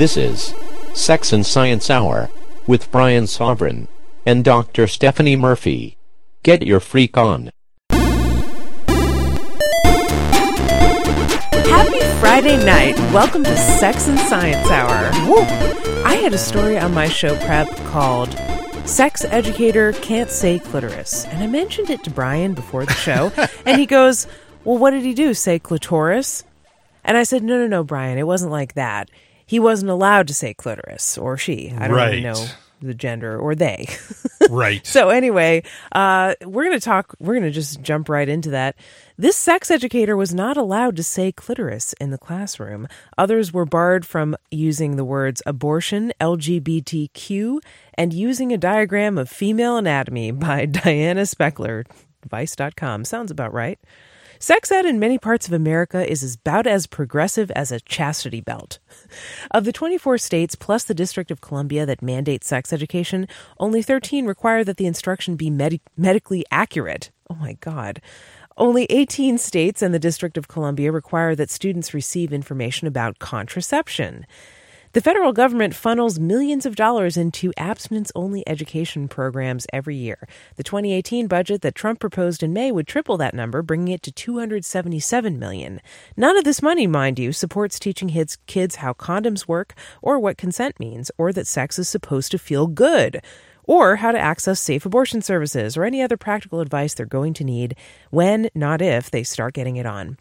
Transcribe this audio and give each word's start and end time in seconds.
This 0.00 0.16
is 0.16 0.54
Sex 0.94 1.30
and 1.30 1.44
Science 1.44 1.90
Hour 1.90 2.30
with 2.66 2.90
Brian 2.90 3.24
Sovryn 3.24 3.86
and 4.24 4.42
Dr. 4.42 4.86
Stephanie 4.86 5.36
Murphy. 5.36 5.98
Get 6.42 6.66
your 6.66 6.80
freak 6.80 7.18
on. 7.18 7.50
Happy 11.68 12.00
Friday 12.18 12.56
night. 12.64 12.98
Welcome 13.12 13.44
to 13.44 13.54
Sex 13.54 14.08
and 14.08 14.18
Science 14.20 14.70
Hour. 14.70 15.10
Woo. 15.28 15.42
I 16.06 16.14
had 16.14 16.32
a 16.32 16.38
story 16.38 16.78
on 16.78 16.94
my 16.94 17.06
show 17.06 17.36
prep 17.44 17.68
called 17.88 18.32
Sex 18.86 19.26
Educator 19.26 19.92
Can't 19.92 20.30
Say 20.30 20.60
Clitoris. 20.60 21.26
And 21.26 21.42
I 21.42 21.46
mentioned 21.46 21.90
it 21.90 22.02
to 22.04 22.10
Brian 22.10 22.54
before 22.54 22.86
the 22.86 22.94
show. 22.94 23.30
and 23.66 23.78
he 23.78 23.84
goes, 23.84 24.26
Well, 24.64 24.78
what 24.78 24.92
did 24.92 25.02
he 25.02 25.12
do? 25.12 25.34
Say 25.34 25.58
clitoris? 25.58 26.44
And 27.04 27.18
I 27.18 27.24
said, 27.24 27.42
No, 27.42 27.58
no, 27.58 27.66
no, 27.66 27.84
Brian. 27.84 28.16
It 28.16 28.26
wasn't 28.26 28.50
like 28.50 28.72
that. 28.76 29.10
He 29.50 29.58
wasn't 29.58 29.90
allowed 29.90 30.28
to 30.28 30.34
say 30.34 30.54
clitoris 30.54 31.18
or 31.18 31.36
she. 31.36 31.74
I 31.76 31.88
don't 31.88 31.96
really 31.96 32.20
know 32.20 32.46
the 32.80 32.94
gender 32.94 33.36
or 33.36 33.56
they. 33.56 33.88
Right. 34.48 34.84
So 34.84 35.10
anyway, 35.10 35.62
uh, 35.92 36.34
we're 36.44 36.64
going 36.64 36.78
to 36.78 36.84
talk. 36.84 37.14
We're 37.20 37.34
going 37.34 37.44
to 37.44 37.50
just 37.50 37.82
jump 37.82 38.08
right 38.08 38.28
into 38.28 38.50
that. 38.50 38.74
This 39.18 39.36
sex 39.36 39.70
educator 39.70 40.16
was 40.16 40.34
not 40.34 40.56
allowed 40.56 40.96
to 40.96 41.04
say 41.04 41.30
clitoris 41.30 41.92
in 42.00 42.10
the 42.10 42.18
classroom. 42.18 42.88
Others 43.18 43.52
were 43.52 43.66
barred 43.66 44.06
from 44.06 44.34
using 44.50 44.96
the 44.96 45.04
words 45.04 45.42
abortion, 45.46 46.12
LGBTQ, 46.20 47.58
and 47.94 48.12
using 48.12 48.52
a 48.52 48.58
diagram 48.58 49.18
of 49.18 49.28
female 49.28 49.76
anatomy 49.76 50.32
by 50.32 50.64
Diana 50.82 51.22
Spechler. 51.22 51.84
Vice.com 52.28 53.04
sounds 53.04 53.30
about 53.30 53.52
right. 53.52 53.78
Sex 54.42 54.72
ed 54.72 54.86
in 54.86 54.98
many 54.98 55.18
parts 55.18 55.46
of 55.46 55.52
America 55.52 56.10
is 56.10 56.34
about 56.34 56.66
as 56.66 56.86
progressive 56.86 57.50
as 57.50 57.70
a 57.70 57.78
chastity 57.80 58.40
belt. 58.40 58.78
Of 59.50 59.66
the 59.66 59.72
24 59.72 60.16
states 60.16 60.54
plus 60.54 60.82
the 60.82 60.94
District 60.94 61.30
of 61.30 61.42
Columbia 61.42 61.84
that 61.84 62.00
mandate 62.00 62.42
sex 62.42 62.72
education, 62.72 63.28
only 63.58 63.82
13 63.82 64.24
require 64.24 64.64
that 64.64 64.78
the 64.78 64.86
instruction 64.86 65.36
be 65.36 65.50
medi- 65.50 65.82
medically 65.94 66.46
accurate. 66.50 67.10
Oh 67.28 67.34
my 67.34 67.58
God. 67.60 68.00
Only 68.56 68.86
18 68.88 69.36
states 69.36 69.82
and 69.82 69.92
the 69.92 69.98
District 69.98 70.38
of 70.38 70.48
Columbia 70.48 70.90
require 70.90 71.34
that 71.34 71.50
students 71.50 71.92
receive 71.92 72.32
information 72.32 72.88
about 72.88 73.18
contraception. 73.18 74.24
The 74.92 75.00
federal 75.00 75.32
government 75.32 75.76
funnels 75.76 76.18
millions 76.18 76.66
of 76.66 76.74
dollars 76.74 77.16
into 77.16 77.52
abstinence 77.56 78.10
only 78.16 78.42
education 78.48 79.06
programs 79.06 79.64
every 79.72 79.94
year. 79.94 80.26
The 80.56 80.64
2018 80.64 81.28
budget 81.28 81.62
that 81.62 81.76
Trump 81.76 82.00
proposed 82.00 82.42
in 82.42 82.52
May 82.52 82.72
would 82.72 82.88
triple 82.88 83.16
that 83.18 83.32
number, 83.32 83.62
bringing 83.62 83.94
it 83.94 84.02
to 84.02 84.10
277 84.10 85.38
million. 85.38 85.80
None 86.16 86.36
of 86.36 86.42
this 86.42 86.60
money, 86.60 86.88
mind 86.88 87.20
you, 87.20 87.30
supports 87.30 87.78
teaching 87.78 88.08
kids, 88.08 88.36
kids 88.48 88.76
how 88.76 88.92
condoms 88.92 89.46
work 89.46 89.74
or 90.02 90.18
what 90.18 90.36
consent 90.36 90.80
means 90.80 91.12
or 91.16 91.32
that 91.34 91.46
sex 91.46 91.78
is 91.78 91.88
supposed 91.88 92.32
to 92.32 92.38
feel 92.38 92.66
good. 92.66 93.22
Or 93.62 93.94
how 93.94 94.10
to 94.10 94.18
access 94.18 94.58
safe 94.58 94.84
abortion 94.84 95.22
services 95.22 95.76
or 95.76 95.84
any 95.84 96.02
other 96.02 96.16
practical 96.16 96.58
advice 96.58 96.94
they're 96.94 97.06
going 97.06 97.34
to 97.34 97.44
need 97.44 97.76
when, 98.10 98.50
not 98.56 98.82
if, 98.82 99.08
they 99.08 99.22
start 99.22 99.54
getting 99.54 99.76
it 99.76 99.86
on. 99.86 100.18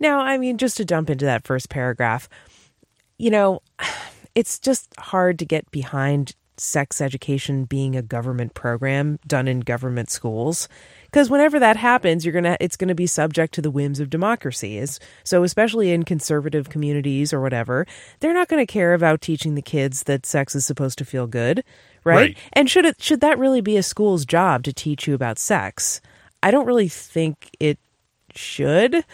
Now, 0.00 0.20
I 0.20 0.38
mean, 0.38 0.56
just 0.56 0.78
to 0.78 0.86
dump 0.86 1.10
into 1.10 1.26
that 1.26 1.46
first 1.46 1.68
paragraph, 1.68 2.30
you 3.18 3.30
know, 3.30 3.62
it's 4.34 4.58
just 4.58 4.88
hard 4.98 5.38
to 5.38 5.44
get 5.44 5.70
behind 5.70 6.34
sex 6.58 7.02
education 7.02 7.64
being 7.64 7.94
a 7.94 8.00
government 8.02 8.54
program 8.54 9.18
done 9.26 9.46
in 9.46 9.60
government 9.60 10.10
schools. 10.10 10.68
Because 11.04 11.28
whenever 11.30 11.58
that 11.58 11.76
happens 11.76 12.24
you're 12.24 12.32
going 12.32 12.44
to 12.44 12.56
it's 12.60 12.76
going 12.76 12.88
to 12.88 12.94
be 12.94 13.06
subject 13.06 13.54
to 13.54 13.62
the 13.62 13.70
whims 13.70 14.00
of 14.00 14.10
democracy 14.10 14.76
is 14.76 14.98
so 15.24 15.44
especially 15.44 15.92
in 15.92 16.02
conservative 16.02 16.68
communities 16.68 17.32
or 17.32 17.40
whatever 17.40 17.86
they're 18.20 18.34
not 18.34 18.48
going 18.48 18.60
to 18.66 18.70
care 18.70 18.92
about 18.92 19.22
teaching 19.22 19.54
the 19.54 19.62
kids 19.62 20.02
that 20.02 20.26
sex 20.26 20.54
is 20.54 20.66
supposed 20.66 20.98
to 20.98 21.04
feel 21.06 21.26
good 21.26 21.62
right, 22.04 22.16
Right. 22.16 22.38
and 22.52 22.68
should 22.68 22.84
it 22.84 23.00
should 23.00 23.20
that 23.22 23.38
really 23.38 23.62
be 23.62 23.76
a 23.78 23.82
school's 23.82 24.26
job 24.26 24.62
to 24.64 24.72
teach 24.74 25.06
you 25.06 25.14
about 25.14 25.38
sex? 25.38 26.00
I 26.42 26.50
don't 26.50 26.66
really 26.66 26.88
think 26.88 27.50
it 27.60 27.78
should 28.34 29.04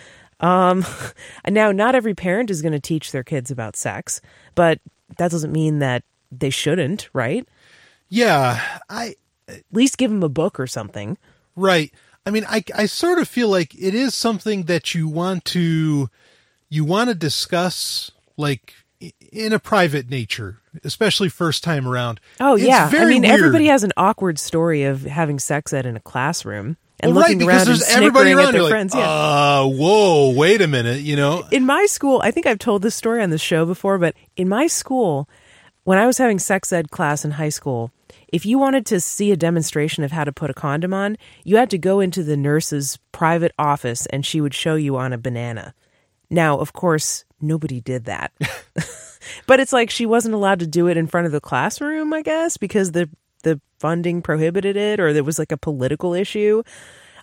um, 0.42 0.84
now, 1.48 1.72
not 1.72 1.94
every 1.94 2.14
parent 2.14 2.50
is 2.50 2.60
going 2.62 2.72
to 2.72 2.80
teach 2.80 3.12
their 3.12 3.24
kids 3.24 3.50
about 3.50 3.76
sex, 3.76 4.20
but 4.54 4.78
that 5.18 5.30
doesn't 5.30 5.52
mean 5.52 5.78
that 5.78 6.02
they 6.30 6.50
shouldn't, 6.50 7.08
right? 7.12 7.46
yeah, 8.08 8.60
I 8.90 9.14
At 9.48 9.62
least 9.72 9.96
give 9.98 10.10
them 10.10 10.22
a 10.22 10.28
book 10.28 10.60
or 10.60 10.66
something. 10.66 11.16
right. 11.56 11.92
I 12.24 12.30
mean, 12.30 12.44
I 12.48 12.62
I 12.76 12.86
sort 12.86 13.18
of 13.18 13.26
feel 13.26 13.48
like 13.48 13.74
it 13.74 13.94
is 13.94 14.14
something 14.14 14.64
that 14.64 14.94
you 14.94 15.08
want 15.08 15.44
to 15.46 16.08
you 16.68 16.84
want 16.84 17.08
to 17.08 17.14
discuss 17.16 18.12
like 18.36 18.74
in 19.32 19.52
a 19.52 19.58
private 19.58 20.08
nature, 20.08 20.58
especially 20.84 21.28
first 21.28 21.64
time 21.64 21.88
around. 21.88 22.20
Oh 22.38 22.54
It's 22.54 22.64
yeah, 22.64 22.88
I 22.94 23.06
mean 23.06 23.22
weird. 23.22 23.34
everybody 23.34 23.66
has 23.66 23.82
an 23.82 23.90
awkward 23.96 24.38
story 24.38 24.84
of 24.84 25.02
having 25.02 25.40
sex 25.40 25.72
ed 25.72 25.84
in 25.84 25.96
a 25.96 26.00
classroom 26.00 26.76
and 27.02 27.12
Well, 27.14 27.22
right, 27.22 27.30
looking 27.30 27.38
because 27.38 27.48
around 27.50 27.60
and 27.60 27.68
there's 27.80 27.90
everybody 27.90 28.30
snickering 28.30 28.38
around. 28.38 28.46
at 28.48 28.52
their 28.52 28.60
you're 28.60 28.62
like, 28.64 28.70
friends. 28.70 28.94
yeah. 28.94 29.10
Uh, 29.10 29.66
whoa, 29.66 30.30
wait 30.32 30.60
a 30.62 30.68
minute, 30.68 31.00
you 31.00 31.16
know. 31.16 31.44
in 31.50 31.66
my 31.66 31.86
school, 31.86 32.20
I 32.24 32.30
think 32.30 32.46
I've 32.46 32.58
told 32.58 32.82
this 32.82 32.94
story 32.94 33.22
on 33.22 33.30
the 33.30 33.38
show 33.38 33.66
before, 33.66 33.98
but 33.98 34.14
in 34.36 34.48
my 34.48 34.66
school, 34.68 35.28
when 35.84 35.98
I 35.98 36.06
was 36.06 36.18
having 36.18 36.38
sex 36.38 36.72
ed 36.72 36.90
class 36.90 37.24
in 37.24 37.32
high 37.32 37.48
school, 37.48 37.90
if 38.28 38.46
you 38.46 38.58
wanted 38.58 38.86
to 38.86 39.00
see 39.00 39.30
a 39.32 39.36
demonstration 39.36 40.04
of 40.04 40.12
how 40.12 40.24
to 40.24 40.32
put 40.32 40.48
a 40.50 40.54
condom 40.54 40.94
on, 40.94 41.16
you 41.44 41.56
had 41.56 41.70
to 41.70 41.78
go 41.78 42.00
into 42.00 42.22
the 42.22 42.36
nurse's 42.36 42.98
private 43.10 43.52
office 43.58 44.06
and 44.06 44.24
she 44.24 44.40
would 44.40 44.54
show 44.54 44.74
you 44.76 44.96
on 44.96 45.12
a 45.12 45.18
banana. 45.18 45.74
Now, 46.30 46.58
of 46.58 46.72
course, 46.72 47.24
nobody 47.40 47.80
did 47.80 48.04
that. 48.06 48.32
but 49.46 49.60
it's 49.60 49.72
like 49.72 49.90
she 49.90 50.06
wasn't 50.06 50.34
allowed 50.34 50.60
to 50.60 50.66
do 50.66 50.86
it 50.88 50.96
in 50.96 51.06
front 51.06 51.26
of 51.26 51.32
the 51.32 51.40
classroom, 51.40 52.12
I 52.14 52.22
guess, 52.22 52.56
because 52.56 52.92
the 52.92 53.10
the 53.42 53.60
funding 53.78 54.22
prohibited 54.22 54.76
it 54.76 55.00
or 55.00 55.12
there 55.12 55.24
was 55.24 55.38
like 55.38 55.52
a 55.52 55.56
political 55.56 56.14
issue. 56.14 56.62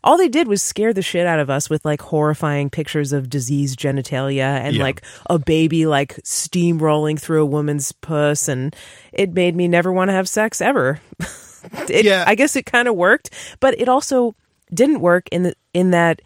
All 0.02 0.18
they 0.18 0.30
did 0.30 0.47
was 0.47 0.62
scare 0.62 0.94
the 0.94 1.02
shit 1.02 1.28
out 1.28 1.40
of 1.40 1.50
us 1.50 1.69
with 1.69 1.84
like 1.84 2.02
horrifying 2.02 2.69
pictures 2.69 3.12
of 3.12 3.30
diseased 3.30 3.78
genitalia 3.80 4.59
and 4.62 4.75
Yeah. 4.78 4.84
like 4.84 5.02
a 5.30 5.38
baby 5.38 5.85
like 5.85 6.16
steamrolling 6.24 7.19
through 7.19 7.41
a 7.41 7.46
woman's 7.46 7.91
puss 7.91 8.47
and 8.47 8.74
it 9.12 9.33
made 9.33 9.56
me 9.56 9.68
never 9.68 9.92
want 9.92 10.07
to 10.10 10.13
have 10.13 10.30
sex 10.30 10.62
ever. 10.62 11.01
it, 11.89 12.06
Yeah. 12.06 12.24
I 12.25 12.36
guess 12.36 12.56
it 12.56 12.66
kind 12.66 12.88
of 12.88 12.95
worked, 12.95 13.30
but 13.60 13.80
it 13.80 13.89
also 13.89 14.36
didn't 14.74 15.01
work 15.01 15.27
in 15.31 15.44
the 15.44 15.54
in 15.74 15.92
that 15.92 16.21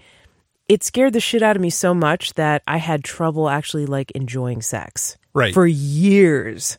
it 0.70 0.84
scared 0.84 1.14
the 1.14 1.20
shit 1.20 1.42
out 1.42 1.56
of 1.56 1.62
me 1.62 1.70
so 1.70 1.94
much 1.94 2.34
that 2.36 2.62
I 2.68 2.78
had 2.78 3.04
trouble 3.04 3.50
actually 3.50 3.86
like 3.86 4.12
enjoying 4.12 4.62
sex. 4.62 5.18
Right. 5.34 5.54
For 5.54 5.66
years. 5.66 6.78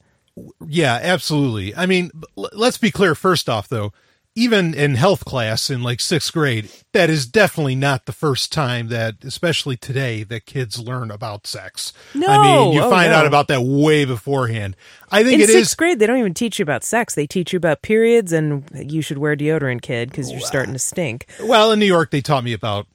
Yeah, 0.66 0.98
absolutely. 1.02 1.74
I 1.74 1.86
mean, 1.86 2.10
let's 2.36 2.78
be 2.78 2.90
clear 2.90 3.14
first 3.14 3.48
off, 3.48 3.68
though. 3.68 3.92
Even 4.36 4.74
in 4.74 4.96
health 4.96 5.24
class 5.24 5.70
in 5.70 5.84
like 5.84 6.00
sixth 6.00 6.32
grade, 6.32 6.68
that 6.90 7.08
is 7.08 7.24
definitely 7.24 7.76
not 7.76 8.06
the 8.06 8.12
first 8.12 8.52
time 8.52 8.88
that, 8.88 9.22
especially 9.22 9.76
today, 9.76 10.24
that 10.24 10.44
kids 10.44 10.76
learn 10.76 11.12
about 11.12 11.46
sex. 11.46 11.92
No, 12.16 12.26
I 12.26 12.42
mean, 12.42 12.72
you 12.72 12.82
oh, 12.82 12.90
find 12.90 13.12
no. 13.12 13.18
out 13.18 13.26
about 13.26 13.46
that 13.46 13.62
way 13.62 14.04
beforehand. 14.04 14.74
I 15.08 15.22
think 15.22 15.34
In 15.34 15.42
it 15.42 15.46
sixth 15.50 15.70
is. 15.70 15.74
grade, 15.76 16.00
they 16.00 16.06
don't 16.08 16.18
even 16.18 16.34
teach 16.34 16.58
you 16.58 16.64
about 16.64 16.82
sex. 16.82 17.14
They 17.14 17.28
teach 17.28 17.52
you 17.52 17.58
about 17.58 17.82
periods 17.82 18.32
and 18.32 18.68
you 18.74 19.02
should 19.02 19.18
wear 19.18 19.36
deodorant, 19.36 19.82
kid, 19.82 20.10
because 20.10 20.32
you're 20.32 20.40
starting 20.40 20.72
to 20.72 20.80
stink. 20.80 21.26
Well, 21.40 21.70
in 21.70 21.78
New 21.78 21.86
York, 21.86 22.10
they 22.10 22.20
taught 22.20 22.42
me 22.42 22.54
about, 22.54 22.88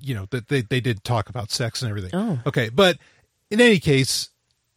you 0.00 0.14
know, 0.14 0.28
that 0.30 0.48
they, 0.48 0.62
they 0.62 0.80
did 0.80 1.04
talk 1.04 1.28
about 1.28 1.50
sex 1.50 1.82
and 1.82 1.90
everything. 1.90 2.12
Oh. 2.14 2.38
Okay. 2.46 2.70
But 2.70 2.96
in 3.50 3.60
any 3.60 3.80
case, 3.80 4.30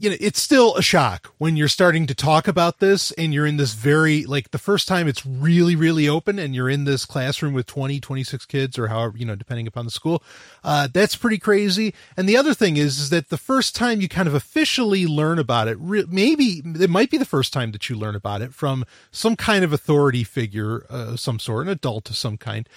you 0.04 0.10
know, 0.10 0.18
it's 0.20 0.42
still 0.42 0.76
a 0.76 0.82
shock 0.82 1.34
when 1.38 1.56
you're 1.56 1.70
starting 1.70 2.06
to 2.08 2.14
talk 2.14 2.46
about 2.46 2.80
this 2.80 3.14
and 3.14 3.34
you're 3.34 3.46
in 3.46 3.56
this 3.56 3.74
very, 3.74 4.26
like 4.26 4.52
the 4.52 4.58
first 4.58 4.86
time 4.86 5.08
it's 5.08 5.26
really, 5.26 5.78
really 5.78 6.10
open 6.10 6.38
and 6.38 6.54
you're 6.54 6.70
in 6.70 6.84
this 6.84 7.06
classroom 7.06 7.54
with 7.54 7.68
20, 7.68 8.02
26 8.02 8.46
kids 8.48 8.78
or 8.78 8.90
however, 8.90 9.18
you 9.18 9.26
know, 9.26 9.36
depending 9.36 9.66
upon 9.66 9.86
the 9.86 9.92
school. 9.92 10.22
Uh, 10.62 10.90
that's 10.94 11.16
pretty 11.16 11.38
crazy. 11.38 11.94
And 12.18 12.28
the 12.28 12.36
other 12.36 12.54
thing 12.54 12.76
is, 12.76 13.00
is 13.00 13.12
that 13.12 13.30
the 13.30 13.38
first 13.38 13.78
time 13.78 14.02
you 14.02 14.10
kind 14.10 14.28
of 14.28 14.34
officially 14.34 15.08
learn 15.08 15.40
about 15.40 15.70
it, 15.70 15.78
re- 15.80 16.04
maybe 16.10 16.62
it 16.66 16.90
might 16.90 17.10
be 17.10 17.18
the 17.18 17.24
first 17.24 17.54
time 17.54 17.72
that 17.72 17.90
you 17.90 17.96
learn 17.96 18.16
about 18.16 18.42
it 18.42 18.54
from 18.54 18.84
some 19.10 19.38
kind 19.38 19.64
of 19.64 19.72
authority 19.72 20.26
figure, 20.26 20.86
uh, 20.90 21.14
of 21.14 21.22
some 21.22 21.40
sort, 21.40 21.66
an 21.66 21.72
adult 21.72 22.10
of 22.10 22.18
some 22.18 22.36
kind. 22.36 22.68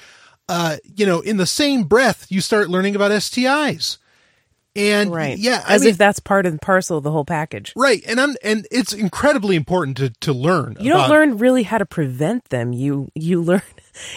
Uh, 0.49 0.76
you 0.84 1.05
know, 1.05 1.22
in 1.22 1.38
the 1.38 1.46
same 1.46 1.82
breath, 1.82 2.31
you 2.31 2.40
start 2.40 2.70
learning 2.70 2.94
about 2.94 3.11
STIs. 3.11 3.99
And 4.76 5.11
Right. 5.12 5.38
yeah, 5.38 5.64
I 5.67 5.75
As 5.75 5.82
mean, 5.82 5.90
if 5.90 5.99
that's 5.99 6.20
part 6.20 6.46
and 6.46 6.61
parcel 6.61 6.99
of 6.99 7.05
the 7.05 7.11
whole 7.11 7.25
package. 7.25 7.73
Right, 7.75 8.02
and 8.06 8.20
I'm 8.20 8.37
and 8.43 8.67
it's 8.70 8.93
incredibly 8.93 9.56
important 9.56 9.96
to 9.99 10.11
to 10.11 10.32
learn. 10.32 10.76
You 10.78 10.90
don't 10.93 11.08
learn 11.08 11.38
really 11.38 11.62
how 11.62 11.78
to 11.78 11.87
prevent 11.87 12.46
them. 12.50 12.73
You 12.73 13.08
you 13.14 13.40
learn 13.43 13.62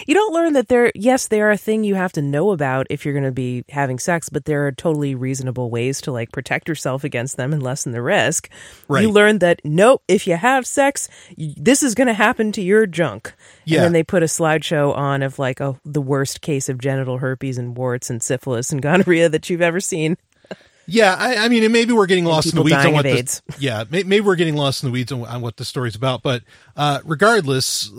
you 0.06 0.14
don't 0.14 0.34
learn 0.34 0.52
that 0.54 0.68
they're 0.68 0.92
yes, 0.94 1.28
they 1.28 1.40
are 1.40 1.50
a 1.50 1.56
thing 1.56 1.84
you 1.84 1.94
have 1.94 2.12
to 2.12 2.22
know 2.22 2.50
about 2.50 2.86
if 2.90 3.04
you're 3.04 3.14
going 3.14 3.24
to 3.24 3.32
be 3.32 3.64
having 3.70 3.98
sex, 3.98 4.28
but 4.28 4.44
there 4.44 4.66
are 4.66 4.72
totally 4.72 5.14
reasonable 5.14 5.70
ways 5.70 6.00
to 6.02 6.12
like 6.12 6.32
protect 6.32 6.68
yourself 6.68 7.04
against 7.04 7.36
them 7.36 7.52
and 7.52 7.62
lessen 7.62 7.92
the 7.92 8.02
risk. 8.02 8.50
Right. 8.88 9.02
You 9.02 9.10
learn 9.10 9.38
that 9.38 9.60
nope, 9.64 10.02
if 10.08 10.26
you 10.26 10.36
have 10.36 10.66
sex, 10.66 11.08
this 11.36 11.82
is 11.82 11.94
going 11.94 12.08
to 12.08 12.14
happen 12.14 12.52
to 12.52 12.62
your 12.62 12.86
junk. 12.86 13.34
Yeah. 13.64 13.78
And 13.78 13.86
then 13.86 13.92
they 13.92 14.02
put 14.02 14.22
a 14.22 14.26
slideshow 14.26 14.96
on 14.96 15.22
of 15.22 15.38
like 15.38 15.60
oh, 15.60 15.78
the 15.84 16.02
worst 16.02 16.40
case 16.40 16.68
of 16.68 16.78
genital 16.78 17.18
herpes 17.18 17.58
and 17.58 17.76
warts 17.76 18.10
and 18.10 18.22
syphilis 18.22 18.72
and 18.72 18.82
gonorrhea 18.82 19.28
that 19.28 19.48
you've 19.48 19.62
ever 19.62 19.80
seen. 19.80 20.16
Yeah, 20.86 21.14
I, 21.16 21.44
I 21.44 21.48
mean, 21.48 21.62
and 21.62 21.72
maybe 21.72 21.92
we're 21.92 22.06
getting 22.06 22.24
lost 22.24 22.48
in 22.48 22.56
the 22.56 22.62
weeds 22.62 22.84
on 22.84 22.92
what 22.92 23.02
this, 23.02 23.42
yeah, 23.58 23.84
may, 23.90 24.02
maybe 24.02 24.20
we're 24.20 24.34
getting 24.34 24.56
lost 24.56 24.82
in 24.82 24.88
the 24.88 24.92
weeds 24.92 25.12
on, 25.12 25.24
on 25.24 25.40
what 25.40 25.56
the 25.56 25.64
story's 25.64 25.94
about. 25.94 26.22
But 26.22 26.42
uh, 26.76 27.00
regardless, 27.04 27.90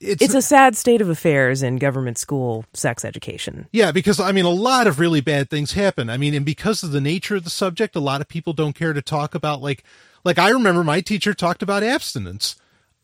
it's, 0.00 0.22
It's 0.22 0.34
a 0.34 0.42
sad 0.42 0.76
state 0.76 1.00
of 1.00 1.08
affairs 1.08 1.62
in 1.62 1.76
government 1.76 2.18
school 2.18 2.64
sex 2.74 3.04
education. 3.04 3.68
yeah, 3.72 3.92
because 3.92 4.18
I 4.18 4.32
mean, 4.32 4.44
a 4.44 4.50
lot 4.50 4.86
of 4.86 4.98
really 4.98 5.20
bad 5.20 5.50
things 5.50 5.72
happen. 5.72 6.10
I 6.10 6.16
mean, 6.16 6.34
and 6.34 6.44
because 6.44 6.82
of 6.82 6.90
the 6.90 7.00
nature 7.00 7.36
of 7.36 7.44
the 7.44 7.50
subject, 7.50 7.94
a 7.94 8.00
lot 8.00 8.20
of 8.20 8.28
people 8.28 8.52
don't 8.52 8.74
care 8.74 8.92
to 8.92 9.02
talk 9.02 9.34
about 9.34 9.62
like, 9.62 9.84
like 10.24 10.38
I 10.38 10.48
remember 10.50 10.82
my 10.82 11.00
teacher 11.00 11.32
talked 11.34 11.62
about 11.62 11.84
abstinence, 11.84 12.56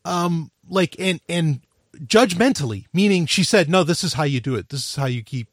um, 0.03 0.51
like 0.69 0.95
and 0.99 1.21
and 1.29 1.61
judgmentally, 1.99 2.85
meaning 2.91 3.25
she 3.25 3.43
said, 3.43 3.69
no, 3.69 3.83
this 3.83 4.03
is 4.03 4.13
how 4.13 4.23
you 4.23 4.41
do 4.41 4.55
it. 4.55 4.69
This 4.69 4.89
is 4.89 4.95
how 4.95 5.05
you 5.05 5.23
keep, 5.23 5.47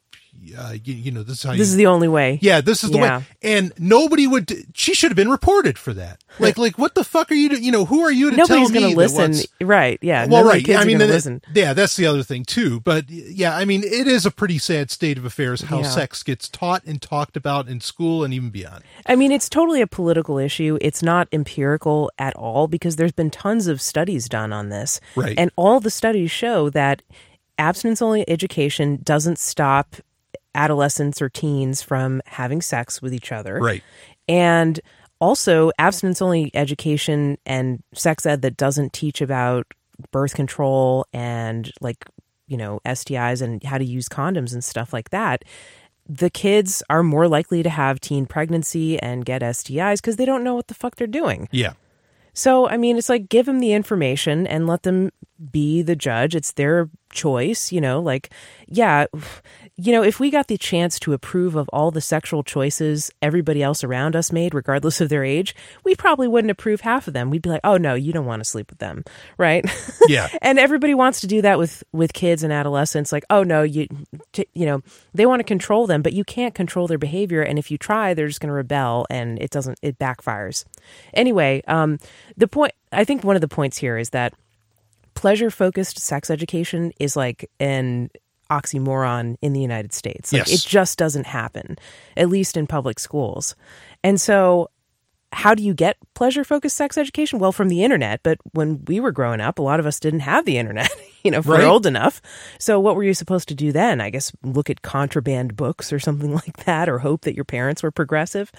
uh, 0.56 0.72
you, 0.84 0.94
you 0.94 1.10
know, 1.10 1.22
this 1.22 1.38
is 1.38 1.42
how 1.42 1.52
you 1.52 1.58
This 1.58 1.68
is 1.68 1.76
the 1.76 1.86
only 1.86 2.08
way. 2.08 2.38
Yeah, 2.42 2.60
this 2.60 2.82
is 2.82 2.90
the 2.90 2.98
Yeah. 2.98 3.18
way. 3.18 3.24
And 3.42 3.72
nobody 3.78 4.26
would. 4.26 4.50
She 4.74 4.94
should 4.94 5.10
have 5.10 5.16
been 5.16 5.30
reported 5.30 5.78
for 5.78 5.92
that. 5.94 6.22
Like, 6.38 6.56
like 6.58 6.78
what 6.78 6.94
the 6.94 7.04
fuck 7.04 7.30
are 7.30 7.34
you? 7.34 7.48
Do, 7.50 7.56
you 7.56 7.70
know, 7.72 7.84
who 7.84 8.00
are 8.02 8.10
you 8.10 8.30
to 8.30 8.36
Nobody's 8.36 8.68
tell 8.70 8.74
me 8.74 8.80
going 8.80 8.90
to 8.92 8.96
listen, 8.96 9.34
right? 9.60 9.98
Yeah. 10.00 10.26
Well, 10.26 10.44
none 10.44 10.56
of 10.56 10.64
the 10.64 10.72
right. 10.74 10.80
I 10.82 10.84
mean, 10.86 10.98
that- 10.98 11.08
listen. 11.08 11.42
yeah, 11.54 11.72
that's 11.74 11.96
the 11.96 12.06
other 12.06 12.22
thing 12.22 12.44
too. 12.44 12.80
But 12.80 13.10
yeah, 13.10 13.56
I 13.56 13.64
mean, 13.64 13.82
it 13.84 14.06
is 14.06 14.24
a 14.24 14.30
pretty 14.30 14.58
sad 14.58 14.90
state 14.90 15.18
of 15.18 15.24
affairs 15.24 15.62
how 15.62 15.78
Yeah. 15.80 15.88
sex 15.90 16.22
gets 16.22 16.48
taught 16.48 16.82
and 16.84 17.00
talked 17.02 17.36
about 17.36 17.68
in 17.68 17.80
school 17.80 18.24
and 18.24 18.32
even 18.32 18.50
beyond. 18.50 18.82
I 19.06 19.16
mean, 19.16 19.32
it's 19.32 19.48
totally 19.48 19.80
a 19.80 19.86
political 19.86 20.38
issue. 20.38 20.78
It's 20.80 21.02
not 21.02 21.28
empirical 21.32 22.10
at 22.18 22.34
all 22.36 22.66
because 22.68 22.96
there's 22.96 23.12
been 23.12 23.30
tons 23.30 23.66
of 23.66 23.80
studies 23.80 24.28
done 24.28 24.52
on 24.52 24.68
this, 24.70 25.00
Right. 25.16 25.34
And 25.38 25.50
all 25.56 25.80
the 25.80 25.90
studies 25.90 26.30
show 26.30 26.70
that 26.70 27.02
abstinence-only 27.58 28.28
education 28.28 29.00
doesn't 29.02 29.38
stop 29.38 29.96
adolescents 30.54 31.20
or 31.22 31.28
teens 31.28 31.82
from 31.82 32.22
having 32.26 32.60
sex 32.62 33.00
with 33.00 33.14
each 33.14 33.32
other, 33.32 33.58
Right. 33.58 33.82
And 34.28 34.80
also, 35.20 35.70
abstinence 35.78 36.22
only 36.22 36.50
education 36.54 37.36
and 37.44 37.82
sex 37.92 38.24
ed 38.24 38.40
that 38.42 38.56
doesn't 38.56 38.92
teach 38.92 39.20
about 39.20 39.66
birth 40.12 40.34
control 40.34 41.04
and 41.12 41.70
like, 41.80 42.04
you 42.46 42.56
know, 42.56 42.80
STIs 42.86 43.42
and 43.42 43.62
how 43.62 43.76
to 43.76 43.84
use 43.84 44.08
condoms 44.08 44.52
and 44.52 44.64
stuff 44.64 44.92
like 44.92 45.10
that. 45.10 45.44
The 46.08 46.30
kids 46.30 46.82
are 46.88 47.02
more 47.02 47.28
likely 47.28 47.62
to 47.62 47.68
have 47.68 48.00
teen 48.00 48.24
pregnancy 48.24 48.98
and 48.98 49.24
get 49.24 49.42
STIs 49.42 49.96
because 49.96 50.16
they 50.16 50.24
don't 50.24 50.42
know 50.42 50.54
what 50.54 50.68
the 50.68 50.74
fuck 50.74 50.96
they're 50.96 51.06
doing. 51.06 51.48
Yeah. 51.52 51.74
So, 52.32 52.68
I 52.68 52.76
mean, 52.76 52.96
it's 52.96 53.08
like 53.08 53.28
give 53.28 53.46
them 53.46 53.60
the 53.60 53.72
information 53.72 54.46
and 54.46 54.66
let 54.66 54.84
them 54.84 55.10
be 55.50 55.82
the 55.82 55.96
judge. 55.96 56.34
It's 56.34 56.52
their 56.52 56.88
choice, 57.12 57.72
you 57.72 57.80
know, 57.80 58.00
like, 58.00 58.30
yeah, 58.66 59.06
you 59.76 59.92
know, 59.92 60.02
if 60.02 60.20
we 60.20 60.30
got 60.30 60.48
the 60.48 60.58
chance 60.58 60.98
to 61.00 61.12
approve 61.12 61.56
of 61.56 61.68
all 61.70 61.90
the 61.90 62.00
sexual 62.00 62.42
choices 62.42 63.10
everybody 63.22 63.62
else 63.62 63.82
around 63.82 64.14
us 64.14 64.32
made, 64.32 64.54
regardless 64.54 65.00
of 65.00 65.08
their 65.08 65.24
age, 65.24 65.54
we 65.84 65.94
probably 65.94 66.28
wouldn't 66.28 66.50
approve 66.50 66.82
half 66.82 67.08
of 67.08 67.14
them. 67.14 67.30
We'd 67.30 67.42
be 67.42 67.50
like, 67.50 67.62
oh, 67.64 67.76
no, 67.76 67.94
you 67.94 68.12
don't 68.12 68.26
want 68.26 68.40
to 68.40 68.48
sleep 68.48 68.70
with 68.70 68.78
them, 68.78 69.04
right? 69.38 69.64
Yeah. 70.08 70.28
and 70.42 70.58
everybody 70.58 70.94
wants 70.94 71.20
to 71.20 71.26
do 71.26 71.42
that 71.42 71.58
with 71.58 71.84
with 71.92 72.12
kids 72.12 72.42
and 72.42 72.52
adolescents 72.52 73.12
like 73.12 73.24
oh 73.30 73.42
no 73.44 73.62
you 73.62 73.86
t- 74.32 74.48
you 74.54 74.66
know 74.66 74.82
they 75.14 75.24
want 75.24 75.38
to 75.40 75.44
control 75.44 75.86
them 75.86 76.02
but 76.02 76.12
you 76.12 76.24
can't 76.24 76.54
control 76.54 76.86
their 76.88 76.98
behavior 76.98 77.42
and 77.42 77.58
if 77.58 77.70
you 77.70 77.78
try 77.78 78.12
they're 78.14 78.26
just 78.26 78.40
going 78.40 78.48
to 78.48 78.54
rebel 78.54 79.06
and 79.08 79.40
it 79.40 79.50
doesn't 79.50 79.78
it 79.82 79.98
backfires 79.98 80.64
anyway 81.14 81.62
um 81.68 81.98
the 82.36 82.48
point 82.48 82.72
i 82.92 83.04
think 83.04 83.22
one 83.22 83.36
of 83.36 83.40
the 83.42 83.48
points 83.48 83.76
here 83.76 83.96
is 83.98 84.10
that 84.10 84.32
pleasure 85.20 85.50
focused 85.50 85.98
sex 85.98 86.30
education 86.30 86.92
is 86.98 87.14
like 87.14 87.50
an 87.60 88.08
oxymoron 88.50 89.36
in 89.42 89.52
the 89.52 89.60
United 89.60 89.92
States. 89.92 90.32
Like 90.32 90.48
Yes. 90.48 90.64
it 90.64 90.68
just 90.68 90.96
doesn't 90.98 91.26
happen, 91.26 91.76
at 92.16 92.30
least 92.30 92.56
in 92.56 92.66
public 92.66 92.98
schools. 92.98 93.54
And 94.02 94.18
so 94.20 94.70
how 95.32 95.54
do 95.54 95.62
you 95.62 95.74
get 95.74 95.96
pleasure 96.14 96.42
focused 96.42 96.76
sex 96.76 96.96
education? 96.98 97.38
Well, 97.38 97.52
from 97.52 97.68
the 97.68 97.84
internet. 97.84 98.20
But 98.24 98.38
when 98.52 98.84
we 98.86 98.98
were 98.98 99.12
growing 99.12 99.40
up, 99.40 99.58
a 99.58 99.62
lot 99.62 99.78
of 99.78 99.86
us 99.86 100.00
didn't 100.00 100.20
have 100.20 100.44
the 100.46 100.56
internet, 100.58 100.90
you 101.22 101.30
know, 101.30 101.38
if 101.38 101.46
Right. 101.46 101.60
we're 101.60 101.68
old 101.68 101.84
enough. 101.86 102.20
So 102.58 102.80
what 102.80 102.96
were 102.96 103.04
you 103.04 103.14
supposed 103.14 103.46
to 103.48 103.54
do 103.54 103.70
then? 103.72 104.00
I 104.00 104.08
guess 104.10 104.32
look 104.42 104.70
at 104.70 104.80
contraband 104.82 105.54
books 105.54 105.92
or 105.92 105.98
something 106.00 106.32
like 106.42 106.64
that, 106.64 106.88
or 106.88 106.98
hope 106.98 107.20
that 107.22 107.36
your 107.36 107.44
parents 107.44 107.82
were 107.82 107.92
progressive. 107.92 108.50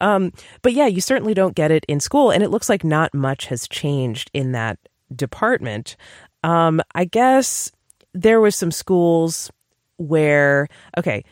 Um, 0.00 0.32
but 0.62 0.72
yeah, 0.72 0.86
you 0.86 1.00
certainly 1.02 1.34
don't 1.34 1.54
get 1.54 1.70
it 1.70 1.84
in 1.86 2.00
school. 2.00 2.30
And 2.30 2.42
it 2.42 2.48
looks 2.50 2.68
like 2.70 2.82
not 2.82 3.12
much 3.14 3.46
has 3.46 3.68
changed 3.68 4.30
in 4.34 4.52
that 4.52 4.78
department. 5.14 5.96
Um, 6.42 6.80
I 6.94 7.04
guess 7.04 7.72
there 8.14 8.40
was 8.40 8.56
some 8.56 8.70
schools 8.70 9.50
where, 9.96 10.68
okay, 10.96 11.24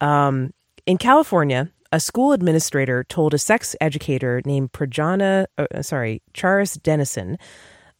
um, 0.00 0.52
in 0.86 0.98
California, 0.98 1.70
a 1.92 2.00
school 2.00 2.32
administrator 2.32 3.04
told 3.04 3.34
a 3.34 3.38
sex 3.38 3.74
educator 3.80 4.42
named 4.44 4.72
Prajna, 4.72 5.46
uh, 5.58 5.82
sorry, 5.82 6.22
Charis 6.32 6.74
Denison, 6.74 7.36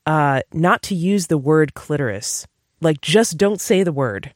uh, 0.06 0.42
not 0.52 0.82
to 0.82 0.94
use 0.94 1.26
the 1.26 1.38
word 1.38 1.74
clitoris. 1.74 2.46
Like, 2.80 3.00
just 3.00 3.36
don't 3.36 3.60
say 3.60 3.82
the 3.82 3.92
word. 3.92 4.32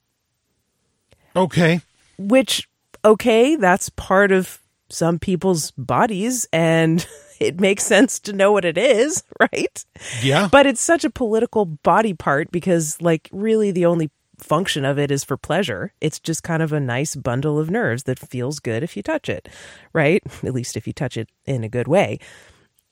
Okay. 1.36 1.80
Which, 2.18 2.68
okay, 3.04 3.56
that's 3.56 3.88
part 3.90 4.32
of 4.32 4.58
some 4.94 5.18
people's 5.18 5.70
bodies, 5.72 6.46
and 6.52 7.06
it 7.40 7.60
makes 7.60 7.84
sense 7.84 8.18
to 8.20 8.32
know 8.32 8.52
what 8.52 8.64
it 8.64 8.78
is, 8.78 9.22
right? 9.40 9.84
Yeah. 10.22 10.48
But 10.50 10.66
it's 10.66 10.80
such 10.80 11.04
a 11.04 11.10
political 11.10 11.64
body 11.64 12.14
part 12.14 12.50
because, 12.50 13.00
like, 13.00 13.28
really 13.32 13.70
the 13.70 13.86
only 13.86 14.10
function 14.38 14.84
of 14.84 14.98
it 14.98 15.10
is 15.10 15.24
for 15.24 15.36
pleasure. 15.36 15.92
It's 16.00 16.18
just 16.18 16.42
kind 16.42 16.62
of 16.62 16.72
a 16.72 16.80
nice 16.80 17.14
bundle 17.14 17.58
of 17.58 17.70
nerves 17.70 18.04
that 18.04 18.18
feels 18.18 18.58
good 18.58 18.82
if 18.82 18.96
you 18.96 19.02
touch 19.02 19.28
it, 19.28 19.48
right? 19.92 20.22
At 20.44 20.54
least 20.54 20.76
if 20.76 20.86
you 20.86 20.92
touch 20.92 21.16
it 21.16 21.28
in 21.44 21.64
a 21.64 21.68
good 21.68 21.88
way 21.88 22.18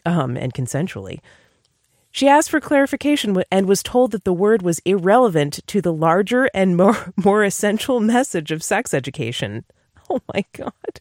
um, 0.04 0.36
and 0.36 0.54
consensually. 0.54 1.20
She 2.10 2.28
asked 2.28 2.50
for 2.50 2.60
clarification 2.60 3.42
and 3.50 3.66
was 3.66 3.82
told 3.82 4.10
that 4.10 4.24
the 4.24 4.34
word 4.34 4.60
was 4.60 4.80
irrelevant 4.84 5.60
to 5.66 5.80
the 5.80 5.94
larger 5.94 6.50
and 6.52 6.76
more, 6.76 7.14
more 7.16 7.42
essential 7.42 8.00
message 8.00 8.50
of 8.50 8.62
sex 8.62 8.92
education. 8.92 9.64
Oh 10.10 10.20
my 10.32 10.44
God. 10.52 11.00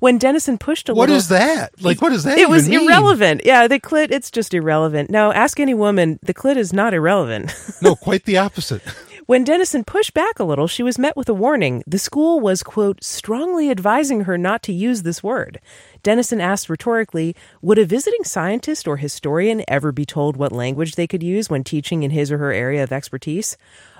When 0.00 0.18
Denison 0.18 0.58
pushed 0.58 0.88
a 0.88 0.94
What 0.94 1.08
little. 1.08 1.16
is 1.16 1.28
that? 1.28 1.72
Like, 1.82 2.00
what 2.02 2.12
is 2.12 2.24
that 2.24 2.38
It 2.38 2.48
was 2.48 2.68
mean? 2.68 2.82
irrelevant. 2.86 3.42
Yeah, 3.44 3.68
the 3.68 3.78
clit, 3.80 4.10
it's 4.10 4.30
just 4.30 4.54
irrelevant. 4.54 5.10
No, 5.10 5.32
ask 5.32 5.60
any 5.60 5.74
woman, 5.74 6.18
the 6.22 6.34
clit 6.34 6.56
is 6.56 6.72
not 6.72 6.94
irrelevant. 6.94 7.54
No, 7.82 7.94
quite 7.96 8.24
the 8.24 8.36
opposite. 8.36 8.82
when 9.26 9.42
Denison 9.44 9.84
pushed 9.84 10.12
back 10.12 10.38
a 10.38 10.44
little, 10.44 10.66
she 10.66 10.82
was 10.82 10.98
met 10.98 11.16
with 11.16 11.28
a 11.30 11.34
warning. 11.34 11.82
The 11.86 11.98
school 11.98 12.40
was, 12.40 12.62
quote, 12.62 13.02
strongly 13.02 13.70
advising 13.70 14.22
her 14.22 14.36
not 14.36 14.62
to 14.64 14.72
use 14.72 15.02
this 15.02 15.22
word. 15.22 15.60
Denison 16.02 16.40
asked 16.42 16.68
rhetorically, 16.68 17.34
would 17.62 17.78
a 17.78 17.86
visiting 17.86 18.24
scientist 18.24 18.86
or 18.86 18.98
historian 18.98 19.62
ever 19.68 19.92
be 19.92 20.04
told 20.04 20.36
what 20.36 20.52
language 20.52 20.94
they 20.96 21.06
could 21.06 21.22
use 21.22 21.48
when 21.48 21.64
teaching 21.64 22.02
in 22.02 22.10
his 22.10 22.30
or 22.30 22.36
her 22.38 22.52
area 22.52 22.82
of 22.82 22.92
expertise? 22.92 23.56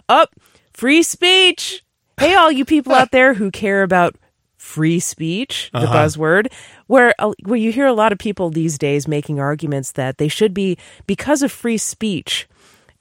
Up, 0.09 0.35
free 0.75 1.03
speech. 1.03 1.83
Hey, 2.19 2.35
all 2.35 2.53
you 2.53 2.67
people 2.67 2.93
out 2.95 3.13
there 3.13 3.33
who 3.35 3.51
care 3.51 3.83
about 3.83 4.15
free 4.61 5.01
speech, 5.01 5.71
the 5.73 5.87
buzzword, 5.87 6.53
where 6.87 7.15
uh, 7.19 7.33
where 7.45 7.59
you 7.59 7.73
hear 7.73 7.87
a 7.87 7.95
lot 7.95 8.13
of 8.13 8.19
people 8.19 8.51
these 8.51 8.77
days 8.77 9.09
making 9.09 9.41
arguments 9.41 9.93
that 9.93 10.19
they 10.19 10.29
should 10.29 10.53
be 10.53 10.77
because 11.07 11.43
of 11.43 11.51
free 11.51 11.79
speech. 11.79 12.47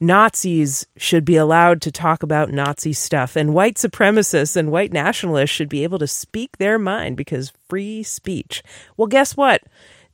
Nazis 0.02 0.86
should 0.96 1.26
be 1.26 1.36
allowed 1.36 1.82
to 1.82 1.92
talk 1.92 2.22
about 2.22 2.50
Nazi 2.50 2.94
stuff, 2.94 3.36
and 3.36 3.52
white 3.52 3.74
supremacists 3.74 4.56
and 4.56 4.72
white 4.72 4.90
nationalists 4.90 5.50
should 5.50 5.68
be 5.68 5.84
able 5.84 5.98
to 5.98 6.06
speak 6.06 6.56
their 6.56 6.78
mind 6.78 7.18
because 7.18 7.52
free 7.68 8.02
speech. 8.02 8.62
Well, 8.96 9.06
guess 9.06 9.36
what? 9.36 9.62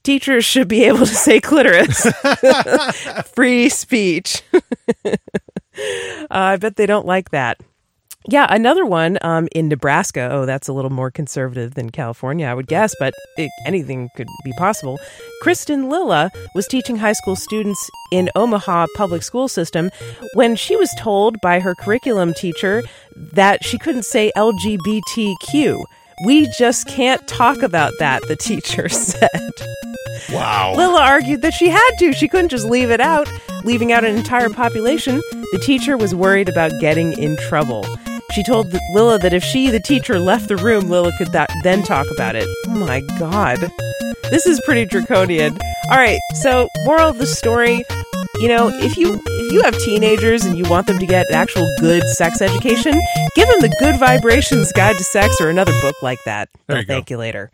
Teachers 0.03 0.45
should 0.45 0.67
be 0.67 0.85
able 0.85 1.07
to 1.07 1.07
say 1.27 1.41
clitoris. 1.41 2.07
Free 3.35 3.69
speech. 3.69 4.43
uh, 5.05 5.17
I 6.29 6.57
bet 6.57 6.75
they 6.75 6.87
don't 6.87 7.07
like 7.07 7.31
that. 7.31 7.61
Yeah, 8.29 8.47
another 8.51 8.85
one 8.85 9.19
um, 9.23 9.49
in 9.53 9.69
Nebraska. 9.69 10.29
Oh, 10.33 10.47
that's 10.47 10.67
a 10.67 10.73
little 10.73 10.91
more 10.91 11.11
conservative 11.13 11.75
than 11.75 11.91
California, 11.91 12.47
I 12.47 12.55
would 12.55 12.67
guess, 12.67 12.93
but 12.99 13.15
it, 13.37 13.51
anything 13.67 14.11
could 14.17 14.27
be 14.45 14.53
possible. 14.59 14.99
Kristen 15.43 15.89
Lilla 15.89 16.33
was 16.55 16.67
teaching 16.67 16.97
high 16.97 17.13
school 17.13 17.37
students 17.37 17.89
in 18.11 18.29
Omaha 18.35 18.87
public 18.97 19.23
school 19.23 19.47
system 19.47 19.91
when 20.35 20.57
she 20.57 20.75
was 20.75 20.93
told 20.99 21.41
by 21.41 21.61
her 21.61 21.75
curriculum 21.77 22.35
teacher 22.35 22.83
that 23.15 23.65
she 23.65 23.79
couldn't 23.79 24.05
say 24.05 24.33
LGBTQ. 24.37 25.85
We 26.25 26.49
just 26.59 26.89
can't 26.89 27.27
talk 27.29 27.63
about 27.63 27.93
that, 28.01 28.27
the 28.27 28.37
teacher 28.37 28.89
said. 28.89 29.29
Wow. 30.33 30.75
Lilla 30.75 31.03
argued 31.03 31.43
that 31.43 31.55
she 31.55 31.69
had 31.69 31.91
to. 31.99 32.13
She 32.13 32.27
couldn't 32.27 32.49
just 32.49 32.67
leave 32.67 32.91
it 32.91 33.01
out, 33.01 33.31
leaving 33.65 33.93
out 33.93 34.05
an 34.05 34.17
entire 34.17 34.49
population. 34.49 35.21
The 35.31 35.63
teacher 35.63 35.97
was 35.97 36.15
worried 36.15 36.49
about 36.49 36.73
getting 36.81 37.13
in 37.13 37.37
trouble. 37.37 37.87
She 38.33 38.43
told 38.43 38.67
Lilla 38.93 39.19
that 39.19 39.33
if 39.33 39.43
she, 39.43 39.71
the 39.71 39.81
teacher, 39.81 40.19
left 40.19 40.49
the 40.49 40.57
room, 40.57 40.89
Lilla 40.91 41.13
could 41.17 41.33
that, 41.33 41.51
then 41.63 41.83
talk 41.83 42.07
about 42.13 42.37
it. 42.37 42.47
Oh 42.67 42.71
my 42.79 43.01
god. 43.19 43.59
This 44.31 44.47
is 44.47 44.61
pretty 44.65 44.85
draconian. 44.85 45.57
All 45.91 45.97
right, 45.97 46.19
so 46.43 46.69
moral 46.85 47.09
of 47.11 47.19
the 47.19 47.27
story, 47.27 47.83
you 48.41 48.49
know, 48.49 48.69
if 48.69 48.97
you 48.97 49.21
if 49.25 49.53
you 49.53 49.63
have 49.63 49.79
teenagers 49.79 50.45
and 50.45 50.59
you 50.59 50.65
want 50.69 50.87
them 50.89 50.99
to 50.99 51.07
get 51.07 51.31
actual 51.33 51.67
good 51.81 52.03
sex 52.09 52.43
education, 52.43 52.93
give 53.37 53.49
them 53.49 53.61
the 53.61 53.75
Good 53.79 53.99
Vibrations 54.01 54.73
Guide 54.73 54.97
to 54.97 55.05
Sex 55.05 55.41
or 55.41 55.49
another 55.49 55.73
book 55.81 55.95
like 56.03 56.19
that. 56.27 56.49
There 56.67 56.75
They'll 56.75 56.81
you 56.81 56.87
go. 56.87 56.95
thank 56.95 57.11
you 57.11 57.19
later. 57.19 57.51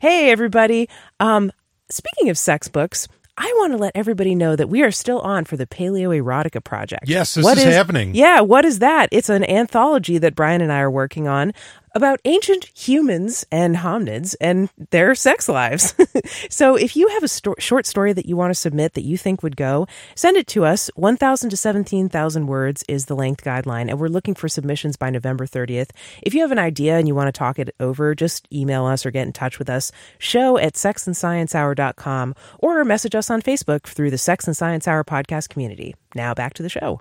Hey 0.00 0.30
everybody. 0.30 0.88
Um 1.20 1.52
speaking 1.88 2.28
of 2.28 2.36
sex 2.36 2.66
books, 2.68 3.06
I 3.36 3.52
want 3.58 3.72
to 3.72 3.78
let 3.78 3.92
everybody 3.96 4.34
know 4.34 4.54
that 4.54 4.68
we 4.68 4.82
are 4.82 4.92
still 4.92 5.20
on 5.20 5.44
for 5.44 5.56
the 5.56 5.66
Paleo 5.66 6.08
Erotica 6.16 6.62
project. 6.62 7.08
Yes, 7.08 7.34
this 7.34 7.44
What 7.44 7.58
is 7.58 7.64
happening. 7.64 8.14
Yeah, 8.14 8.40
what 8.40 8.64
is 8.64 8.78
that? 8.78 9.08
It's 9.10 9.28
an 9.28 9.44
anthology 9.44 10.18
that 10.18 10.36
Brian 10.36 10.60
and 10.60 10.70
I 10.70 10.78
are 10.78 10.90
working 10.90 11.26
on 11.26 11.52
about 11.94 12.20
ancient 12.24 12.64
humans 12.76 13.44
and 13.50 13.76
hominids 13.76 14.34
and 14.40 14.68
their 14.90 15.14
sex 15.14 15.48
lives. 15.48 15.94
so 16.50 16.74
if 16.76 16.96
you 16.96 17.08
have 17.08 17.22
a 17.22 17.28
sto- 17.28 17.54
short 17.58 17.86
story 17.86 18.12
that 18.12 18.26
you 18.26 18.36
want 18.36 18.50
to 18.50 18.54
submit 18.54 18.94
that 18.94 19.04
you 19.04 19.16
think 19.16 19.42
would 19.42 19.56
go, 19.56 19.86
send 20.14 20.36
it 20.36 20.46
to 20.48 20.64
us. 20.64 20.90
1,000 20.96 21.50
to 21.50 21.56
17,000 21.56 22.46
words 22.46 22.84
is 22.88 23.06
the 23.06 23.14
length 23.14 23.44
guideline, 23.44 23.88
and 23.88 24.00
we're 24.00 24.08
looking 24.08 24.34
for 24.34 24.48
submissions 24.48 24.96
by 24.96 25.10
November 25.10 25.46
30th. 25.46 25.90
If 26.22 26.34
you 26.34 26.40
have 26.40 26.52
an 26.52 26.58
idea 26.58 26.98
and 26.98 27.06
you 27.06 27.14
want 27.14 27.28
to 27.28 27.38
talk 27.38 27.58
it 27.58 27.74
over, 27.78 28.14
just 28.14 28.48
email 28.52 28.84
us 28.86 29.06
or 29.06 29.10
get 29.10 29.26
in 29.26 29.32
touch 29.32 29.58
with 29.58 29.70
us. 29.70 29.92
Show 30.18 30.58
at 30.58 30.74
sexandsciencehour.com 30.74 32.34
or 32.58 32.84
message 32.84 33.14
us 33.14 33.30
on 33.30 33.42
Facebook 33.42 33.82
through 33.84 34.10
the 34.10 34.18
Sex 34.18 34.46
and 34.46 34.56
Science 34.56 34.88
Hour 34.88 35.04
podcast 35.04 35.48
community. 35.48 35.94
Now 36.14 36.34
back 36.34 36.54
to 36.54 36.62
the 36.62 36.68
show. 36.68 37.00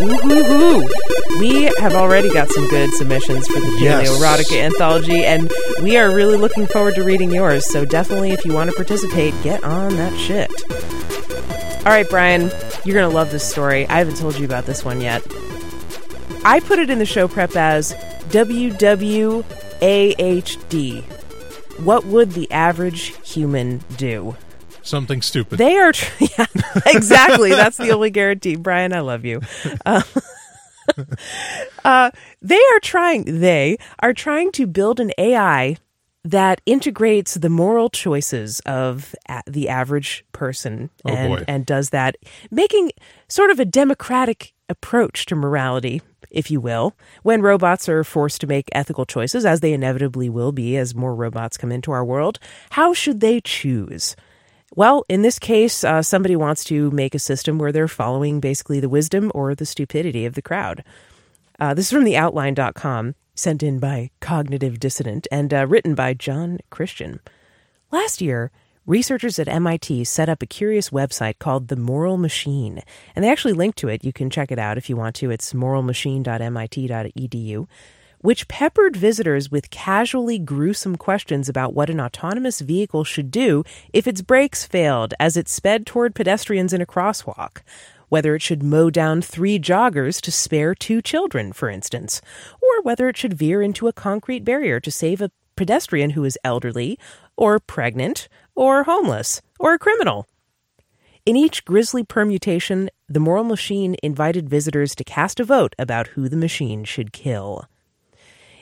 Woohoo! 0.00 0.86
We 1.40 1.64
have 1.78 1.94
already 1.94 2.30
got 2.30 2.48
some 2.50 2.68
good 2.68 2.92
submissions 2.94 3.46
for 3.46 3.60
the 3.60 3.78
Yes. 3.80 4.08
Erotica 4.08 4.60
anthology, 4.62 5.24
and 5.24 5.50
we 5.82 5.96
are 5.96 6.14
really 6.14 6.36
looking 6.36 6.66
forward 6.66 6.94
to 6.96 7.02
reading 7.02 7.30
yours. 7.30 7.64
So 7.66 7.84
definitely, 7.84 8.32
if 8.32 8.44
you 8.44 8.52
want 8.52 8.70
to 8.70 8.76
participate, 8.76 9.34
get 9.42 9.64
on 9.64 9.96
that 9.96 10.16
shit. 10.18 10.50
All 11.80 11.92
right, 11.92 12.08
Brian, 12.08 12.50
you're 12.84 12.94
gonna 12.94 13.12
love 13.12 13.30
this 13.30 13.44
story. 13.44 13.86
I 13.88 13.98
haven't 13.98 14.16
told 14.16 14.38
you 14.38 14.44
about 14.44 14.66
this 14.66 14.84
one 14.84 15.00
yet. 15.00 15.22
I 16.44 16.60
put 16.60 16.78
it 16.78 16.90
in 16.90 16.98
the 16.98 17.06
show 17.06 17.28
prep 17.28 17.56
as 17.56 17.94
WWAHD. 18.30 19.44
What 21.78 22.06
would 22.06 22.32
the 22.32 22.50
average 22.50 23.14
human 23.24 23.82
do? 23.96 24.36
Something 24.86 25.20
stupid. 25.22 25.58
They 25.58 25.76
are, 25.76 25.92
tr- 25.92 26.24
yeah, 26.38 26.46
exactly. 26.86 27.50
That's 27.50 27.76
the 27.76 27.90
only 27.90 28.10
guarantee. 28.10 28.56
Brian, 28.56 28.92
I 28.92 29.00
love 29.00 29.24
you. 29.24 29.40
Uh, 29.84 30.02
uh, 31.84 32.10
they 32.42 32.60
are 32.72 32.80
trying. 32.80 33.40
They 33.40 33.78
are 34.00 34.12
trying 34.12 34.52
to 34.52 34.66
build 34.66 35.00
an 35.00 35.12
AI 35.18 35.76
that 36.24 36.60
integrates 36.66 37.34
the 37.34 37.48
moral 37.50 37.88
choices 37.90 38.60
of 38.60 39.14
a- 39.28 39.42
the 39.46 39.68
average 39.68 40.24
person 40.32 40.90
Oh, 41.04 41.10
and 41.10 41.36
boy. 41.36 41.44
and 41.46 41.64
does 41.66 41.90
that, 41.90 42.16
making 42.50 42.92
sort 43.28 43.50
of 43.50 43.60
a 43.60 43.64
democratic 43.64 44.52
approach 44.68 45.26
to 45.26 45.36
morality, 45.36 46.02
if 46.30 46.50
you 46.50 46.60
will, 46.60 46.96
when 47.22 47.42
robots 47.42 47.88
are 47.88 48.02
forced 48.02 48.40
to 48.40 48.46
make 48.48 48.68
ethical 48.72 49.04
choices, 49.06 49.44
as 49.46 49.60
they 49.60 49.72
inevitably 49.72 50.28
will 50.28 50.50
be 50.52 50.76
as 50.76 50.94
more 50.94 51.14
robots 51.14 51.56
come 51.56 51.70
into 51.70 51.92
our 51.92 52.04
world. 52.04 52.40
How 52.70 52.92
should 52.92 53.20
they 53.20 53.40
choose? 53.40 54.16
Well, 54.76 55.04
in 55.08 55.22
this 55.22 55.38
case, 55.38 55.84
uh, 55.84 56.02
somebody 56.02 56.36
wants 56.36 56.62
to 56.64 56.90
make 56.90 57.14
a 57.14 57.18
system 57.18 57.58
where 57.58 57.72
they're 57.72 57.88
following 57.88 58.40
basically 58.40 58.78
the 58.78 58.90
wisdom 58.90 59.32
or 59.34 59.54
the 59.54 59.64
stupidity 59.64 60.26
of 60.26 60.34
the 60.34 60.42
crowd. 60.42 60.84
Uh, 61.58 61.72
this 61.72 61.86
is 61.86 61.92
from 61.92 62.04
the 62.04 62.18
outline.com, 62.18 63.14
sent 63.34 63.62
in 63.62 63.78
by 63.78 64.10
Cognitive 64.20 64.78
Dissident 64.78 65.26
and 65.32 65.54
uh, 65.54 65.66
written 65.66 65.94
by 65.94 66.12
Jon 66.12 66.58
Christian. 66.68 67.20
Last 67.90 68.20
year, 68.20 68.50
researchers 68.84 69.38
at 69.38 69.48
MIT 69.48 70.04
set 70.04 70.28
up 70.28 70.42
a 70.42 70.46
curious 70.46 70.90
website 70.90 71.38
called 71.38 71.68
The 71.68 71.76
Moral 71.76 72.18
Machine, 72.18 72.82
and 73.14 73.24
they 73.24 73.32
actually 73.32 73.54
link 73.54 73.76
to 73.76 73.88
it. 73.88 74.04
You 74.04 74.12
can 74.12 74.28
check 74.28 74.52
it 74.52 74.58
out 74.58 74.76
if 74.76 74.90
you 74.90 74.96
want 74.96 75.16
to. 75.16 75.30
It's 75.30 75.54
moralmachine.mit.edu, 75.54 77.66
which 78.26 78.48
peppered 78.48 78.96
visitors 78.96 79.52
with 79.52 79.70
casually 79.70 80.36
gruesome 80.36 80.96
questions 80.96 81.48
about 81.48 81.74
what 81.74 81.88
an 81.88 82.00
autonomous 82.00 82.60
vehicle 82.60 83.04
should 83.04 83.30
do 83.30 83.62
if 83.92 84.08
its 84.08 84.20
brakes 84.20 84.66
failed 84.66 85.14
as 85.20 85.36
it 85.36 85.48
sped 85.48 85.86
toward 85.86 86.12
pedestrians 86.12 86.72
in 86.72 86.80
a 86.80 86.86
crosswalk. 86.86 87.58
Whether 88.08 88.34
it 88.34 88.42
should 88.42 88.64
mow 88.64 88.90
down 88.90 89.22
three 89.22 89.60
joggers 89.60 90.20
to 90.22 90.32
spare 90.32 90.74
two 90.74 91.00
children, 91.00 91.52
for 91.52 91.70
instance, 91.70 92.20
or 92.60 92.82
whether 92.82 93.08
it 93.08 93.16
should 93.16 93.34
veer 93.34 93.62
into 93.62 93.86
a 93.86 93.92
concrete 93.92 94.44
barrier 94.44 94.80
to 94.80 94.90
save 94.90 95.22
a 95.22 95.30
pedestrian 95.54 96.10
who 96.10 96.24
is 96.24 96.36
elderly, 96.42 96.98
or 97.36 97.60
pregnant, 97.60 98.28
or 98.56 98.82
homeless, 98.82 99.40
or 99.60 99.74
a 99.74 99.78
criminal. 99.78 100.26
In 101.24 101.36
each 101.36 101.64
grisly 101.64 102.02
permutation, 102.02 102.90
the 103.08 103.20
moral 103.20 103.44
machine 103.44 103.94
invited 104.02 104.50
visitors 104.50 104.96
to 104.96 105.04
cast 105.04 105.38
a 105.38 105.44
vote 105.44 105.76
about 105.78 106.08
who 106.08 106.28
the 106.28 106.36
machine 106.36 106.82
should 106.82 107.12
kill. 107.12 107.68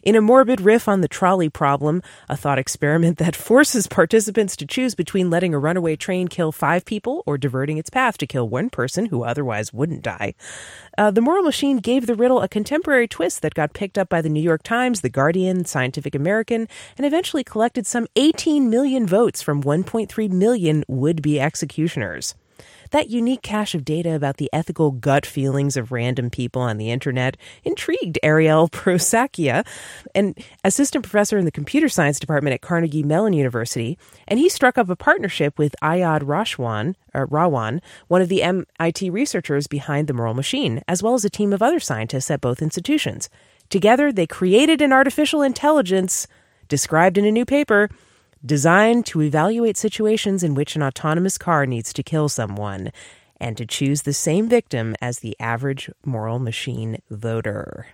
In 0.05 0.17
a 0.17 0.21
morbid 0.21 0.61
riff 0.61 0.87
on 0.87 1.01
the 1.01 1.09
trolley 1.09 1.49
problem, 1.49 2.03
a 2.29 2.37
thought 2.37 2.59
experiment 2.59 3.17
that 3.17 3.35
forces 3.51 3.87
participants 3.87 4.55
to 4.57 4.67
choose 4.67 4.95
between 4.95 5.31
letting 5.31 5.55
a 5.55 5.59
runaway 5.59 5.97
train 5.97 6.29
kill 6.29 6.53
five 6.53 6.85
people 6.85 7.23
or 7.25 7.39
diverting 7.39 7.79
its 7.79 7.89
path 7.89 8.19
to 8.19 8.27
kill 8.27 8.47
one 8.47 8.69
person 8.69 9.07
who 9.07 9.25
otherwise 9.25 9.73
wouldn't 9.73 10.03
die, 10.03 10.35
uh, 10.99 11.11
the 11.11 11.23
moral 11.23 11.43
machine 11.43 11.79
gave 11.79 12.07
the 12.07 12.15
riddle 12.15 12.43
a 12.43 12.49
contemporary 12.49 13.09
twist 13.09 13.41
that 13.41 13.55
got 13.55 13.73
picked 13.73 13.97
up 13.97 14.11
by 14.11 14.21
the 14.21 14.29
New 14.29 14.43
York 14.43 14.63
Times, 14.63 15.01
The 15.01 15.09
Guardian, 15.09 15.65
Scientific 15.65 16.15
American, 16.15 16.69
and 16.99 17.07
eventually 17.07 17.43
collected 17.43 17.87
some 17.87 18.07
18 18.15 18.69
million 18.69 19.07
votes 19.07 19.41
from 19.41 19.63
1.3 19.63 20.31
million 20.31 20.85
would 20.87 21.23
be 21.23 21.41
executioners. 21.41 22.35
That 22.91 23.11
unique 23.11 23.43
cache 23.43 23.75
of 23.75 23.85
data 23.85 24.15
about 24.15 24.37
the 24.37 24.51
ethical 24.53 24.91
gut 24.91 25.27
feelings 25.27 25.77
of 25.77 25.93
random 25.93 26.31
people 26.31 26.63
on 26.63 26.77
the 26.77 26.91
internet 26.91 27.37
intrigued 27.65 28.19
Ariel 28.23 28.69
Procaccia, 28.73 29.67
an 30.15 30.35
assistant 30.63 31.05
professor 31.05 31.39
in 31.39 31.45
the 31.45 31.51
computer 31.51 31.89
science 31.89 32.19
department 32.19 32.55
at 32.55 32.61
Carnegie 32.61 33.03
Mellon 33.03 33.33
University, 33.33 33.99
and 34.29 34.39
he 34.39 34.49
struck 34.49 34.79
up 34.79 34.89
a 34.89 34.97
partnership 34.97 35.59
with 35.59 35.75
Iyad 35.83 36.23
Rashwan, 36.23 36.95
or 37.13 37.27
Rahwan, 37.29 37.81
one 38.09 38.23
of 38.23 38.29
the 38.29 38.43
MIT 38.43 39.11
researchers 39.11 39.67
behind 39.67 40.09
the 40.09 40.15
Moral 40.15 40.35
Machine, 40.35 40.83
as 40.89 41.03
well 41.03 41.15
as 41.15 41.25
a 41.25 41.31
team 41.31 41.53
of 41.53 41.63
other 41.63 41.81
scientists 41.81 42.31
at 42.31 42.41
both 42.41 42.63
institutions. 42.63 43.29
Together, 43.71 44.13
they 44.13 44.27
created 44.27 44.81
an 44.81 44.93
artificial 44.93 45.43
intelligence 45.43 46.27
described 46.69 47.19
in 47.19 47.25
a 47.25 47.33
new 47.33 47.45
paper 47.45 47.89
designed 48.45 49.07
to 49.07 49.23
evaluate 49.23 49.77
situations 49.77 50.43
in 50.43 50.55
which 50.55 50.77
an 50.77 50.83
autonomous 50.83 51.39
car 51.39 51.67
needs 51.67 51.93
to 51.93 52.03
kill 52.03 52.29
someone 52.29 52.91
and 53.41 53.57
to 53.57 53.67
choose 53.67 54.03
the 54.03 54.13
same 54.13 54.49
victim 54.49 54.95
as 55.01 55.21
the 55.21 55.37
average 55.41 55.91
moral 56.05 56.39
machine 56.39 56.99
voter. 57.11 57.87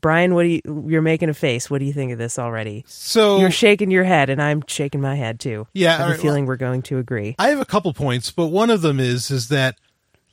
Brian, 0.00 0.34
what 0.34 0.42
do 0.42 0.48
you 0.50 0.84
you're 0.86 1.00
making 1.00 1.30
a 1.30 1.34
face. 1.34 1.70
What 1.70 1.78
do 1.78 1.86
you 1.86 1.92
think 1.94 2.12
of 2.12 2.18
this 2.18 2.38
already? 2.38 2.84
So 2.86 3.38
You're 3.38 3.50
shaking 3.50 3.90
your 3.90 4.04
head 4.04 4.28
and 4.28 4.42
I'm 4.42 4.62
shaking 4.66 5.00
my 5.00 5.14
head 5.14 5.40
too. 5.40 5.66
Yeah, 5.72 5.88
I 5.88 5.92
have 5.92 6.00
all 6.00 6.06
a 6.06 6.10
right, 6.10 6.20
feeling 6.20 6.44
we're 6.44 6.56
going 6.56 6.82
to 6.82 6.98
agree. 6.98 7.34
I 7.38 7.48
have 7.48 7.60
a 7.60 7.64
couple 7.64 7.92
points, 7.94 8.30
but 8.30 8.48
one 8.48 8.68
of 8.68 8.82
them 8.82 9.00
is 9.00 9.30
is 9.30 9.48
that 9.48 9.76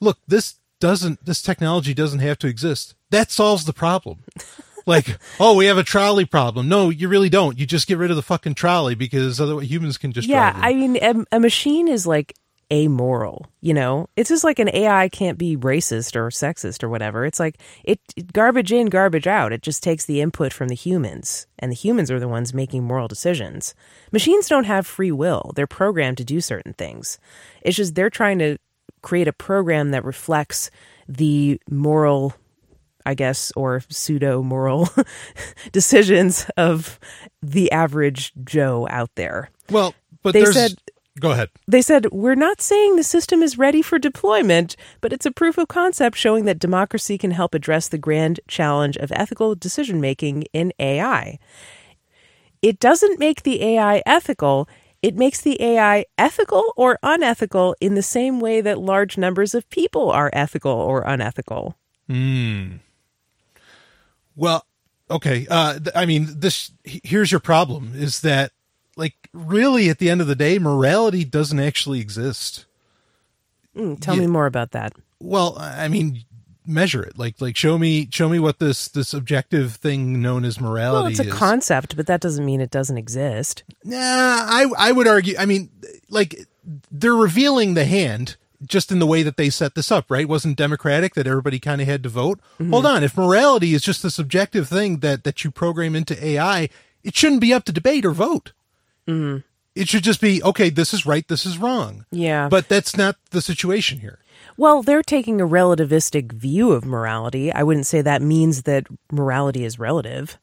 look, 0.02 0.18
this 0.28 0.56
doesn't 0.82 1.26
this 1.26 1.42
technology 1.42 1.94
doesn't 1.94 2.20
have 2.20 2.38
to 2.40 2.48
exist. 2.48 2.96
That 3.12 3.32
solves 3.32 3.64
the 3.64 3.72
problem. 3.74 4.24
like, 4.92 5.18
oh, 5.40 5.56
we 5.56 5.66
have 5.66 5.78
a 5.78 5.84
trolley 5.84 6.26
problem. 6.26 6.70
No, 6.70 6.90
you 6.90 7.08
really 7.08 7.30
don't. 7.30 7.58
You 7.58 7.66
just 7.66 7.88
get 7.88 7.98
rid 7.98 8.12
of 8.12 8.16
the 8.16 8.22
fucking 8.22 8.56
trolley 8.56 8.96
because 8.96 9.42
otherwise 9.42 9.70
humans 9.70 9.98
can 9.98 10.12
just 10.12 10.28
yeah. 10.28 10.54
I 10.56 10.74
mean 10.74 10.98
a, 11.02 11.16
a 11.32 11.40
machine 11.40 11.88
is 11.88 12.06
like 12.06 12.36
amoral. 12.72 13.48
You 13.60 13.74
know, 13.74 14.08
it's 14.16 14.30
just 14.30 14.44
like 14.44 14.60
an 14.60 14.70
AI 14.74 15.10
can't 15.10 15.38
be 15.38 15.58
racist 15.58 16.16
or 16.16 16.30
sexist 16.30 16.84
or 16.84 16.90
whatever. 16.90 17.26
It's 17.26 17.40
like 17.40 17.60
it, 17.84 18.00
it 18.16 18.34
garbage 18.34 18.72
in, 18.72 18.88
garbage 18.88 19.28
out. 19.28 19.52
It 19.52 19.62
just 19.62 19.84
takes 19.84 20.06
the 20.06 20.22
input 20.22 20.54
from 20.54 20.70
the 20.70 20.76
humans, 20.76 21.48
and 21.60 21.72
the 21.72 21.76
humans 21.76 22.10
are 22.10 22.20
the 22.20 22.28
ones 22.28 22.54
making 22.54 22.84
moral 22.84 23.08
decisions. 23.08 23.76
Machines 24.12 24.48
don't 24.48 24.64
have 24.66 24.88
free 24.88 25.12
will. 25.12 25.52
They're 25.56 25.68
programmed 25.68 26.18
to 26.18 26.26
do 26.26 26.42
certain 26.42 26.74
things. 26.74 27.20
It's 27.62 27.78
just 27.78 27.96
they're 27.96 28.10
trying 28.10 28.40
to 28.40 28.58
create 29.02 29.28
a 29.28 29.34
program 29.34 29.92
that 29.92 30.06
reflects 30.06 30.72
the 31.08 31.60
moral 31.70 32.34
I 33.06 33.14
guess, 33.14 33.52
or 33.56 33.82
pseudo 33.90 34.42
moral 34.44 34.90
decisions 35.72 36.50
of 36.58 37.00
the 37.42 37.72
average 37.72 38.34
Joe 38.44 38.88
out 38.90 39.10
there. 39.16 39.50
Well, 39.70 39.94
but 40.24 40.34
They 40.34 40.42
there's. 40.44 40.54
said- 40.56 40.82
go 41.20 41.32
ahead. 41.32 41.50
They 41.68 41.82
said, 41.82 42.08
We're 42.12 42.36
not 42.36 42.62
saying 42.62 42.96
the 42.96 43.04
system 43.04 43.42
is 43.44 43.58
ready 43.58 43.82
for 43.82 44.00
deployment, 44.00 44.76
but 45.02 45.12
it's 45.14 45.26
a 45.26 45.32
proof 45.32 45.58
of 45.58 45.68
concept 45.68 46.18
showing 46.18 46.46
that 46.46 46.60
democracy 46.60 47.18
can 47.18 47.32
help 47.32 47.54
address 47.54 47.88
the 47.90 47.98
grand 47.98 48.40
challenge 48.48 48.98
of 48.98 49.12
ethical 49.14 49.54
decision 49.56 50.00
making 50.02 50.44
in 50.54 50.72
AI. 50.80 51.38
It 52.62 52.80
doesn't 52.80 53.20
make 53.20 53.44
the 53.44 53.62
AI 53.64 54.02
ethical. 54.06 54.70
It 55.02 55.16
makes 55.16 55.42
the 55.42 55.60
AI 55.62 56.06
ethical 56.18 56.74
or 56.78 57.00
unethical 57.02 57.76
in 57.82 57.96
the 57.96 58.04
same 58.04 58.40
way 58.40 58.62
that 58.62 58.78
large 58.80 59.18
numbers 59.18 59.56
of 59.56 59.68
people 59.72 60.12
are 60.12 60.30
ethical 60.32 60.72
or 60.72 61.02
unethical. 61.02 61.76
Hmm. 62.08 62.78
Well, 64.36 64.66
okay. 65.10 65.46
Uh, 65.50 65.74
th- 65.80 65.96
I 65.96 66.06
mean, 66.06 66.28
this 66.40 66.72
here's 66.84 67.32
your 67.32 67.40
problem: 67.42 67.94
is 67.96 68.22
that 68.22 68.52
like 68.96 69.16
really 69.34 69.90
at 69.90 70.00
the 70.00 70.10
end 70.10 70.22
of 70.22 70.28
the 70.28 70.36
day, 70.36 70.60
morality 70.60 71.24
doesn't 71.24 71.60
actually 71.60 72.00
exist. 72.00 72.66
Tell 74.02 74.16
me 74.16 74.28
more 74.28 74.46
about 74.48 74.72
that. 74.72 74.94
Well, 75.22 75.56
I 75.58 75.86
I 75.86 75.88
mean, 75.88 76.24
measure 76.66 77.02
it. 77.04 77.18
Like, 77.18 77.40
like 77.40 77.56
show 77.56 77.78
me, 77.78 78.08
show 78.12 78.28
me 78.28 78.38
what 78.40 78.60
this 78.60 78.88
this 78.90 79.14
objective 79.14 79.76
thing 79.76 80.22
known 80.22 80.44
as 80.44 80.60
morality 80.60 81.04
Well, 81.04 81.12
it's 81.12 81.20
a 81.20 81.28
is. 81.28 81.34
concept, 81.34 81.96
but 81.96 82.08
that 82.08 82.20
doesn't 82.22 82.46
mean 82.46 82.60
it 82.60 82.72
doesn't 82.72 82.98
exist. 82.98 83.64
Nah, 83.84 83.98
I 83.98 84.66
I 84.78 84.92
would 84.92 85.08
argue. 85.08 85.36
I 85.40 85.46
mean, 85.46 85.70
like 86.10 86.36
they're 86.92 87.16
revealing 87.16 87.74
the 87.76 87.86
hand 87.86 88.36
just 88.66 88.92
in 88.92 89.00
the 89.00 89.08
way 89.08 89.24
that 89.24 89.38
they 89.38 89.50
set 89.50 89.76
this 89.76 89.92
up, 89.92 90.10
right? 90.10 90.28
Wasn't 90.28 90.58
democratic 90.58 91.16
that 91.16 91.28
everybody 91.28 91.60
kind 91.60 91.82
of 91.82 91.88
had 91.88 92.04
to 92.04 92.10
vote. 92.10 92.40
Mm-hmm. 92.60 92.72
Hold 92.72 92.86
on, 92.86 93.04
if 93.04 93.18
morality 93.18 93.74
is 93.74 93.82
just 93.82 94.06
a 94.06 94.10
subjective 94.10 94.68
thing 94.68 95.00
that 95.00 95.24
that 95.24 95.44
you 95.44 95.52
program 95.52 95.96
into 95.96 96.24
AI, 96.24 96.70
it 97.04 97.16
shouldn't 97.16 97.42
be 97.42 97.54
up 97.54 97.66
to 97.66 97.72
debate 97.72 98.06
or 98.06 98.12
vote. 98.12 98.54
Mm-hmm. 99.08 99.40
It 99.74 99.88
should 99.88 100.04
just 100.04 100.20
be 100.20 100.44
okay. 100.44 100.70
This 100.70 100.94
is 100.94 101.06
right. 101.06 101.28
This 101.28 101.46
is 101.46 101.58
wrong. 101.58 102.06
Yeah. 102.12 102.50
but 102.50 102.68
that's 102.68 102.98
not 102.98 103.16
the 103.32 103.42
situation 103.42 104.00
here. 104.00 104.20
Well, 104.58 104.84
they're 104.84 105.02
taking 105.02 105.40
a 105.40 105.48
relativistic 105.48 106.34
view 106.34 106.72
of 106.72 106.86
morality. 106.86 107.54
I 107.54 107.64
wouldn't 107.64 107.88
say 107.88 108.02
that 108.02 108.22
means 108.22 108.64
that 108.64 108.88
morality 109.12 109.64
is 109.64 109.80
relative. 109.80 110.38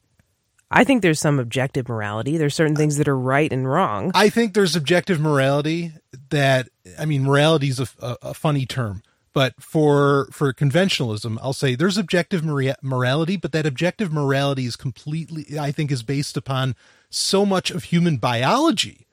I 0.71 0.83
think 0.83 1.01
there's 1.01 1.19
some 1.19 1.39
objective 1.39 1.89
morality. 1.89 2.37
There's 2.37 2.55
certain 2.55 2.75
things 2.75 2.97
that 2.97 3.07
are 3.07 3.17
right 3.17 3.51
and 3.51 3.67
wrong. 3.67 4.11
I 4.13 4.29
think 4.29 4.53
there's 4.53 4.75
objective 4.75 5.19
morality 5.19 5.93
that 6.29 6.69
I 6.97 7.05
mean 7.05 7.23
morality 7.23 7.67
is 7.69 7.79
a, 7.79 7.87
a, 8.01 8.17
a 8.21 8.33
funny 8.33 8.65
term, 8.65 9.03
but 9.33 9.61
for 9.61 10.27
for 10.31 10.53
conventionalism, 10.53 11.37
I'll 11.41 11.53
say 11.53 11.75
there's 11.75 11.97
objective 11.97 12.43
mora- 12.43 12.77
morality, 12.81 13.37
but 13.37 13.51
that 13.51 13.65
objective 13.65 14.11
morality 14.13 14.65
is 14.65 14.75
completely 14.75 15.59
I 15.59 15.71
think 15.71 15.91
is 15.91 16.03
based 16.03 16.37
upon 16.37 16.75
so 17.09 17.45
much 17.45 17.71
of 17.71 17.85
human 17.85 18.17
biology, 18.17 19.07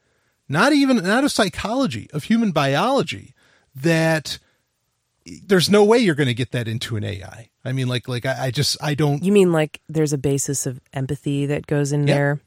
not 0.48 0.72
even 0.72 0.96
not 0.98 1.24
of 1.24 1.32
psychology, 1.32 2.08
of 2.12 2.24
human 2.24 2.52
biology 2.52 3.34
that 3.74 4.38
there's 5.44 5.68
no 5.68 5.84
way 5.84 5.98
you're 5.98 6.14
going 6.14 6.28
to 6.28 6.34
get 6.34 6.52
that 6.52 6.68
into 6.68 6.96
an 6.96 7.02
AI. 7.04 7.50
I 7.64 7.72
mean, 7.72 7.88
like 7.88 8.06
like 8.06 8.24
I, 8.24 8.46
I 8.46 8.50
just 8.52 8.76
I 8.82 8.94
don't 8.94 9.24
You 9.24 9.32
mean 9.32 9.50
like 9.52 9.80
there's 9.88 10.12
a 10.12 10.18
basis 10.18 10.66
of 10.66 10.80
empathy 10.92 11.46
that 11.46 11.66
goes 11.66 11.90
in 11.92 12.06
Yeah. 12.06 12.14
there? 12.14 12.40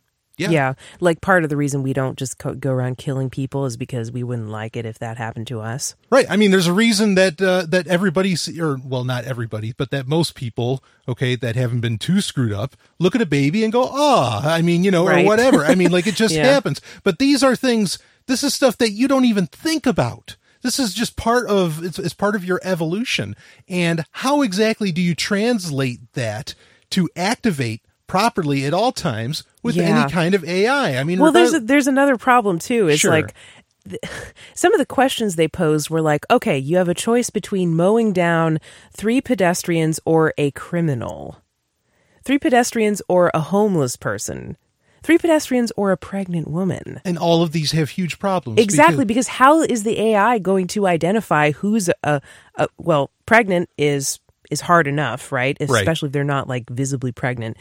Yeah. 0.47 0.73
Like 0.99 1.21
part 1.21 1.43
of 1.43 1.49
the 1.49 1.57
reason 1.57 1.83
we 1.83 1.93
don't 1.93 2.17
just 2.17 2.37
co- 2.37 2.53
go 2.55 2.71
around 2.71 2.97
killing 2.97 3.29
people 3.29 3.65
is 3.65 3.75
because 3.77 4.11
we 4.11 4.23
wouldn't 4.23 4.49
like 4.49 4.75
it 4.75 4.85
if 4.85 4.99
that 4.99 5.17
happened 5.17 5.47
to 5.47 5.59
us. 5.61 5.95
Right. 6.09 6.25
I 6.29 6.35
mean, 6.37 6.51
there's 6.51 6.67
a 6.67 6.73
reason 6.73 7.15
that 7.15 7.41
uh, 7.41 7.65
that 7.69 7.87
everybody, 7.87 8.35
or 8.59 8.77
well, 8.83 9.03
not 9.03 9.25
everybody, 9.25 9.73
but 9.75 9.91
that 9.91 10.07
most 10.07 10.35
people, 10.35 10.83
okay, 11.07 11.35
that 11.35 11.55
haven't 11.55 11.81
been 11.81 11.97
too 11.97 12.21
screwed 12.21 12.53
up, 12.53 12.75
look 12.99 13.15
at 13.15 13.21
a 13.21 13.25
baby 13.25 13.63
and 13.63 13.73
go, 13.73 13.89
"Ah," 13.91 14.41
I 14.53 14.61
mean, 14.61 14.83
you 14.83 14.91
know, 14.91 15.07
or 15.07 15.23
whatever. 15.23 15.65
I 15.65 15.75
mean, 15.75 15.91
like 15.91 16.07
it 16.07 16.15
just 16.23 16.33
Yeah. 16.35 16.45
happens. 16.45 16.79
But 17.03 17.19
these 17.19 17.43
are 17.43 17.55
things. 17.55 17.99
This 18.27 18.43
is 18.43 18.53
stuff 18.53 18.77
that 18.77 18.91
you 18.91 19.07
don't 19.07 19.25
even 19.25 19.47
think 19.47 19.85
about. 19.87 20.35
This 20.61 20.77
is 20.77 20.93
just 20.93 21.15
part 21.15 21.47
of 21.47 21.83
it's, 21.83 21.97
it's 21.97 22.13
part 22.13 22.35
of 22.35 22.43
your 22.43 22.59
evolution. 22.63 23.35
And 23.67 24.03
how 24.11 24.41
exactly 24.41 24.91
do 24.91 25.01
you 25.01 25.15
translate 25.15 26.13
that 26.13 26.53
to 26.91 27.09
activate 27.15 27.81
properly 28.09 28.65
at 28.65 28.73
all 28.73 28.91
times 28.91 29.43
with 29.63 29.75
Yeah. 29.77 30.01
any 30.03 30.11
kind 30.11 30.35
of 30.35 30.43
AI? 30.43 30.97
I 30.99 31.03
mean, 31.05 31.19
Well, 31.19 31.31
there's 31.31 31.53
a, 31.53 31.59
there's 31.61 31.87
another 31.87 32.17
problem 32.17 32.59
too. 32.59 32.89
It's 32.89 32.99
Sure. 32.99 33.11
like 33.11 33.33
some 34.53 34.73
of 34.73 34.79
the 34.79 34.85
questions 34.85 35.35
they 35.35 35.47
posed 35.47 35.89
were 35.89 36.01
like, 36.01 36.25
okay, 36.29 36.57
you 36.57 36.77
have 36.77 36.89
a 36.89 36.93
choice 36.93 37.29
between 37.29 37.75
mowing 37.75 38.11
down 38.11 38.59
three 38.91 39.21
pedestrians 39.21 39.99
or 40.05 40.33
a 40.37 40.51
criminal, 40.51 41.37
three 42.23 42.37
pedestrians 42.37 43.01
or 43.07 43.31
a 43.33 43.39
homeless 43.39 43.95
person, 43.95 44.57
three 45.01 45.17
pedestrians 45.17 45.71
or 45.77 45.91
a 45.91 45.97
pregnant 45.97 46.47
woman. 46.49 46.99
and 47.05 47.17
all 47.17 47.41
of 47.41 47.51
these 47.53 47.71
have 47.71 47.91
huge 47.91 48.19
problems. 48.19 48.59
Exactly, 48.59 49.05
because- 49.05 49.25
because 49.25 49.37
how 49.39 49.61
is 49.61 49.83
the 49.83 49.99
AI 49.99 50.37
going 50.39 50.67
to 50.67 50.85
identify 50.85 51.51
who's 51.51 51.89
a, 52.03 52.21
a 52.55 52.67
well, 52.77 53.09
pregnant 53.25 53.69
is 53.77 54.19
is 54.49 54.61
hard 54.61 54.87
enough, 54.87 55.31
right? 55.31 55.57
Right. 55.59 55.69
Especially 55.79 56.07
if 56.07 56.13
they're 56.13 56.23
not 56.23 56.47
like 56.47 56.69
visibly 56.69 57.11
pregnant. 57.11 57.57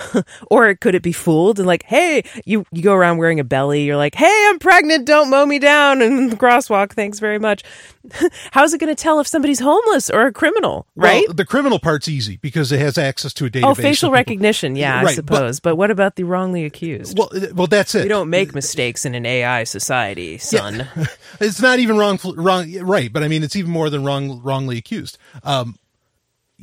or 0.50 0.74
could 0.74 0.94
it 0.94 1.02
be 1.02 1.12
fooled 1.12 1.58
and 1.58 1.66
like, 1.66 1.82
hey, 1.82 2.22
you 2.46 2.64
you 2.72 2.82
go 2.82 2.94
around 2.94 3.18
wearing 3.18 3.38
a 3.40 3.44
belly, 3.44 3.82
you're 3.84 3.96
like, 3.96 4.14
hey, 4.14 4.46
I'm 4.48 4.58
pregnant, 4.58 5.06
don't 5.06 5.28
mow 5.28 5.44
me 5.44 5.58
down 5.58 6.00
in 6.00 6.30
the 6.30 6.36
crosswalk, 6.36 6.92
thanks 6.92 7.18
very 7.18 7.38
much. 7.38 7.62
How's 8.52 8.72
it 8.72 8.78
going 8.80 8.94
to 8.94 9.00
tell 9.00 9.20
if 9.20 9.26
somebody's 9.26 9.60
homeless 9.60 10.08
or 10.08 10.26
a 10.26 10.32
criminal, 10.32 10.86
right? 10.96 11.24
Well, 11.28 11.34
the 11.34 11.44
criminal 11.44 11.78
part's 11.78 12.08
easy 12.08 12.38
because 12.38 12.72
it 12.72 12.80
has 12.80 12.96
access 12.96 13.34
to 13.34 13.44
a 13.44 13.50
database. 13.50 13.64
oh, 13.64 13.74
facial 13.74 14.10
recognition, 14.10 14.76
yeah, 14.76 14.94
I 14.94 15.04
Right, 15.04 15.04
but- 15.04 15.14
suppose. 15.14 15.60
But, 15.60 15.76
what 15.76 15.90
about 15.90 16.16
the 16.16 16.24
wrongly 16.24 16.64
accused? 16.64 17.18
Well, 17.18 17.30
well, 17.54 17.66
that's 17.66 17.94
it. 17.94 18.02
we 18.04 18.08
don't 18.08 18.30
make 18.30 18.54
mistakes 18.54 19.04
in 19.04 19.14
an 19.14 19.26
AI 19.26 19.64
society, 19.64 20.38
son. 20.38 20.88
It's 21.40 21.60
not 21.60 21.78
even 21.80 21.96
wrong. 21.98 22.18
Wrong, 22.36 22.72
right? 22.80 23.12
But 23.12 23.22
I 23.24 23.28
mean, 23.28 23.42
it's 23.42 23.56
even 23.56 23.70
more 23.70 23.90
than 23.90 24.04
wrong. 24.04 24.40
Wrongly 24.42 24.78
accused. 24.78 25.18
Um, 25.42 25.76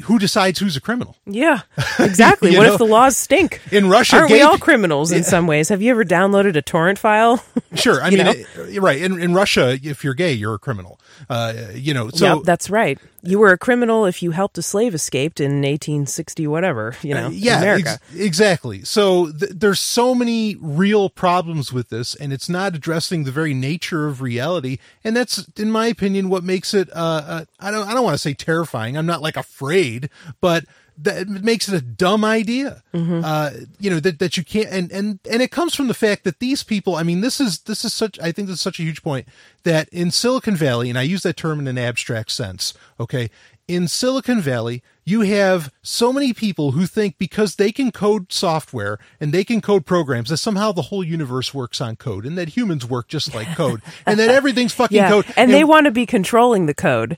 who 0.03 0.19
decides 0.19 0.59
who's 0.59 0.75
a 0.75 0.81
criminal? 0.81 1.15
Yeah, 1.25 1.61
exactly. 1.99 2.57
What 2.57 2.65
know, 2.65 2.73
if 2.73 2.77
the 2.77 2.85
laws 2.85 3.17
stink? 3.17 3.61
in 3.71 3.89
Russia, 3.89 4.17
Aren't 4.17 4.31
we 4.31 4.41
all 4.41 4.57
criminals 4.57 5.11
in 5.11 5.23
some 5.23 5.47
ways? 5.47 5.69
Have 5.69 5.81
you 5.81 5.91
ever 5.91 6.05
downloaded 6.05 6.55
a 6.55 6.61
torrent 6.61 6.99
file? 6.99 7.43
Sure. 7.75 8.01
I 8.01 8.09
mean, 8.09 8.25
know? 8.25 8.33
uh, 8.57 8.81
right. 8.81 8.99
In, 8.99 9.21
in 9.21 9.35
Russia, 9.35 9.77
if 9.83 10.03
you're 10.03 10.15
gay, 10.15 10.33
you're 10.33 10.55
a 10.55 10.59
criminal. 10.59 10.99
Uh, 11.29 11.53
you 11.75 11.93
know. 11.93 12.09
So 12.09 12.37
yep, 12.37 12.43
that's 12.43 12.67
right. 12.69 12.97
You 13.21 13.39
were 13.39 13.51
a 13.51 13.57
criminal 13.57 14.05
if 14.05 14.23
you 14.23 14.31
helped 14.31 14.57
a 14.57 14.61
slave 14.61 14.93
escaped 14.95 15.39
in 15.39 15.61
1860, 15.61 16.47
whatever. 16.47 16.95
You 17.01 17.13
know, 17.15 17.25
Uh, 17.27 17.31
yeah, 17.31 17.57
America. 17.59 17.89
ex- 18.11 18.15
exactly. 18.15 18.83
So 18.85 19.31
th- 19.31 19.51
there's 19.55 19.79
so 19.79 20.15
many 20.15 20.55
real 20.61 21.09
problems 21.09 21.73
with 21.73 21.89
this, 21.89 22.15
and 22.15 22.31
it's 22.31 22.47
not 22.49 22.75
addressing 22.75 23.25
the 23.25 23.31
very 23.31 23.53
nature 23.53 24.07
of 24.07 24.21
reality, 24.21 24.77
and 25.03 25.15
that's, 25.15 25.45
in 25.57 25.69
my 25.71 25.87
opinion, 25.87 26.29
what 26.29 26.43
makes 26.43 26.73
it. 26.73 26.89
Uh, 26.93 27.21
uh, 27.25 27.45
I 27.59 27.71
don't. 27.71 27.87
I 27.87 27.93
don't 27.93 28.03
want 28.03 28.13
to 28.15 28.19
say 28.19 28.33
terrifying. 28.33 28.97
I'm 28.97 29.05
not 29.05 29.21
like 29.21 29.35
afraid, 29.37 30.09
but 30.39 30.63
that 31.01 31.27
makes 31.27 31.67
it 31.69 31.75
a 31.75 31.81
dumb 31.81 32.25
idea. 32.25 32.83
Uh, 33.23 33.51
you 33.79 33.89
know 33.89 33.99
that 33.99 34.19
that 34.19 34.37
you 34.37 34.43
can't, 34.43 34.69
and 34.69 34.91
and 34.91 35.19
and 35.29 35.41
it 35.41 35.51
comes 35.51 35.75
from 35.75 35.87
the 35.87 35.93
fact 35.93 36.23
that 36.23 36.39
these 36.39 36.63
people. 36.63 36.95
I 36.95 37.03
mean, 37.03 37.21
this 37.21 37.39
is 37.39 37.61
this 37.61 37.85
is 37.85 37.93
such. 37.93 38.19
I 38.19 38.31
think 38.31 38.47
this 38.47 38.55
is 38.55 38.61
such 38.61 38.79
a 38.79 38.83
huge 38.83 39.01
point 39.03 39.27
that 39.63 39.89
in 39.89 40.11
Silicon 40.11 40.55
Valley, 40.55 40.89
and 40.89 40.97
I 40.97 41.03
use 41.03 41.23
that 41.23 41.37
term 41.37 41.59
in 41.59 41.67
an 41.67 41.77
abstract 41.77 42.31
sense. 42.31 42.73
Okay, 42.99 43.29
in 43.67 43.87
Silicon 43.87 44.41
Valley, 44.41 44.83
you 45.09 45.21
have 45.21 45.71
so 45.81 46.13
many 46.13 46.33
people 46.33 46.71
who 46.71 46.85
think 46.85 47.17
because 47.17 47.55
they 47.55 47.71
can 47.71 47.91
code 47.91 48.31
software 48.31 48.99
and 49.19 49.33
they 49.33 49.43
can 49.43 49.59
code 49.61 49.85
programs 49.85 50.29
that 50.29 50.37
somehow 50.37 50.71
the 50.71 50.83
whole 50.83 51.03
universe 51.03 51.53
works 51.53 51.81
on 51.81 51.95
code 51.95 52.25
and 52.25 52.37
that 52.37 52.49
humans 52.49 52.85
work 52.85 53.07
just 53.07 53.33
like 53.33 53.47
code 53.55 53.81
and 54.05 54.19
that 54.19 54.29
everything's 54.29 54.73
fucking 54.73 54.95
Yeah, 54.95 55.09
code. 55.09 55.25
and 55.35 55.51
they 55.51 55.63
want 55.63 55.85
to 55.85 55.91
be 55.91 56.05
controlling 56.05 56.65
the 56.67 56.73
code. 56.73 57.17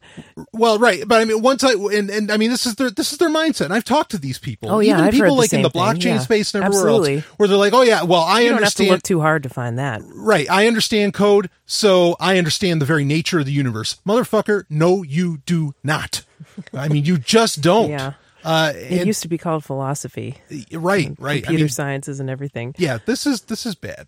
well, 0.54 0.80
right, 0.80 1.04
but 1.08 1.22
I 1.22 1.26
mean, 1.26 1.42
once 1.42 1.64
I 1.64 1.74
and, 1.74 2.10
and 2.10 2.32
I 2.32 2.38
mean, 2.38 2.50
this 2.50 2.66
is 2.66 2.76
their 2.76 2.90
this 2.90 3.12
is 3.12 3.18
their 3.18 3.30
mindset. 3.30 3.66
And 3.66 3.74
I've 3.74 3.84
talked 3.84 4.12
to 4.12 4.18
these 4.18 4.40
people, 4.40 4.70
Oh, 4.72 4.80
yeah, 4.80 4.94
even 4.94 5.06
I've 5.06 5.14
people 5.14 5.36
like 5.36 5.52
in 5.54 5.62
the 5.62 5.70
blockchain 5.70 6.04
yeah. 6.06 6.20
space 6.20 6.54
and 6.56 6.64
everywhere 6.64 6.88
Absolutely. 6.88 7.16
else, 7.18 7.26
where 7.38 7.48
they're 7.50 7.58
like, 7.58 7.74
oh 7.74 7.82
yeah, 7.82 8.04
well, 8.04 8.22
I 8.22 8.42
You 8.42 8.50
don't 8.50 8.62
have 8.64 8.74
to 8.76 8.84
understand. 8.84 8.90
look 8.92 9.04
too 9.04 9.20
hard 9.22 9.44
to 9.44 9.50
find 9.50 9.80
that. 9.80 10.02
Right. 10.16 10.50
I 10.50 10.68
understand 10.68 11.14
code, 11.14 11.50
so 11.72 12.18
I 12.20 12.38
understand 12.38 12.82
the 12.82 12.86
very 12.86 13.06
nature 13.06 13.40
of 13.40 13.46
the 13.46 13.54
universe. 13.54 13.98
Motherfucker, 14.06 14.66
no, 14.70 15.04
you 15.04 15.38
do 15.46 15.74
not. 15.86 16.26
I 16.74 16.90
mean, 16.90 17.06
you 17.06 17.18
just 17.18 17.62
don't. 17.62 17.90
Yeah. 17.90 18.14
Uh, 18.44 18.74
It 18.76 18.92
and- 19.00 19.08
used 19.08 19.22
to 19.22 19.30
be 19.30 19.38
called 19.38 19.64
philosophy, 19.64 20.36
right, 20.74 21.16
right. 21.18 21.38
I 21.38 21.42
computer 21.42 21.64
mean, 21.64 21.70
sciences, 21.70 22.20
and 22.20 22.30
everything. 22.30 22.76
yeah, 22.78 22.98
this 23.06 23.26
is 23.26 23.44
this 23.44 23.66
is 23.66 23.76
bad. 23.76 24.08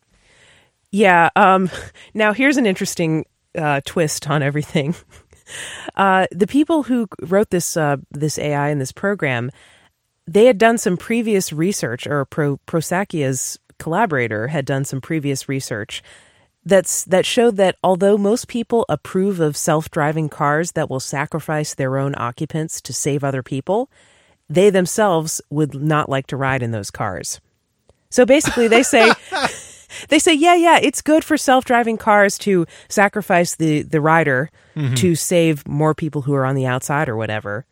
Yeah. 0.92 1.30
Um, 1.38 1.70
now, 2.14 2.34
here's 2.34 2.58
an 2.58 2.66
interesting 2.66 3.26
uh, 3.58 3.80
twist 3.86 4.30
on 4.30 4.44
everything. 4.44 4.96
Uh, 5.98 6.26
the 6.32 6.48
people 6.48 6.84
who 6.84 7.06
wrote 7.22 7.50
this 7.50 7.76
uh, 7.76 7.98
this 8.12 8.40
AI 8.40 8.70
in 8.70 8.80
this 8.80 8.94
program, 8.94 9.52
they 10.26 10.46
had 10.46 10.58
done 10.58 10.78
some 10.78 10.96
previous 10.96 11.52
research, 11.52 12.08
or 12.08 12.24
Pro, 12.24 12.58
Procaccia's 12.66 13.60
collaborator 13.78 14.48
had 14.48 14.66
done 14.66 14.86
some 14.86 15.02
previous 15.02 15.50
research 15.50 16.02
that's 16.66 17.04
that 17.06 17.26
showed 17.26 17.58
that 17.58 17.78
although 17.84 18.18
most 18.18 18.48
people 18.48 18.86
approve 18.88 19.40
of 19.40 19.58
self-driving 19.58 20.30
cars 20.30 20.72
that 20.74 20.90
will 20.90 21.00
sacrifice 21.00 21.74
their 21.74 21.98
own 21.98 22.14
occupants 22.18 22.82
to 22.82 22.94
save 22.94 23.24
other 23.24 23.44
people, 23.44 23.90
they 24.50 24.70
themselves 24.70 25.42
would 25.50 25.74
not 25.76 26.10
like 26.10 26.28
to 26.28 26.38
ride 26.38 26.64
in 26.64 26.72
those 26.72 26.92
cars. 26.92 27.42
So 28.10 28.26
basically 28.26 28.68
they 28.68 28.84
say 28.84 29.12
they 30.10 30.20
say 30.20 30.34
yeah 30.34 30.56
yeah 30.56 30.80
it's 30.82 31.02
good 31.02 31.24
for 31.24 31.38
self-driving 31.38 31.98
cars 31.98 32.38
to 32.40 32.66
sacrifice 32.88 33.56
the 33.56 33.82
the 33.82 34.02
rider 34.02 34.50
mm-hmm. 34.76 34.96
to 34.96 35.16
save 35.16 35.68
more 35.68 35.94
people 35.94 36.22
who 36.22 36.34
are 36.34 36.46
on 36.46 36.56
the 36.56 36.66
outside 36.66 37.10
or 37.10 37.18
whatever. 37.18 37.66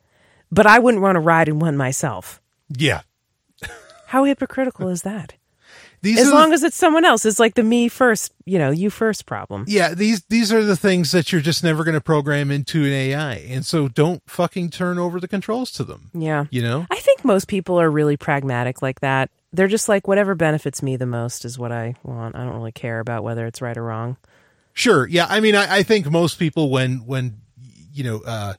But 0.51 0.67
I 0.67 0.79
wouldn't 0.79 1.01
want 1.01 1.15
to 1.15 1.21
ride 1.21 1.47
in 1.47 1.59
one 1.59 1.77
myself. 1.77 2.41
Yeah. 2.69 3.01
How 4.07 4.25
hypocritical 4.25 4.89
is 4.89 5.03
that? 5.03 5.35
These 6.03 6.19
As 6.19 6.31
long 6.31 6.49
the, 6.49 6.55
as 6.55 6.63
it's 6.63 6.75
someone 6.75 7.05
else, 7.05 7.25
it's 7.25 7.39
like 7.39 7.53
the 7.53 7.63
me 7.63 7.87
first, 7.87 8.33
you 8.45 8.57
know, 8.57 8.71
you 8.71 8.89
first 8.89 9.27
problem. 9.27 9.65
yeah, 9.67 9.93
these 9.93 10.23
these 10.25 10.51
are 10.51 10.63
the 10.63 10.75
things 10.75 11.11
that 11.11 11.31
you're 11.31 11.41
just 11.41 11.63
never 11.63 11.83
going 11.83 11.93
to 11.93 12.01
program 12.01 12.49
into 12.49 12.83
an 12.83 12.91
AI, 12.91 13.35
and 13.35 13.63
so 13.63 13.87
don't 13.87 14.23
fucking 14.27 14.71
turn 14.71 14.97
over 14.97 15.19
the 15.19 15.27
controls 15.27 15.71
to 15.73 15.83
them. 15.83 16.09
Yeah. 16.13 16.45
You 16.49 16.63
know, 16.63 16.87
I 16.89 16.97
think 16.97 17.23
most 17.23 17.47
people 17.47 17.79
are 17.79 17.89
really 17.91 18.17
pragmatic 18.17 18.81
like 18.81 19.01
that. 19.01 19.29
They're 19.53 19.67
just 19.67 19.89
like, 19.89 20.07
whatever 20.07 20.33
benefits 20.33 20.81
me 20.81 20.95
the 20.95 21.05
most 21.05 21.45
is 21.45 21.59
what 21.59 21.71
I 21.71 21.95
want. 22.03 22.35
I 22.35 22.45
don't 22.45 22.55
really 22.55 22.71
care 22.71 22.99
about 22.99 23.23
whether 23.23 23.45
it's 23.45 23.61
right 23.61 23.77
or 23.77 23.83
wrong. 23.83 24.17
Sure. 24.73 25.05
Yeah. 25.05 25.27
I 25.29 25.41
mean, 25.41 25.55
I, 25.55 25.77
I 25.77 25.83
think 25.83 26.09
most 26.09 26.39
people, 26.39 26.69
when, 26.69 27.05
when, 27.05 27.41
you 27.93 28.05
know, 28.05 28.21
uh, 28.25 28.53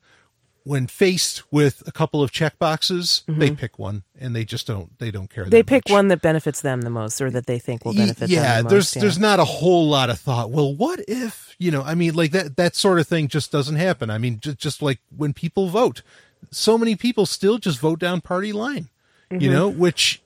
when 0.64 0.86
faced 0.86 1.42
with 1.52 1.82
a 1.86 1.92
couple 1.92 2.22
of 2.22 2.30
check 2.30 2.58
boxes, 2.58 3.24
they 3.26 3.50
pick 3.50 3.78
one 3.78 4.04
and 4.18 4.34
they 4.34 4.44
just 4.44 4.66
don't, 4.66 4.96
they 4.98 5.10
don't 5.10 5.28
care. 5.28 5.44
Mm-hmm. 5.44 5.50
They 5.50 5.62
pick 5.62 5.88
much. 5.88 5.92
one 5.92 6.08
that 6.08 6.22
benefits 6.22 6.60
them 6.60 6.82
the 6.82 6.90
most 6.90 7.20
or 7.20 7.30
that 7.30 7.46
they 7.46 7.58
think 7.58 7.84
will 7.84 7.94
benefit 7.94 8.30
yeah, 8.30 8.56
them 8.56 8.64
the 8.64 8.70
there's, 8.70 8.94
most. 8.94 9.00
there's 9.02 9.18
not 9.18 9.40
a 9.40 9.44
whole 9.44 9.88
lot 9.88 10.08
of 10.08 10.20
thought. 10.20 10.50
Well, 10.50 10.74
what 10.74 11.00
if, 11.08 11.56
you 11.58 11.70
know, 11.70 11.82
I 11.82 11.94
mean, 11.94 12.14
like 12.14 12.30
that, 12.32 12.56
that 12.56 12.76
sort 12.76 13.00
of 13.00 13.08
thing 13.08 13.28
just 13.28 13.50
doesn't 13.50 13.76
happen. 13.76 14.08
I 14.08 14.18
mean, 14.18 14.38
just, 14.40 14.58
just 14.58 14.82
like 14.82 15.00
when 15.16 15.32
people 15.32 15.68
vote, 15.68 16.02
so 16.50 16.78
many 16.78 16.94
people 16.96 17.26
still 17.26 17.58
just 17.58 17.78
vote 17.80 17.98
down 17.98 18.20
party 18.20 18.52
line, 18.52 18.88
you 19.30 19.38
Mm-hmm. 19.38 19.52
know, 19.52 19.68
which, 19.68 20.22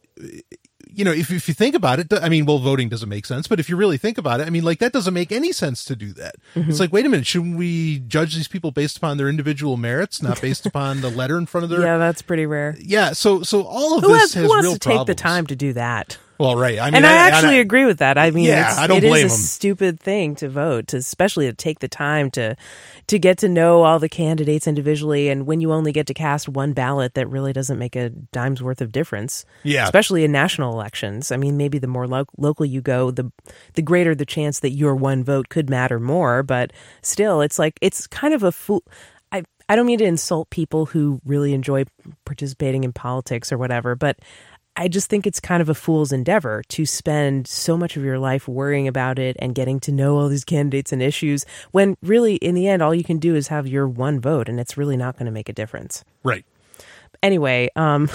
you 0.96 1.04
know, 1.04 1.12
if, 1.12 1.30
if 1.30 1.46
you 1.46 1.52
think 1.52 1.74
about 1.74 1.98
it, 1.98 2.10
I 2.10 2.30
mean, 2.30 2.46
well, 2.46 2.58
voting 2.58 2.88
doesn't 2.88 3.08
make 3.08 3.26
sense, 3.26 3.46
but 3.46 3.60
if 3.60 3.68
you 3.68 3.76
really 3.76 3.98
think 3.98 4.16
about 4.16 4.40
it, 4.40 4.46
I 4.46 4.50
mean, 4.50 4.64
like 4.64 4.78
that 4.78 4.92
doesn't 4.92 5.12
make 5.12 5.30
any 5.30 5.52
sense 5.52 5.84
to 5.84 5.94
do 5.94 6.14
that. 6.14 6.36
Mm-hmm. 6.54 6.70
It's 6.70 6.80
like, 6.80 6.90
wait 6.90 7.04
a 7.04 7.08
minute, 7.10 7.26
shouldn't 7.26 7.58
we 7.58 7.98
judge 8.00 8.34
these 8.34 8.48
people 8.48 8.70
based 8.70 8.96
upon 8.96 9.18
their 9.18 9.28
individual 9.28 9.76
merits, 9.76 10.22
not 10.22 10.40
based 10.40 10.64
upon 10.66 11.02
the 11.02 11.10
letter 11.10 11.36
in 11.36 11.44
front 11.44 11.64
of 11.64 11.70
their? 11.70 11.82
Yeah, 11.82 11.98
that's 11.98 12.22
pretty 12.22 12.46
rare. 12.46 12.76
Yeah, 12.80 13.12
so 13.12 13.42
so 13.42 13.64
all 13.64 13.98
of 13.98 14.04
Who, 14.04 14.08
this 14.08 14.22
has, 14.22 14.34
has, 14.34 14.42
who 14.44 14.48
wants 14.48 14.72
to 14.72 14.78
take 14.78 15.06
the 15.06 15.14
time 15.14 15.46
to 15.48 15.56
do 15.56 15.74
that? 15.74 16.16
Well, 16.38 16.56
right. 16.56 16.78
I 16.78 16.86
mean, 16.86 16.96
and 16.96 17.06
I, 17.06 17.12
actually 17.28 17.56
I- 17.56 17.60
agree 17.60 17.84
with 17.86 17.98
that. 17.98 18.18
I 18.18 18.30
mean, 18.30 18.44
Yeah, 18.44 18.68
it's, 18.70 18.78
I 18.78 18.86
don't 18.86 18.98
it 18.98 19.04
is 19.04 19.10
blame 19.10 19.22
a 19.22 19.24
'em. 19.24 19.36
stupid 19.36 20.00
thing 20.00 20.34
to 20.36 20.48
vote, 20.48 20.88
to, 20.88 20.98
especially 20.98 21.46
to 21.46 21.52
take 21.54 21.78
the 21.80 21.88
time 21.88 22.30
to 22.32 22.56
to 23.06 23.18
get 23.18 23.38
to 23.38 23.48
know 23.48 23.82
all 23.84 23.98
the 23.98 24.08
candidates 24.08 24.66
individually. 24.66 25.28
And 25.28 25.46
when 25.46 25.60
you 25.60 25.72
only 25.72 25.92
get 25.92 26.06
to 26.08 26.14
cast 26.14 26.48
one 26.48 26.72
ballot, 26.72 27.14
that 27.14 27.28
really 27.28 27.52
doesn't 27.52 27.78
make 27.78 27.94
a 27.96 28.10
dime's 28.10 28.62
worth 28.62 28.80
of 28.80 28.92
difference. 28.92 29.44
Yeah. 29.62 29.84
especially 29.84 30.24
in 30.24 30.32
national 30.32 30.72
elections. 30.72 31.30
I 31.32 31.36
mean, 31.36 31.56
maybe 31.56 31.78
the 31.78 31.86
more 31.86 32.06
lo- 32.06 32.26
local 32.36 32.66
you 32.66 32.80
go, 32.80 33.10
the 33.10 33.30
the 33.74 33.82
greater 33.82 34.14
the 34.14 34.26
chance 34.26 34.60
that 34.60 34.70
your 34.70 34.94
one 34.96 35.24
vote 35.24 35.48
could 35.48 35.70
matter 35.70 35.98
more. 36.00 36.42
But 36.42 36.72
still, 37.02 37.40
it's 37.40 37.58
like 37.58 37.78
it's 37.80 38.06
kind 38.06 38.34
of 38.34 38.42
a 38.42 38.52
fool. 38.52 38.82
I 39.32 39.44
I 39.68 39.76
don't 39.76 39.86
mean 39.86 39.98
to 39.98 40.04
insult 40.04 40.50
people 40.50 40.86
who 40.86 41.20
really 41.24 41.52
enjoy 41.54 41.84
participating 42.24 42.84
in 42.84 42.92
politics 42.92 43.50
or 43.52 43.58
whatever, 43.58 43.94
but 43.94 44.18
I 44.76 44.88
just 44.88 45.08
think 45.08 45.26
it's 45.26 45.40
kind 45.40 45.62
of 45.62 45.68
a 45.68 45.74
fool's 45.74 46.12
endeavor 46.12 46.62
to 46.68 46.84
spend 46.84 47.48
so 47.48 47.76
much 47.76 47.96
of 47.96 48.04
your 48.04 48.18
life 48.18 48.46
worrying 48.46 48.86
about 48.86 49.18
it 49.18 49.36
and 49.38 49.54
getting 49.54 49.80
to 49.80 49.92
know 49.92 50.18
all 50.18 50.28
these 50.28 50.44
candidates 50.44 50.92
and 50.92 51.02
issues 51.02 51.46
when 51.72 51.96
really, 52.02 52.36
in 52.36 52.54
the 52.54 52.68
end, 52.68 52.82
all 52.82 52.94
you 52.94 53.04
can 53.04 53.18
do 53.18 53.34
is 53.34 53.48
have 53.48 53.66
your 53.66 53.88
one 53.88 54.20
vote 54.20 54.48
and 54.48 54.60
it's 54.60 54.76
really 54.76 54.96
not 54.96 55.16
going 55.16 55.26
to 55.26 55.32
make 55.32 55.48
a 55.48 55.52
difference. 55.52 56.04
right. 56.22 56.44
Anyway, 57.22 57.70
um, 57.76 58.10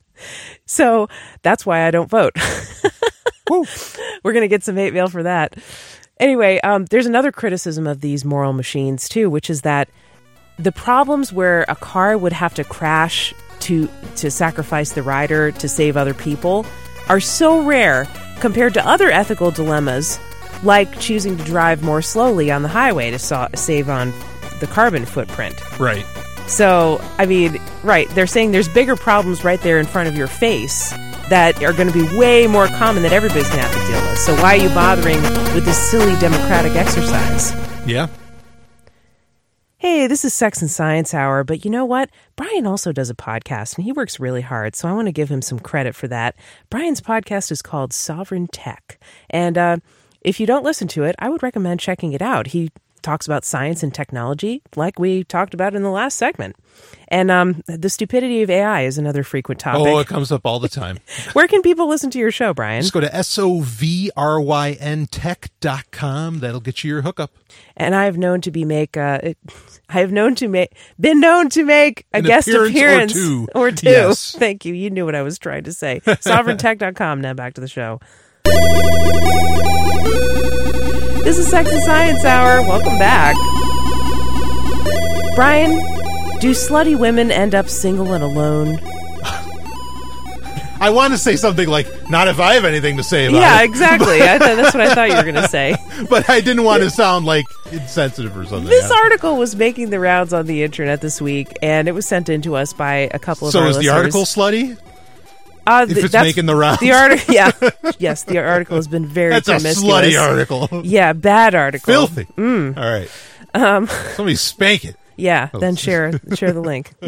so 0.66 1.08
that's 1.42 1.66
why 1.66 1.86
I 1.86 1.90
don't 1.90 2.08
vote. 2.08 2.32
We're 3.50 4.32
going 4.32 4.42
to 4.42 4.48
get 4.48 4.62
some 4.62 4.76
hate 4.76 4.94
mail 4.94 5.08
for 5.08 5.24
that. 5.24 5.56
Anyway, 6.18 6.60
um, 6.60 6.86
there's 6.86 7.06
another 7.06 7.32
criticism 7.32 7.86
of 7.86 8.00
these 8.00 8.24
moral 8.24 8.52
machines, 8.52 9.08
too, 9.08 9.28
which 9.28 9.50
is 9.50 9.62
that 9.62 9.90
the 10.58 10.72
problems 10.72 11.32
where 11.32 11.64
a 11.68 11.76
car 11.76 12.16
would 12.16 12.32
have 12.32 12.54
to 12.54 12.64
crash 12.64 13.34
to 13.60 13.88
to 14.16 14.30
sacrifice 14.30 14.92
the 14.92 15.02
rider 15.02 15.52
to 15.52 15.68
save 15.68 15.96
other 15.96 16.14
people 16.14 16.66
are 17.08 17.20
so 17.20 17.62
rare 17.62 18.06
compared 18.40 18.74
to 18.74 18.86
other 18.86 19.10
ethical 19.10 19.50
dilemmas 19.50 20.18
like 20.62 20.98
choosing 20.98 21.36
to 21.36 21.44
drive 21.44 21.82
more 21.82 22.02
slowly 22.02 22.50
on 22.50 22.62
the 22.62 22.68
highway 22.68 23.10
to 23.10 23.18
sa- 23.18 23.48
save 23.54 23.88
on 23.88 24.12
the 24.60 24.66
carbon 24.66 25.04
footprint. 25.04 25.54
Right. 25.78 26.04
So, 26.46 27.00
I 27.18 27.26
mean, 27.26 27.60
right, 27.82 28.08
they're 28.10 28.26
saying 28.26 28.52
there's 28.52 28.68
bigger 28.68 28.96
problems 28.96 29.44
right 29.44 29.60
there 29.60 29.78
in 29.78 29.86
front 29.86 30.08
of 30.08 30.16
your 30.16 30.28
face 30.28 30.90
that 31.28 31.62
are 31.62 31.72
going 31.72 31.88
to 31.88 31.94
be 31.94 32.16
way 32.16 32.46
more 32.46 32.68
common 32.68 33.02
that 33.02 33.12
everybody's 33.12 33.48
going 33.48 33.60
to 33.60 33.68
have 33.68 33.74
to 33.74 33.92
deal 33.92 34.00
with. 34.08 34.18
So, 34.18 34.34
why 34.36 34.56
are 34.56 34.62
you 34.62 34.68
bothering 34.68 35.20
with 35.54 35.64
this 35.64 35.78
silly 35.90 36.18
democratic 36.20 36.72
exercise? 36.76 37.52
Yeah. 37.84 38.06
Hey, 39.78 40.06
this 40.06 40.24
is 40.24 40.32
Sex 40.32 40.62
and 40.62 40.70
Science 40.70 41.12
Hour, 41.12 41.44
but 41.44 41.66
you 41.66 41.70
know 41.70 41.84
what? 41.84 42.08
Brian 42.34 42.66
also 42.66 42.92
does 42.92 43.10
a 43.10 43.14
podcast 43.14 43.76
and 43.76 43.84
he 43.84 43.92
works 43.92 44.18
really 44.18 44.40
hard, 44.40 44.74
so 44.74 44.88
I 44.88 44.94
want 44.94 45.06
to 45.08 45.12
give 45.12 45.28
him 45.28 45.42
some 45.42 45.58
credit 45.58 45.94
for 45.94 46.08
that. 46.08 46.34
Brian's 46.70 47.02
podcast 47.02 47.52
is 47.52 47.60
called 47.60 47.90
Sovryn 47.90 48.48
Tech. 48.50 48.98
And 49.28 49.58
uh, 49.58 49.76
if 50.22 50.40
you 50.40 50.46
don't 50.46 50.64
listen 50.64 50.88
to 50.88 51.04
it, 51.04 51.14
I 51.18 51.28
would 51.28 51.42
recommend 51.42 51.80
checking 51.80 52.14
it 52.14 52.22
out. 52.22 52.48
He 52.48 52.70
talks 53.06 53.24
about 53.24 53.44
science 53.44 53.84
and 53.84 53.94
technology, 53.94 54.62
like 54.74 54.98
we 54.98 55.22
talked 55.24 55.54
about 55.54 55.76
in 55.76 55.82
the 55.82 55.90
last 55.90 56.18
segment. 56.18 56.56
And 57.08 57.30
um, 57.30 57.62
the 57.66 57.88
stupidity 57.88 58.42
of 58.42 58.50
AI 58.50 58.82
is 58.82 58.98
another 58.98 59.22
frequent 59.22 59.60
topic. 59.60 59.86
Oh, 59.86 59.98
it 60.00 60.08
comes 60.08 60.32
up 60.32 60.44
all 60.44 60.58
the 60.58 60.68
time. 60.68 60.98
Where 61.32 61.46
can 61.46 61.62
people 61.62 61.88
listen 61.88 62.10
to 62.10 62.18
your 62.18 62.32
show, 62.32 62.52
Brian? 62.52 62.82
Just 62.82 62.92
go 62.92 63.00
to 63.00 63.14
S-O-V-R-Y-N 63.14 65.06
tech.com. 65.06 66.40
That'll 66.40 66.60
get 66.60 66.82
you 66.82 66.90
your 66.90 67.02
hookup. 67.02 67.30
and 67.76 67.94
I 67.94 68.06
have 68.06 68.18
known 68.18 68.40
to 68.40 68.50
be 68.50 68.64
make 68.64 68.96
uh, 68.96 69.20
it, 69.22 69.38
I 69.88 70.00
have 70.00 70.10
known 70.10 70.34
to 70.36 70.48
make 70.48 70.76
been 70.98 71.20
known 71.20 71.48
to 71.50 71.64
make 71.64 72.06
a 72.12 72.18
An 72.18 72.24
guest 72.24 72.48
appearance 72.48 73.14
or 73.14 73.18
two. 73.18 73.48
or 73.54 73.70
two. 73.70 73.88
Yes. 73.88 74.34
Thank 74.36 74.64
you. 74.64 74.74
You 74.74 74.90
knew 74.90 75.04
what 75.04 75.14
I 75.14 75.22
was 75.22 75.38
trying 75.38 75.62
to 75.64 75.72
say. 75.72 76.00
Sovryntech.com. 76.00 77.20
Now 77.20 77.34
back 77.34 77.54
to 77.54 77.60
the 77.60 77.68
show. 77.68 78.00
This 81.26 81.38
is 81.38 81.48
Sex 81.48 81.68
and 81.72 81.82
Science 81.82 82.24
Hour. 82.24 82.62
Welcome 82.62 83.00
back. 83.00 83.34
Brian, 85.34 85.70
do 86.38 86.52
slutty 86.52 86.96
women 86.96 87.32
end 87.32 87.52
up 87.52 87.68
single 87.68 88.12
and 88.12 88.22
alone? 88.22 88.78
I 90.78 90.90
want 90.90 91.14
to 91.14 91.18
say 91.18 91.34
something 91.34 91.68
like, 91.68 91.88
not 92.08 92.28
if 92.28 92.38
I 92.38 92.54
have 92.54 92.64
anything 92.64 92.96
to 92.98 93.02
say 93.02 93.26
about 93.26 93.40
yeah, 93.40 93.56
it. 93.56 93.58
Yeah, 93.58 93.64
exactly. 93.64 94.22
I 94.22 94.38
th- 94.38 94.56
that's 94.56 94.72
what 94.72 94.80
I 94.86 94.94
thought 94.94 95.08
you 95.08 95.16
were 95.16 95.24
going 95.24 95.34
to 95.34 95.48
say. 95.48 95.74
But 96.08 96.30
I 96.30 96.40
didn't 96.40 96.62
want 96.62 96.84
to 96.84 96.90
sound 96.90 97.26
like 97.26 97.46
insensitive 97.72 98.36
or 98.36 98.44
something. 98.44 98.68
This 98.68 98.88
article 98.92 99.36
was 99.36 99.56
making 99.56 99.90
the 99.90 99.98
rounds 99.98 100.32
on 100.32 100.46
the 100.46 100.62
internet 100.62 101.00
this 101.00 101.20
week, 101.20 101.58
and 101.60 101.88
it 101.88 101.92
was 101.92 102.06
sent 102.06 102.28
in 102.28 102.40
to 102.42 102.54
us 102.54 102.72
by 102.72 103.10
a 103.12 103.18
couple 103.18 103.48
of 103.48 103.52
so 103.52 103.62
our 103.62 103.68
is 103.70 103.78
the 103.78 103.88
article 103.88 104.22
slutty? 104.22 104.78
Uh, 105.66 105.86
If 105.88 105.96
it's 106.04 106.12
making 106.14 106.46
the 106.46 106.54
rounds. 106.56 106.80
The 106.80 106.92
article, 106.92 107.34
yeah, 107.34 107.50
yes, 107.98 108.22
the 108.24 108.38
article 108.38 108.76
has 108.76 108.86
been 108.88 109.04
very 109.06 109.30
That's 109.30 109.48
a 109.48 109.56
slutty 109.56 110.20
article. 110.20 110.68
Yeah, 110.84 111.12
bad 111.12 111.54
article. 111.54 111.92
Filthy. 111.92 112.24
Mm. 112.36 112.76
All 112.76 112.84
right. 112.84 113.10
Um, 113.54 113.86
Somebody 114.14 114.36
spank 114.36 114.84
it. 114.84 114.96
Yeah, 115.18 115.48
Oh. 115.54 115.58
then 115.60 115.76
share 115.76 116.20
share 116.34 116.52
the 116.52 116.60
link. 116.60 116.92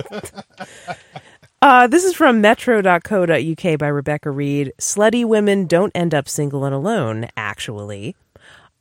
Uh, 1.60 1.88
this 1.88 2.04
is 2.04 2.14
from 2.14 2.40
metro.co.uk 2.40 3.78
by 3.78 3.88
Rebecca 3.88 4.30
Reid. 4.30 4.72
Slutty 4.78 5.24
women 5.24 5.66
don't 5.66 5.90
end 5.92 6.14
up 6.14 6.28
single 6.28 6.64
and 6.64 6.72
alone, 6.72 7.26
actually. 7.36 8.14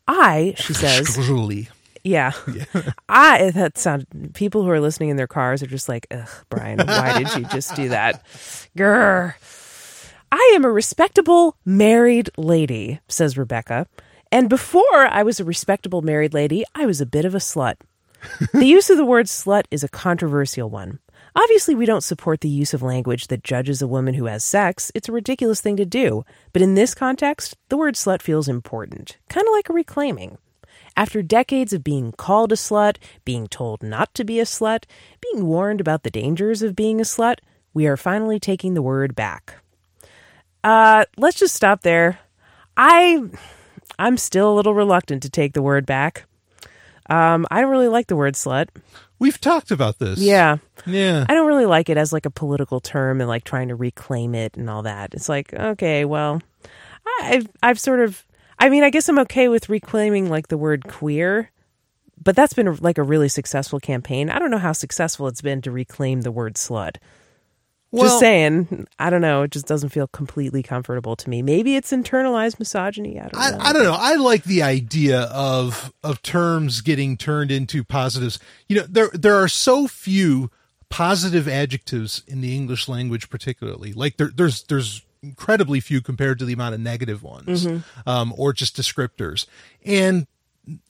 I, 0.08 0.54
she 0.58 0.74
says, 0.76 1.16
Truly. 1.16 1.70
yeah. 2.04 2.34
I, 3.10 3.50
that 3.50 3.80
sound, 3.80 4.06
people 4.36 4.63
who 4.63 4.70
are 4.70 4.80
listening 4.80 5.10
in 5.10 5.18
their 5.18 5.26
cars 5.28 5.63
are 5.63 5.68
just 5.68 5.90
like, 5.90 6.06
ugh, 6.12 6.30
Brian, 6.50 6.78
why 6.86 7.18
did 7.18 7.34
you 7.36 7.46
just 7.50 7.76
do 7.76 7.90
that? 7.90 8.24
Grr. 8.78 9.34
I 10.32 10.52
am 10.56 10.66
a 10.66 10.72
respectable 10.72 11.56
married 11.63 12.30
lady, 12.38 13.00
says 13.08 13.38
Rebecca. 13.38 13.88
And 14.30 14.50
before 14.50 15.08
I 15.08 15.24
was 15.24 15.40
a 15.40 15.46
respectable 15.46 16.02
married 16.02 16.34
lady, 16.34 16.66
I 16.76 16.86
was 16.86 17.00
a 17.00 17.06
bit 17.06 17.24
of 17.24 17.34
a 17.34 17.40
slut. 17.40 17.76
the 18.54 18.66
use 18.66 18.90
of 18.90 18.98
the 18.98 19.06
word 19.06 19.28
slut 19.28 19.63
is 19.72 19.84
a 19.84 19.90
controversial 19.90 20.70
one. 20.70 21.00
Obviously, 21.34 21.76
we 21.76 21.86
don't 21.86 22.04
support 22.04 22.42
the 22.42 22.50
use 22.50 22.74
of 22.74 22.82
language 22.82 23.28
that 23.28 23.44
judges 23.44 23.82
a 23.82 23.88
woman 23.88 24.16
who 24.16 24.26
has 24.26 24.44
sex. 24.44 24.92
It's 24.94 25.08
a 25.08 25.13
ridiculous 25.13 25.62
thing 25.62 25.78
to 25.78 25.86
do. 25.86 26.26
But 26.52 26.62
in 26.62 26.74
this 26.74 26.94
context, 26.94 27.56
the 27.70 27.78
word 27.78 27.96
slut 27.96 28.22
feels 28.22 28.50
important, 28.50 29.18
kind 29.30 29.48
of 29.48 29.54
like 29.54 29.70
a 29.70 29.74
reclaiming. 29.74 30.40
After 30.98 31.22
decades 31.22 31.72
of 31.72 31.84
being 31.84 32.12
called 32.12 32.52
a 32.52 32.56
slut, 32.56 32.98
being 33.24 33.48
told 33.48 33.82
not 33.82 34.13
to 34.16 34.26
be 34.26 34.40
a 34.40 34.46
slut, 34.46 34.84
being 35.22 35.46
warned 35.46 35.80
about 35.80 36.04
the 36.04 36.10
dangers 36.10 36.62
of 36.62 36.76
being 36.76 37.00
a 37.00 37.04
slut, 37.04 37.36
we 37.74 37.88
are 37.88 37.96
finally 37.96 38.40
taking 38.40 38.74
the 38.74 38.82
word 38.82 39.16
back. 39.16 39.58
Uh, 40.67 41.06
let's 41.15 41.39
just 41.39 41.56
stop 41.56 41.82
there. 41.82 42.19
I 42.75 43.23
I'm 43.97 44.17
still 44.17 44.51
a 44.51 44.56
little 44.56 44.73
reluctant 44.73 45.23
to 45.23 45.30
take 45.30 45.53
the 45.53 45.62
word 45.62 45.86
back. 45.86 46.25
Um, 47.10 47.47
I 47.49 47.62
don't 47.62 47.71
really 47.71 47.88
like 47.88 48.08
the 48.08 48.17
word 48.17 48.34
slut. 48.34 48.67
We've 49.17 49.39
talked 49.39 49.71
about 49.71 49.97
this. 49.97 50.19
Yeah. 50.19 50.58
Yeah. 50.86 51.25
I 51.30 51.34
don't 51.36 51.47
really 51.47 51.65
like 51.65 51.89
it 51.89 51.95
as 51.95 52.12
like 52.12 52.25
a 52.25 52.30
political 52.30 52.82
term 52.82 53.21
and 53.21 53.30
like 53.30 53.45
trying 53.45 53.69
to 53.69 53.75
reclaim 53.75 54.36
it 54.36 54.58
and 54.58 54.69
all 54.69 54.82
that. 54.84 55.13
It's 55.13 55.30
like, 55.30 55.53
okay, 55.53 56.03
well, 56.03 56.41
I've 57.21 57.47
I've 57.63 57.80
sort 57.80 58.01
of 58.01 58.25
I 58.60 58.67
mean, 58.67 58.84
I 58.84 58.89
guess 58.89 59.08
I'm 59.08 59.19
okay 59.19 59.47
with 59.47 59.69
reclaiming 59.69 60.30
like 60.30 60.49
the 60.49 60.58
word 60.58 60.86
queer, 60.89 61.49
but 62.21 62.36
that's 62.36 62.53
been 62.53 62.75
like 62.82 62.97
a 62.97 63.03
really 63.03 63.30
successful 63.30 63.80
campaign. 63.80 64.30
I 64.30 64.38
don't 64.38 64.51
know 64.51 64.58
how 64.58 64.73
successful 64.73 65.27
it's 65.27 65.41
been 65.41 65.62
to 65.62 65.71
reclaim 65.71 66.23
the 66.23 66.32
word 66.32 66.56
slut. 66.56 66.97
Well- 67.91 68.06
just 68.06 68.19
saying, 68.19 68.88
I 69.00 69.10
don't 69.10 69.21
know. 69.21 69.43
It 69.43 69.52
just 69.52 69.65
doesn't 69.67 69.89
feel 69.89 70.08
completely 70.08 70.62
comfortable 70.62 71.15
to 71.15 71.30
me. 71.30 71.41
Maybe 71.41 71.76
it's 71.76 71.91
internalized 71.91 72.60
misogyny. 72.60 73.19
I 73.19 73.30
don't 73.30 73.34
know. 73.34 73.58
I, 73.63 73.69
I 73.69 73.73
don't 73.73 73.84
know. 73.84 73.95
I 73.97 74.15
like 74.15 74.43
the 74.43 74.62
idea 74.63 75.21
of 75.21 75.93
of 76.04 76.21
terms 76.21 76.82
getting 76.82 77.15
turned 77.17 77.50
into 77.52 77.84
positives. 77.84 78.39
You 78.67 78.78
know, 78.78 78.86
there 78.89 79.10
there 79.13 79.36
are 79.36 79.47
so 79.47 79.88
few 79.88 80.52
positive 80.89 81.47
adjectives 81.47 82.23
in 82.28 82.41
the 82.41 82.56
English 82.56 82.88
language, 82.88 83.30
particularly. 83.30 83.93
Like 83.93 84.17
there, 84.17 84.32
there's 84.36 84.63
there's 84.63 85.02
incredibly 85.23 85.80
few 85.80 86.02
compared 86.02 86.39
to 86.39 86.45
the 86.45 86.54
amount 86.54 86.76
of 86.76 86.82
negative 86.82 87.23
ones, 87.23 87.67
um, 88.06 88.34
or 88.38 88.54
just 88.54 88.76
descriptors. 88.78 89.45
And 89.86 90.28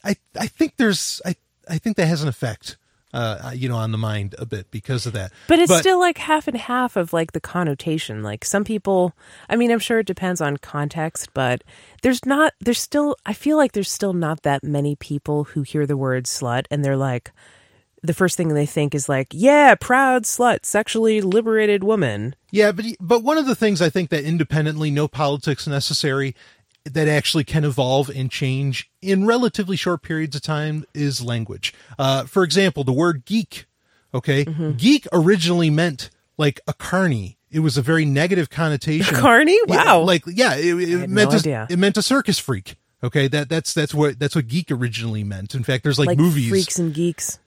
I 0.04 0.16
I 0.40 0.48
think 0.48 0.78
there's 0.78 1.22
I 1.26 1.36
I 1.70 1.78
think 1.78 1.96
that 1.98 2.08
has 2.08 2.22
an 2.24 2.28
effect. 2.28 2.78
Uh, 3.14 3.52
you 3.56 3.70
know, 3.70 3.78
on 3.78 3.94
the 3.94 3.98
mind 3.98 4.36
a 4.38 4.46
bit 4.46 4.70
because 4.70 5.06
of 5.06 5.14
that. 5.14 5.32
But 5.48 5.60
it's 5.60 5.76
still 5.78 5.98
like 5.98 6.18
half 6.18 6.46
and 6.48 6.58
half 6.58 6.98
of 6.98 7.14
like 7.14 7.32
the 7.32 7.40
connotation. 7.40 8.22
Like 8.22 8.44
some 8.44 8.66
people, 8.66 9.14
I 9.50 9.56
mean, 9.56 9.72
I'm 9.72 9.80
sure 9.80 10.00
it 10.00 10.06
depends 10.06 10.42
on 10.42 10.58
context, 10.58 11.34
but 11.34 11.64
there's 12.02 12.26
not, 12.26 12.54
there's 12.60 12.82
still, 12.82 13.16
I 13.26 13.32
feel 13.32 13.56
like 13.56 13.72
there's 13.72 13.90
still 13.90 14.12
not 14.12 14.44
that 14.44 14.62
many 14.62 14.98
people 14.98 15.46
who 15.46 15.62
hear 15.62 15.86
the 15.86 15.96
word 15.96 16.26
slut 16.26 16.66
and 16.70 16.84
they're 16.84 16.98
like, 16.98 17.32
the 18.04 18.14
first 18.14 18.38
thing 18.38 18.50
they 18.50 18.66
think 18.66 18.94
is 18.94 19.10
like, 19.10 19.28
yeah, 19.32 19.74
proud 19.76 20.24
slut, 20.24 20.66
sexually 20.66 21.22
liberated 21.22 21.84
woman. 21.84 22.36
Yeah, 22.52 22.72
but 22.72 22.86
but 23.00 23.24
one 23.24 23.38
of 23.38 23.48
the 23.48 23.56
things 23.56 23.82
I 23.82 23.90
think 23.90 24.10
that 24.12 24.24
independently, 24.24 24.92
no 24.92 25.08
politics 25.08 25.66
necessary, 25.68 26.36
that 26.94 27.08
actually 27.08 27.44
can 27.44 27.64
evolve 27.64 28.10
and 28.10 28.30
change 28.32 28.90
in 29.02 29.26
relatively 29.26 29.76
short 29.76 30.02
periods 30.02 30.36
of 30.36 30.42
time 30.42 30.86
is 30.94 31.24
language. 31.24 31.74
Uh, 31.98 32.24
for 32.26 32.44
example, 32.44 32.84
the 32.84 32.94
word 32.94 33.26
geek. 33.26 33.66
Okay, 34.14 34.46
geek 34.78 35.06
originally 35.12 35.70
meant 35.70 36.10
like 36.38 36.60
a 36.68 36.74
carny. 36.74 37.38
It 37.52 37.60
was 37.60 37.78
a 37.78 37.82
very 37.82 38.06
negative 38.06 38.50
connotation. 38.50 39.16
Carny? 39.18 39.58
Wow. 39.68 40.02
like 40.02 40.24
yeah, 40.28 40.56
it, 40.56 40.76
it 40.76 41.10
meant 41.10 41.32
no 41.32 41.36
a, 41.36 41.40
idea. 41.40 41.68
it 41.70 41.78
meant 41.78 41.98
a 41.98 42.02
circus 42.02 42.40
freak. 42.40 42.76
Okay, 43.04 43.28
that 43.28 43.48
that's 43.50 43.74
that's 43.74 43.94
what 43.94 44.18
that's 44.18 44.36
what 44.36 44.48
geek 44.48 44.72
originally 44.72 45.24
meant. 45.24 45.54
In 45.54 45.64
fact, 45.64 45.84
there's 45.84 46.00
like, 46.00 46.08
Like 46.08 46.18
movies. 46.18 46.50
freaks 46.50 46.80
and 46.80 46.94
geeks. 46.94 47.40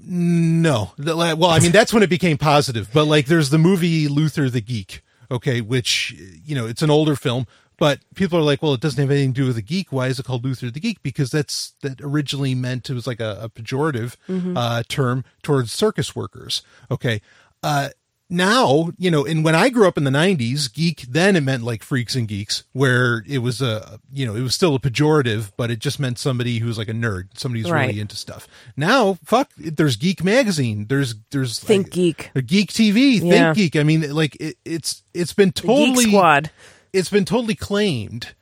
No, 0.00 0.90
well, 0.98 1.44
I 1.44 1.60
mean 1.60 1.70
that's 1.70 1.92
when 1.92 2.02
it 2.02 2.10
became 2.10 2.36
positive. 2.36 2.88
But 2.92 3.04
like, 3.04 3.26
there's 3.26 3.50
the 3.50 3.58
movie 3.58 4.08
Luther 4.08 4.50
the 4.50 4.60
Geek, 4.60 5.02
okay, 5.30 5.60
which 5.60 6.16
you 6.44 6.56
know 6.56 6.66
it's 6.66 6.82
an 6.82 6.90
older 6.90 7.14
film, 7.14 7.46
but 7.78 8.00
people 8.14 8.38
are 8.38 8.42
like, 8.42 8.62
well, 8.62 8.74
it 8.74 8.80
doesn't 8.80 9.00
have 9.00 9.10
anything 9.10 9.32
to 9.34 9.40
do 9.42 9.46
with 9.46 9.56
a 9.56 9.62
geek. 9.62 9.92
Why 9.92 10.08
is 10.08 10.18
it 10.18 10.26
called 10.26 10.44
Luther 10.44 10.70
the 10.70 10.80
Geek? 10.80 11.02
Because 11.02 11.30
that's 11.30 11.74
that 11.82 12.00
originally 12.00 12.54
meant 12.54 12.90
it 12.90 12.94
was 12.94 13.06
like 13.06 13.20
a, 13.20 13.38
a 13.42 13.48
pejorative 13.48 14.16
uh, 14.56 14.82
term 14.88 15.24
towards 15.42 15.72
circus 15.72 16.14
workers. 16.16 16.62
Okay, 16.90 17.20
uh, 17.62 17.88
now 18.30 18.90
you 18.98 19.10
know, 19.10 19.24
and 19.24 19.42
when 19.42 19.54
I 19.54 19.70
grew 19.70 19.88
up 19.88 19.96
in 19.96 20.04
the 20.04 20.10
'90s, 20.10 20.70
geek 20.72 21.00
then 21.08 21.34
it 21.34 21.40
meant 21.42 21.62
like 21.62 21.82
freaks 21.82 22.14
and 22.14 22.28
geeks, 22.28 22.64
where 22.72 23.24
it 23.26 23.38
was 23.38 23.62
a 23.62 24.00
you 24.12 24.26
know 24.26 24.34
it 24.34 24.42
was 24.42 24.54
still 24.54 24.74
a 24.74 24.78
pejorative, 24.78 25.52
but 25.56 25.70
it 25.70 25.78
just 25.78 25.98
meant 25.98 26.18
somebody 26.18 26.58
who 26.58 26.66
was 26.66 26.76
like 26.76 26.88
a 26.90 26.92
nerd, 26.92 27.28
somebody 27.38 27.62
who's 27.62 27.70
Right. 27.70 27.86
really 27.86 28.00
into 28.00 28.16
stuff. 28.16 28.46
Now, 28.76 29.14
fuck, 29.24 29.50
there's 29.56 29.96
Geek 29.96 30.22
Magazine, 30.22 30.86
there's 30.88 31.14
there's 31.30 31.58
Think 31.58 31.86
like, 31.86 31.92
geek. 31.92 32.30
Geek 32.46 32.70
TV, 32.70 33.18
Think 33.20 33.56
Geek. 33.56 33.76
I 33.76 33.82
mean, 33.82 34.14
like 34.14 34.36
it, 34.40 34.56
it's 34.64 35.02
it's 35.14 35.32
been 35.32 35.52
totally 35.52 36.04
Geek 36.04 36.08
squad. 36.08 36.50
It's 36.92 37.10
been 37.10 37.24
totally 37.24 37.54
claimed 37.54 38.34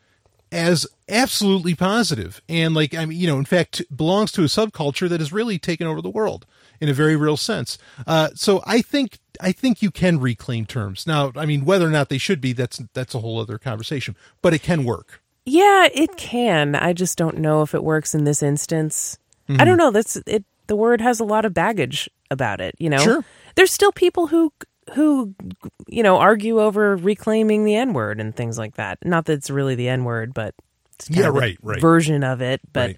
as 0.52 0.86
absolutely 1.08 1.74
positive 1.74 2.40
and 2.48 2.74
like 2.74 2.94
i 2.94 3.04
mean 3.04 3.18
you 3.18 3.26
know 3.26 3.38
in 3.38 3.44
fact 3.44 3.82
belongs 3.94 4.30
to 4.32 4.42
a 4.42 4.46
subculture 4.46 5.08
that 5.08 5.20
has 5.20 5.32
really 5.32 5.58
taken 5.58 5.86
over 5.86 6.00
the 6.00 6.08
world 6.10 6.46
in 6.80 6.88
a 6.88 6.92
very 6.92 7.16
real 7.16 7.36
sense 7.36 7.78
uh 8.06 8.28
so 8.34 8.62
i 8.64 8.80
think 8.80 9.18
i 9.40 9.50
think 9.50 9.82
you 9.82 9.90
can 9.90 10.18
reclaim 10.20 10.64
terms 10.64 11.06
now 11.06 11.32
i 11.36 11.44
mean 11.44 11.64
whether 11.64 11.86
or 11.86 11.90
not 11.90 12.08
they 12.08 12.18
should 12.18 12.40
be 12.40 12.52
that's 12.52 12.80
that's 12.92 13.14
a 13.14 13.18
whole 13.18 13.40
other 13.40 13.58
conversation 13.58 14.14
but 14.42 14.54
it 14.54 14.62
can 14.62 14.84
work 14.84 15.20
Yeah, 15.44 15.86
it 15.94 16.16
can. 16.16 16.74
I 16.74 16.92
just 16.92 17.16
don't 17.16 17.38
know 17.38 17.62
if 17.62 17.72
it 17.72 17.84
works 17.84 18.14
in 18.16 18.24
this 18.24 18.42
instance. 18.42 19.16
I 19.48 19.52
Mm-hmm. 19.52 19.64
don't 19.64 19.78
know. 19.78 19.92
That's 19.92 20.16
it. 20.26 20.44
The 20.66 20.74
word 20.74 21.00
has 21.00 21.20
a 21.20 21.24
lot 21.24 21.44
of 21.44 21.54
baggage 21.54 22.10
about 22.32 22.60
it. 22.60 22.74
You 22.78 22.90
know, 22.90 22.98
Sure. 22.98 23.24
There's 23.54 23.70
still 23.70 23.92
people 23.92 24.26
who 24.26 24.52
who 24.94 25.34
you 25.88 26.02
know 26.02 26.16
argue 26.18 26.60
over 26.60 26.96
reclaiming 26.96 27.64
the 27.64 27.74
N 27.76 27.92
word 27.92 28.20
and 28.20 28.34
things 28.34 28.58
like 28.58 28.76
that. 28.76 28.98
Not 29.04 29.26
that 29.26 29.34
it's 29.34 29.50
really 29.50 29.74
the 29.74 29.88
N 29.88 30.04
word, 30.04 30.34
but 30.34 30.54
Yeah, 31.08 31.26
right, 31.26 31.58
right. 31.62 31.80
version 31.80 32.24
of 32.24 32.40
it. 32.40 32.60
But 32.72 32.90
Right. 32.90 32.96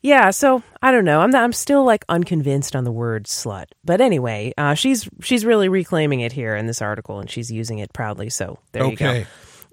yeah, 0.00 0.30
so 0.30 0.62
I 0.80 0.90
don't 0.90 1.04
know. 1.04 1.20
I'm 1.20 1.30
not, 1.30 1.44
I'm 1.44 1.52
still 1.52 1.84
like 1.84 2.04
unconvinced 2.08 2.74
on 2.74 2.84
the 2.84 2.92
word 2.92 3.24
slut. 3.26 3.66
But 3.84 4.00
anyway, 4.00 4.52
uh, 4.58 4.74
she's 4.74 5.08
she's 5.20 5.44
really 5.44 5.68
reclaiming 5.68 6.20
it 6.20 6.32
here 6.32 6.56
in 6.56 6.66
this 6.66 6.80
article, 6.82 7.20
and 7.20 7.30
she's 7.30 7.50
using 7.52 7.78
it 7.78 7.92
proudly. 7.92 8.30
So 8.30 8.58
there 8.72 8.82
you 8.90 8.96
go. 8.96 9.06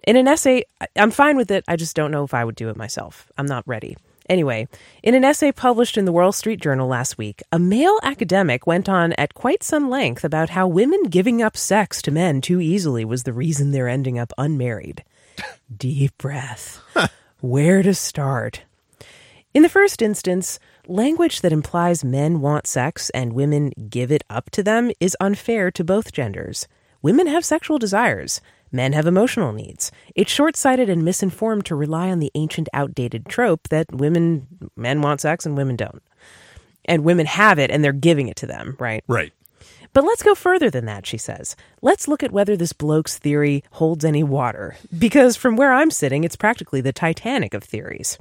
In 0.07 0.15
an 0.15 0.27
essay, 0.27 0.63
I'm 0.95 1.11
fine 1.11 1.35
with 1.37 1.51
it. 1.51 1.63
I 1.67 1.75
just 1.75 1.95
don't 1.95 2.09
know 2.11 2.23
if 2.23 2.33
I 2.33 2.43
would 2.45 2.55
do 2.55 2.69
it 2.69 2.77
myself. 2.77 3.31
I'm 3.37 3.45
not 3.45 3.63
ready. 3.67 3.97
Anyway, 4.29 4.67
in 5.01 5.15
an 5.15 5.25
essay 5.25 5.51
published 5.51 5.97
in 5.97 6.05
the 6.05 6.11
Wall 6.11 6.31
Street 6.31 6.61
Journal 6.61 6.87
last 6.87 7.17
week, 7.17 7.41
a 7.51 7.57
male 7.57 7.97
academic 8.03 8.67
went 8.67 8.87
on 8.87 9.11
at 9.13 9.33
quite 9.33 9.63
some 9.63 9.89
length 9.89 10.23
about 10.23 10.51
how 10.51 10.67
women 10.67 11.05
giving 11.05 11.41
up 11.41 11.57
sex 11.57 11.99
to 12.03 12.11
men 12.11 12.39
too 12.39 12.61
easily 12.61 13.03
was 13.03 13.23
the 13.23 13.33
reason 13.33 13.71
they're 13.71 13.89
ending 13.89 14.19
up 14.19 14.31
unmarried. 14.37 15.03
Deep 15.75 16.15
breath. 16.19 16.79
Where 17.41 17.81
to 17.81 17.95
start? 17.95 18.61
In 19.51 19.63
the 19.63 19.69
first 19.69 19.99
instance, 19.99 20.59
language 20.87 21.41
that 21.41 21.51
implies 21.51 22.03
men 22.03 22.39
want 22.39 22.67
sex 22.67 23.09
and 23.09 23.33
women 23.33 23.71
give 23.89 24.11
it 24.11 24.23
up 24.29 24.51
to 24.51 24.61
them 24.61 24.91
is 24.99 25.17
unfair 25.19 25.71
to 25.71 25.83
both 25.83 26.11
genders. 26.11 26.67
Women 27.01 27.25
have 27.25 27.43
sexual 27.43 27.79
desires. 27.79 28.41
Men 28.71 28.93
have 28.93 29.08
emotional 29.08 29.51
needs. 29.51 29.91
It's 30.15 30.32
short 30.32 30.55
sighted 30.55 30.89
and 30.89 31.03
misinformed 31.03 31.65
to 31.65 31.75
rely 31.75 32.10
on 32.10 32.19
the 32.19 32.32
ancient, 32.36 32.69
outdated 32.73 33.25
trope 33.25 33.69
that 33.69 33.93
women, 33.93 34.47
men 34.75 35.01
want 35.01 35.21
sex 35.21 35.45
and 35.45 35.58
women 35.58 35.75
don't. 35.75 36.03
And 36.86 37.03
women 37.03 37.25
have 37.25 37.60
it 37.60 37.71
and 37.71 37.84
they're 37.84 37.93
giving 37.93 38.27
it 38.27 38.36
to 38.38 38.47
them, 38.47 38.75
right? 38.79 39.03
right 39.08 39.34
But 39.93 40.03
let's 40.03 40.23
go 40.23 40.36
further 40.36 40.69
than 40.69 40.86
that, 40.86 41.05
she 41.05 41.17
says. 41.17 41.55
Let's 41.82 42.08
look 42.08 42.23
at 42.23 42.32
whether 42.32 42.55
this 42.55 42.73
bloke's 42.73 43.17
theory 43.17 43.63
holds 43.71 44.05
any 44.05 44.23
water. 44.23 44.77
Because 44.97 45.36
from 45.36 45.55
where 45.55 45.73
I'm 45.73 45.91
sitting, 45.91 46.23
it's 46.23 46.36
practically 46.36 46.82
the 46.82 46.93
Titanic 46.93 47.53
of 47.53 47.63
theories. 47.63 48.17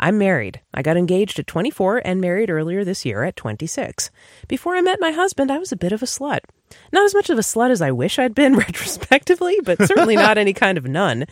I'm 0.00 0.16
married. 0.16 0.60
I 0.72 0.80
got 0.80 0.96
engaged 0.96 1.38
at 1.38 1.46
24 1.46 2.00
and 2.06 2.22
married 2.22 2.48
earlier 2.48 2.84
this 2.84 3.04
year 3.04 3.22
at 3.22 3.36
26. 3.36 4.10
Before 4.48 4.74
I 4.74 4.80
met 4.80 4.98
my 4.98 5.12
husband, 5.12 5.52
I 5.52 5.58
was 5.58 5.72
a 5.72 5.76
bit 5.76 5.92
of 5.92 6.02
a 6.02 6.06
slut. 6.06 6.40
Not 6.90 7.04
as 7.04 7.14
much 7.14 7.28
of 7.28 7.38
a 7.38 7.42
slut 7.42 7.70
as 7.70 7.82
I 7.82 7.90
wish 7.90 8.18
I'd 8.18 8.34
been 8.34 8.56
retrospectively, 8.56 9.58
but 9.62 9.78
certainly 9.86 10.16
not 10.16 10.38
any 10.38 10.54
kind 10.54 10.78
of 10.78 10.86
nun. 10.86 11.26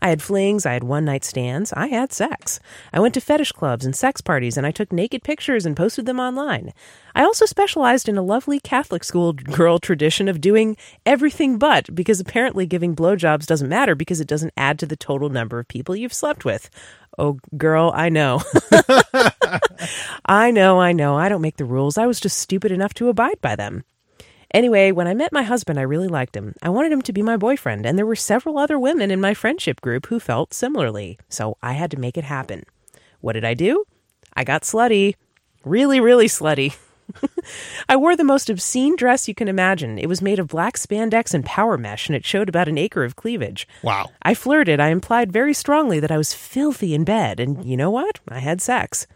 I 0.00 0.08
had 0.08 0.22
flings, 0.22 0.64
I 0.64 0.72
had 0.72 0.84
one 0.84 1.04
night 1.04 1.24
stands, 1.24 1.72
I 1.72 1.88
had 1.88 2.12
sex. 2.12 2.60
I 2.92 3.00
went 3.00 3.14
to 3.14 3.20
fetish 3.20 3.52
clubs 3.52 3.84
and 3.84 3.94
sex 3.94 4.20
parties, 4.20 4.56
and 4.56 4.66
I 4.66 4.70
took 4.70 4.92
naked 4.92 5.22
pictures 5.22 5.66
and 5.66 5.76
posted 5.76 6.06
them 6.06 6.20
online. 6.20 6.72
I 7.14 7.24
also 7.24 7.46
specialized 7.46 8.08
in 8.08 8.16
a 8.16 8.22
lovely 8.22 8.60
Catholic 8.60 9.02
school 9.04 9.32
girl 9.32 9.78
tradition 9.78 10.28
of 10.28 10.40
doing 10.40 10.76
everything 11.04 11.58
but, 11.58 11.94
because 11.94 12.20
apparently 12.20 12.66
giving 12.66 12.94
blowjobs 12.94 13.46
doesn't 13.46 13.68
matter 13.68 13.94
because 13.94 14.20
it 14.20 14.28
doesn't 14.28 14.54
add 14.56 14.78
to 14.78 14.86
the 14.86 14.96
total 14.96 15.28
number 15.28 15.58
of 15.58 15.68
people 15.68 15.96
you've 15.96 16.14
slept 16.14 16.44
with. 16.44 16.70
Oh, 17.18 17.38
girl, 17.56 17.90
I 17.94 18.10
know. 18.10 18.40
I 20.26 20.52
know, 20.52 20.80
I 20.80 20.92
know. 20.92 21.16
I 21.16 21.28
don't 21.28 21.42
make 21.42 21.56
the 21.56 21.64
rules. 21.64 21.98
I 21.98 22.06
was 22.06 22.20
just 22.20 22.38
stupid 22.38 22.70
enough 22.70 22.94
to 22.94 23.08
abide 23.08 23.40
by 23.40 23.56
them. 23.56 23.84
Anyway, 24.54 24.90
when 24.92 25.06
I 25.06 25.14
met 25.14 25.32
my 25.32 25.42
husband, 25.42 25.78
I 25.78 25.82
really 25.82 26.08
liked 26.08 26.34
him. 26.34 26.54
I 26.62 26.70
wanted 26.70 26.92
him 26.92 27.02
to 27.02 27.12
be 27.12 27.22
my 27.22 27.36
boyfriend, 27.36 27.84
and 27.84 27.98
there 27.98 28.06
were 28.06 28.16
several 28.16 28.58
other 28.58 28.78
women 28.78 29.10
in 29.10 29.20
my 29.20 29.34
friendship 29.34 29.80
group 29.80 30.06
who 30.06 30.18
felt 30.18 30.54
similarly, 30.54 31.18
so 31.28 31.58
I 31.62 31.74
had 31.74 31.90
to 31.90 31.98
make 31.98 32.16
it 32.16 32.24
happen. 32.24 32.64
What 33.20 33.34
did 33.34 33.44
I 33.44 33.54
do? 33.54 33.84
I 34.34 34.44
got 34.44 34.62
slutty. 34.62 35.16
Really, 35.64 36.00
really 36.00 36.28
slutty. 36.28 36.76
I 37.88 37.96
wore 37.96 38.16
the 38.16 38.24
most 38.24 38.48
obscene 38.48 38.96
dress 38.96 39.28
you 39.28 39.34
can 39.34 39.48
imagine. 39.48 39.98
It 39.98 40.08
was 40.08 40.22
made 40.22 40.38
of 40.38 40.48
black 40.48 40.76
spandex 40.76 41.34
and 41.34 41.44
power 41.44 41.76
mesh, 41.76 42.08
and 42.08 42.16
it 42.16 42.24
showed 42.24 42.48
about 42.48 42.68
an 42.68 42.78
acre 42.78 43.04
of 43.04 43.16
cleavage. 43.16 43.66
wow 43.82 44.10
I 44.22 44.34
flirted. 44.34 44.80
I 44.80 44.88
implied 44.88 45.32
very 45.32 45.54
strongly 45.54 46.00
that 46.00 46.10
I 46.10 46.18
was 46.18 46.34
filthy 46.34 46.94
in 46.94 47.04
bed, 47.04 47.40
and 47.40 47.64
you 47.64 47.76
know 47.76 47.90
what? 47.90 48.20
I 48.28 48.38
had 48.38 48.60
sex. 48.60 49.06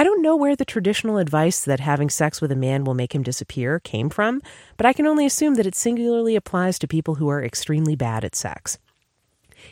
I 0.00 0.02
don't 0.02 0.22
know 0.22 0.34
where 0.34 0.56
the 0.56 0.64
traditional 0.64 1.18
advice 1.18 1.62
that 1.66 1.78
having 1.78 2.08
sex 2.08 2.40
with 2.40 2.50
a 2.50 2.56
man 2.56 2.84
will 2.84 2.94
make 2.94 3.14
him 3.14 3.22
disappear 3.22 3.80
came 3.80 4.08
from, 4.08 4.40
but 4.78 4.86
I 4.86 4.94
can 4.94 5.06
only 5.06 5.26
assume 5.26 5.56
that 5.56 5.66
it 5.66 5.74
singularly 5.74 6.36
applies 6.36 6.78
to 6.78 6.88
people 6.88 7.16
who 7.16 7.28
are 7.28 7.44
extremely 7.44 7.96
bad 7.96 8.24
at 8.24 8.34
sex. 8.34 8.78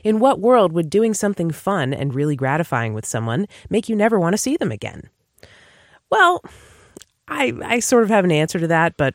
In 0.04 0.18
what 0.18 0.38
world 0.38 0.74
would 0.74 0.90
doing 0.90 1.14
something 1.14 1.50
fun 1.50 1.94
and 1.94 2.14
really 2.14 2.36
gratifying 2.36 2.92
with 2.92 3.06
someone 3.06 3.46
make 3.70 3.88
you 3.88 3.96
never 3.96 4.20
want 4.20 4.34
to 4.34 4.36
see 4.36 4.58
them 4.58 4.70
again? 4.70 5.08
Well, 6.10 6.42
I 7.26 7.54
I 7.64 7.80
sort 7.80 8.02
of 8.02 8.10
have 8.10 8.26
an 8.26 8.30
answer 8.30 8.58
to 8.58 8.66
that, 8.66 8.98
but 8.98 9.14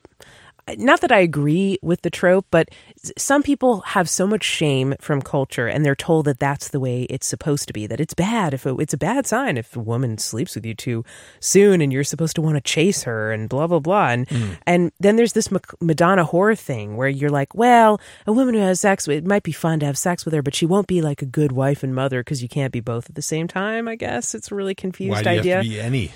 not 0.78 1.02
that 1.02 1.12
I 1.12 1.20
agree 1.20 1.78
with 1.84 2.02
the 2.02 2.10
trope, 2.10 2.48
but 2.50 2.70
some 3.18 3.44
people 3.44 3.82
have 3.82 4.10
so 4.10 4.26
much 4.26 4.44
shame 4.44 4.96
from 5.02 5.22
culture 5.22 5.68
and 5.68 5.86
they're 5.86 5.96
told 5.96 6.26
that 6.26 6.40
that's 6.40 6.70
the 6.70 6.80
way 6.80 7.04
it's 7.04 7.28
supposed 7.28 7.68
to 7.68 7.74
be, 7.74 7.86
that 7.86 8.00
it's 8.00 8.14
bad 8.14 8.54
if 8.54 8.66
it, 8.66 8.76
it's 8.80 8.94
a 8.94 8.98
bad 8.98 9.28
sign 9.28 9.58
if 9.58 9.76
a 9.76 9.80
woman 9.80 10.18
sleeps 10.18 10.56
with 10.56 10.66
you 10.66 10.74
too 10.74 11.04
soon 11.40 11.82
and 11.82 11.92
you're 11.92 12.04
supposed 12.04 12.36
to 12.36 12.42
want 12.42 12.56
to 12.56 12.62
chase 12.62 13.04
her 13.04 13.32
and 13.32 13.50
blah, 13.50 13.68
blah, 13.68 13.80
blah. 13.80 14.10
And, 14.10 14.28
mm. 14.28 14.58
and 14.66 14.92
then 15.00 15.18
there's 15.18 15.34
this 15.34 15.50
Madonna 15.82 16.26
whore 16.26 16.58
thing 16.58 16.96
where 16.96 17.10
you're 17.10 17.30
like, 17.30 17.54
well, 17.54 18.00
a 18.26 18.32
woman 18.32 18.54
who 18.54 18.62
has 18.62 18.80
sex, 18.80 19.08
it 19.08 19.26
might 19.26 19.44
be 19.44 19.52
fun 19.52 19.80
to 19.82 19.86
have 19.86 19.98
sex 19.98 20.24
with 20.24 20.34
her, 20.34 20.42
but 20.42 20.56
she 20.56 20.66
won't 20.66 20.88
be 20.88 21.02
like 21.02 21.22
a 21.22 21.26
good 21.26 21.52
wife 21.52 21.84
and 21.84 21.94
mother 21.94 22.22
because 22.22 22.42
you 22.42 22.50
can't 22.50 22.72
be 22.72 22.80
both 22.80 23.10
at 23.10 23.16
the 23.16 23.22
same 23.22 23.48
time, 23.48 23.88
I 23.88 23.96
guess. 23.96 24.34
It's 24.34 24.52
a 24.52 24.56
really 24.56 24.76
confused 24.76 25.28
idea. 25.28 25.44
You 25.44 25.52
have 25.52 25.64
to 25.64 25.70
be 25.70 25.80
any? 25.80 26.12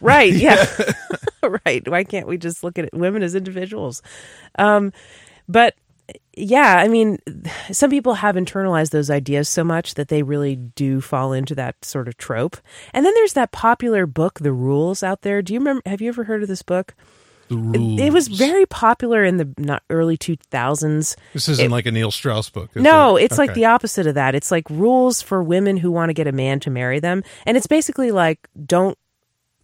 Right. 0.00 0.32
Yeah. 0.38 0.66
right. 1.64 1.88
Why 1.88 2.04
can't 2.04 2.28
we 2.28 2.36
just 2.36 2.62
look 2.62 2.78
at 2.78 2.92
women 2.92 3.22
as 3.22 3.34
individuals? 3.34 4.02
Um, 4.58 4.92
but 5.48 5.74
yeah, 6.36 6.76
I 6.78 6.88
mean, 6.88 7.18
some 7.72 7.90
people 7.90 8.14
have 8.14 8.36
internalized 8.36 8.90
those 8.90 9.10
ideas 9.10 9.48
so 9.48 9.64
much 9.64 9.94
that 9.94 10.08
they 10.08 10.22
really 10.22 10.56
do 10.56 11.00
fall 11.00 11.32
into 11.32 11.54
that 11.56 11.84
sort 11.84 12.08
of 12.08 12.16
trope. 12.16 12.56
And 12.94 13.04
then 13.04 13.12
there's 13.14 13.32
that 13.34 13.52
popular 13.52 14.06
book, 14.06 14.38
The 14.40 14.52
Rules, 14.52 15.02
out 15.02 15.22
there. 15.22 15.42
Do 15.42 15.52
you 15.52 15.60
remember? 15.60 15.82
Have 15.86 16.00
you 16.00 16.08
ever 16.08 16.24
heard 16.24 16.42
of 16.42 16.48
this 16.48 16.62
book? 16.62 16.94
The 17.48 17.56
rules. 17.56 18.00
It, 18.00 18.04
it 18.06 18.12
was 18.12 18.28
very 18.28 18.66
popular 18.66 19.24
in 19.24 19.38
the 19.38 19.52
not 19.58 19.82
early 19.90 20.16
2000s. 20.18 21.16
This 21.32 21.48
isn't 21.48 21.64
It- 21.66 21.70
like 21.70 21.86
a 21.86 21.90
Neil 21.90 22.10
Strauss 22.10 22.50
book. 22.50 22.74
No, 22.76 23.16
it? 23.16 23.24
it's 23.24 23.38
like 23.38 23.54
the 23.54 23.64
opposite 23.64 24.06
of 24.06 24.14
that. 24.14 24.34
It's 24.34 24.50
like 24.50 24.68
rules 24.70 25.22
for 25.22 25.42
women 25.42 25.78
who 25.78 25.90
want 25.90 26.10
to 26.10 26.14
get 26.14 26.26
a 26.26 26.32
man 26.32 26.60
to 26.60 26.70
marry 26.70 27.00
them. 27.00 27.22
And 27.46 27.56
it's 27.56 27.66
basically 27.66 28.10
like 28.12 28.48
don't 28.66 28.96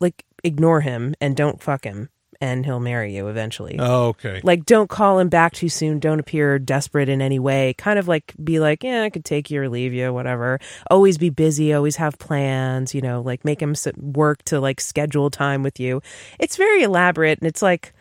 like 0.00 0.24
ignore 0.42 0.80
him 0.80 1.14
and 1.20 1.36
don't 1.36 1.62
fuck 1.62 1.84
him 1.84 2.08
and 2.44 2.66
he'll 2.66 2.80
marry 2.80 3.16
you 3.16 3.28
eventually. 3.28 3.76
Oh, 3.78 4.08
okay. 4.08 4.40
Like 4.44 4.66
don't 4.66 4.90
call 4.90 5.18
him 5.18 5.30
back 5.30 5.54
too 5.54 5.70
soon, 5.70 5.98
don't 5.98 6.20
appear 6.20 6.58
desperate 6.58 7.08
in 7.08 7.22
any 7.22 7.38
way. 7.38 7.74
Kind 7.78 7.98
of 7.98 8.06
like 8.06 8.34
be 8.42 8.60
like, 8.60 8.84
"Yeah, 8.84 9.02
I 9.02 9.10
could 9.10 9.24
take 9.24 9.50
you 9.50 9.62
or 9.62 9.68
leave 9.68 9.94
you, 9.94 10.12
whatever." 10.12 10.60
Always 10.90 11.16
be 11.16 11.30
busy, 11.30 11.72
always 11.72 11.96
have 11.96 12.18
plans, 12.18 12.94
you 12.94 13.00
know, 13.00 13.22
like 13.22 13.44
make 13.44 13.62
him 13.62 13.74
work 13.96 14.42
to 14.44 14.60
like 14.60 14.80
schedule 14.80 15.30
time 15.30 15.62
with 15.62 15.80
you. 15.80 16.02
It's 16.38 16.56
very 16.56 16.82
elaborate 16.82 17.38
and 17.38 17.48
it's 17.48 17.62
like 17.62 17.94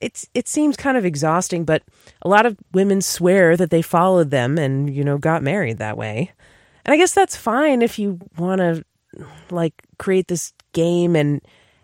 it's 0.00 0.26
it 0.32 0.48
seems 0.48 0.76
kind 0.76 0.96
of 0.96 1.04
exhausting, 1.04 1.64
but 1.64 1.82
a 2.22 2.28
lot 2.28 2.46
of 2.46 2.56
women 2.72 3.02
swear 3.02 3.56
that 3.58 3.70
they 3.70 3.82
followed 3.82 4.30
them 4.30 4.56
and 4.56 4.94
you 4.94 5.04
know 5.04 5.18
got 5.18 5.42
married 5.42 5.78
that 5.78 5.98
way. 5.98 6.32
And 6.84 6.94
I 6.94 6.96
guess 6.96 7.12
that's 7.12 7.36
fine 7.36 7.82
if 7.82 7.98
you 7.98 8.18
want 8.38 8.60
to 8.60 8.84
like 9.50 9.74
create 9.98 10.28
this 10.28 10.54
game 10.72 11.14
and 11.14 11.42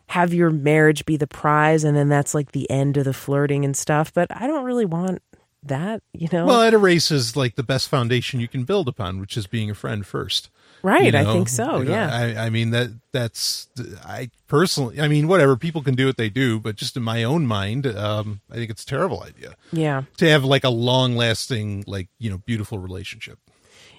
have 0.08 0.32
your 0.32 0.50
marriage 0.50 1.04
be 1.04 1.16
the 1.16 1.26
prize 1.26 1.84
and 1.84 1.96
then 1.96 2.08
that's 2.08 2.34
like 2.34 2.52
the 2.52 2.68
end 2.70 2.96
of 2.96 3.04
the 3.04 3.12
flirting 3.12 3.64
and 3.64 3.76
stuff, 3.76 4.12
but 4.12 4.34
I 4.34 4.46
don't 4.46 4.64
really 4.64 4.86
want 4.86 5.22
that, 5.62 6.02
you 6.12 6.28
know. 6.32 6.46
Well, 6.46 6.62
it 6.62 6.72
erases 6.72 7.36
like 7.36 7.56
the 7.56 7.62
best 7.62 7.88
foundation 7.88 8.40
you 8.40 8.48
can 8.48 8.64
build 8.64 8.88
upon, 8.88 9.20
which 9.20 9.36
is 9.36 9.46
being 9.46 9.70
a 9.70 9.74
friend 9.74 10.06
first. 10.06 10.48
right, 10.82 11.12
you 11.12 11.18
I 11.18 11.24
think 11.24 11.48
so, 11.48 11.80
You 11.80 11.86
know, 11.86 11.90
yeah. 11.90 12.10
I, 12.10 12.46
I 12.46 12.50
mean 12.50 12.70
that 12.70 12.90
that's 13.12 13.68
I 14.04 14.30
personally. 14.46 15.00
I 15.00 15.08
mean, 15.08 15.28
whatever 15.28 15.56
people 15.56 15.82
can 15.82 15.94
do 15.94 16.06
what 16.06 16.16
they 16.16 16.30
do, 16.30 16.58
but 16.58 16.76
just 16.76 16.96
in 16.96 17.02
my 17.02 17.24
own 17.24 17.46
mind, 17.46 17.86
um, 17.86 18.40
I 18.50 18.54
think 18.54 18.70
it's 18.70 18.84
a 18.84 18.86
terrible 18.86 19.22
idea 19.22 19.56
yeah. 19.72 20.04
to 20.16 20.28
have 20.28 20.44
like 20.44 20.64
a 20.64 20.70
long 20.70 21.16
lasting, 21.16 21.84
like 21.86 22.08
you 22.18 22.30
know, 22.30 22.38
beautiful 22.38 22.78
relationship. 22.78 23.38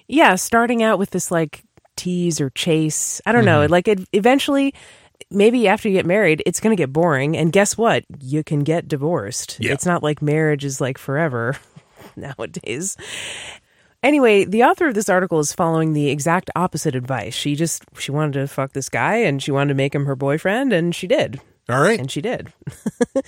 yeah, 0.08 0.34
starting 0.34 0.82
out 0.82 0.98
with 0.98 1.10
this 1.10 1.30
like 1.30 1.62
tease 1.96 2.40
or 2.40 2.50
chase. 2.50 3.20
I 3.26 3.32
don't 3.32 3.44
know. 3.44 3.66
Like 3.66 3.86
it 3.86 4.00
eventually 4.12 4.74
maybe 5.30 5.68
after 5.68 5.88
you 5.88 5.94
get 5.94 6.06
married, 6.06 6.42
it's 6.46 6.60
going 6.60 6.76
to 6.76 6.80
get 6.80 6.92
boring 6.92 7.36
and 7.36 7.52
guess 7.52 7.76
what? 7.76 8.04
You 8.20 8.44
can 8.44 8.60
get 8.60 8.88
divorced. 8.88 9.58
Yeah. 9.60 9.72
It's 9.72 9.86
not 9.86 10.02
like 10.02 10.22
marriage 10.22 10.64
is 10.64 10.80
like 10.80 10.98
forever 10.98 11.56
nowadays. 12.16 12.96
Anyway, 14.02 14.44
the 14.44 14.64
author 14.64 14.88
of 14.88 14.94
this 14.94 15.08
article 15.08 15.38
is 15.40 15.52
following 15.52 15.92
the 15.92 16.08
exact 16.08 16.50
opposite 16.56 16.94
advice. 16.94 17.34
She 17.34 17.54
just 17.54 17.84
she 17.98 18.10
wanted 18.10 18.32
to 18.34 18.48
fuck 18.48 18.72
this 18.72 18.88
guy 18.88 19.16
and 19.16 19.42
she 19.42 19.50
wanted 19.50 19.68
to 19.68 19.74
make 19.74 19.94
him 19.94 20.06
her 20.06 20.16
boyfriend 20.16 20.72
and 20.72 20.94
she 20.94 21.06
did. 21.06 21.40
All 21.68 21.80
right. 21.80 22.00
And 22.00 22.10
she 22.10 22.20
did. 22.20 22.52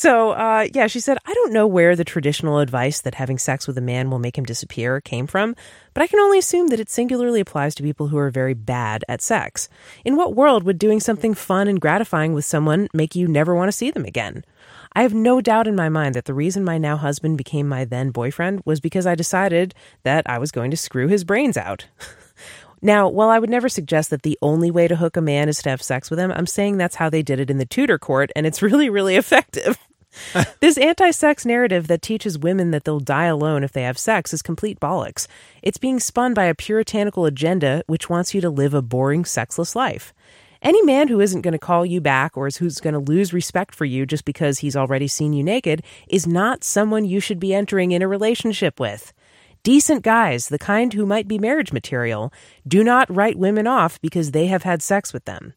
so, 0.00 0.30
uh, 0.30 0.66
yeah, 0.72 0.86
she 0.86 0.98
said, 0.98 1.18
I 1.26 1.34
don't 1.34 1.52
know 1.52 1.66
where 1.66 1.94
the 1.94 2.04
traditional 2.04 2.60
advice 2.60 3.02
that 3.02 3.16
having 3.16 3.36
sex 3.36 3.66
with 3.66 3.76
a 3.76 3.82
man 3.82 4.08
will 4.08 4.18
make 4.18 4.38
him 4.38 4.46
disappear 4.46 4.98
came 4.98 5.26
from, 5.26 5.54
but 5.92 6.02
I 6.02 6.06
can 6.06 6.20
only 6.20 6.38
assume 6.38 6.68
that 6.68 6.80
it 6.80 6.88
singularly 6.88 7.38
applies 7.38 7.74
to 7.74 7.82
people 7.82 8.08
who 8.08 8.16
are 8.16 8.30
very 8.30 8.54
bad 8.54 9.04
at 9.10 9.20
sex. 9.20 9.68
In 10.02 10.16
what 10.16 10.34
world 10.34 10.64
would 10.64 10.78
doing 10.78 11.00
something 11.00 11.34
fun 11.34 11.68
and 11.68 11.78
gratifying 11.78 12.32
with 12.32 12.46
someone 12.46 12.88
make 12.94 13.14
you 13.14 13.28
never 13.28 13.54
want 13.54 13.68
to 13.68 13.76
see 13.76 13.90
them 13.90 14.06
again? 14.06 14.42
I 14.94 15.02
have 15.02 15.12
no 15.12 15.42
doubt 15.42 15.68
in 15.68 15.76
my 15.76 15.90
mind 15.90 16.14
that 16.14 16.24
the 16.24 16.32
reason 16.32 16.64
my 16.64 16.78
now 16.78 16.96
husband 16.96 17.36
became 17.36 17.68
my 17.68 17.84
then 17.84 18.10
boyfriend 18.10 18.62
was 18.64 18.80
because 18.80 19.06
I 19.06 19.14
decided 19.14 19.74
that 20.04 20.24
I 20.24 20.38
was 20.38 20.50
going 20.50 20.70
to 20.70 20.78
screw 20.78 21.08
his 21.08 21.24
brains 21.24 21.58
out. 21.58 21.88
Now, 22.82 23.08
while 23.08 23.28
I 23.28 23.38
would 23.38 23.50
never 23.50 23.68
suggest 23.68 24.08
that 24.10 24.22
the 24.22 24.38
only 24.40 24.70
way 24.70 24.88
to 24.88 24.96
hook 24.96 25.16
a 25.16 25.20
man 25.20 25.48
is 25.50 25.60
to 25.62 25.68
have 25.68 25.82
sex 25.82 26.08
with 26.08 26.18
him, 26.18 26.32
I'm 26.32 26.46
saying 26.46 26.78
that's 26.78 26.96
how 26.96 27.10
they 27.10 27.22
did 27.22 27.38
it 27.38 27.50
in 27.50 27.58
the 27.58 27.66
Tudor 27.66 27.98
court, 27.98 28.30
and 28.34 28.46
it's 28.46 28.62
really, 28.62 28.88
really 28.88 29.16
effective. 29.16 29.76
this 30.60 30.76
anti 30.78 31.10
sex 31.10 31.46
narrative 31.46 31.86
that 31.88 32.02
teaches 32.02 32.38
women 32.38 32.70
that 32.70 32.84
they'll 32.84 33.00
die 33.00 33.26
alone 33.26 33.62
if 33.64 33.72
they 33.72 33.82
have 33.82 33.98
sex 33.98 34.32
is 34.32 34.42
complete 34.42 34.80
bollocks. 34.80 35.26
It's 35.62 35.78
being 35.78 36.00
spun 36.00 36.34
by 36.34 36.44
a 36.44 36.54
puritanical 36.54 37.26
agenda 37.26 37.82
which 37.86 38.10
wants 38.10 38.34
you 38.34 38.40
to 38.40 38.50
live 38.50 38.74
a 38.74 38.82
boring, 38.82 39.24
sexless 39.24 39.76
life. 39.76 40.12
Any 40.62 40.82
man 40.82 41.08
who 41.08 41.20
isn't 41.20 41.40
going 41.40 41.52
to 41.52 41.58
call 41.58 41.86
you 41.86 42.02
back 42.02 42.36
or 42.36 42.46
is 42.46 42.58
who's 42.58 42.80
going 42.80 42.92
to 42.92 43.00
lose 43.00 43.32
respect 43.32 43.74
for 43.74 43.86
you 43.86 44.04
just 44.04 44.26
because 44.26 44.58
he's 44.58 44.76
already 44.76 45.08
seen 45.08 45.32
you 45.32 45.42
naked 45.42 45.82
is 46.06 46.26
not 46.26 46.64
someone 46.64 47.06
you 47.06 47.18
should 47.18 47.40
be 47.40 47.54
entering 47.54 47.92
in 47.92 48.02
a 48.02 48.08
relationship 48.08 48.78
with. 48.78 49.14
Decent 49.62 50.02
guys, 50.02 50.48
the 50.48 50.58
kind 50.58 50.92
who 50.92 51.06
might 51.06 51.28
be 51.28 51.38
marriage 51.38 51.72
material, 51.72 52.32
do 52.68 52.84
not 52.84 53.14
write 53.14 53.38
women 53.38 53.66
off 53.66 54.00
because 54.02 54.32
they 54.32 54.46
have 54.46 54.62
had 54.62 54.82
sex 54.82 55.14
with 55.14 55.24
them. 55.24 55.54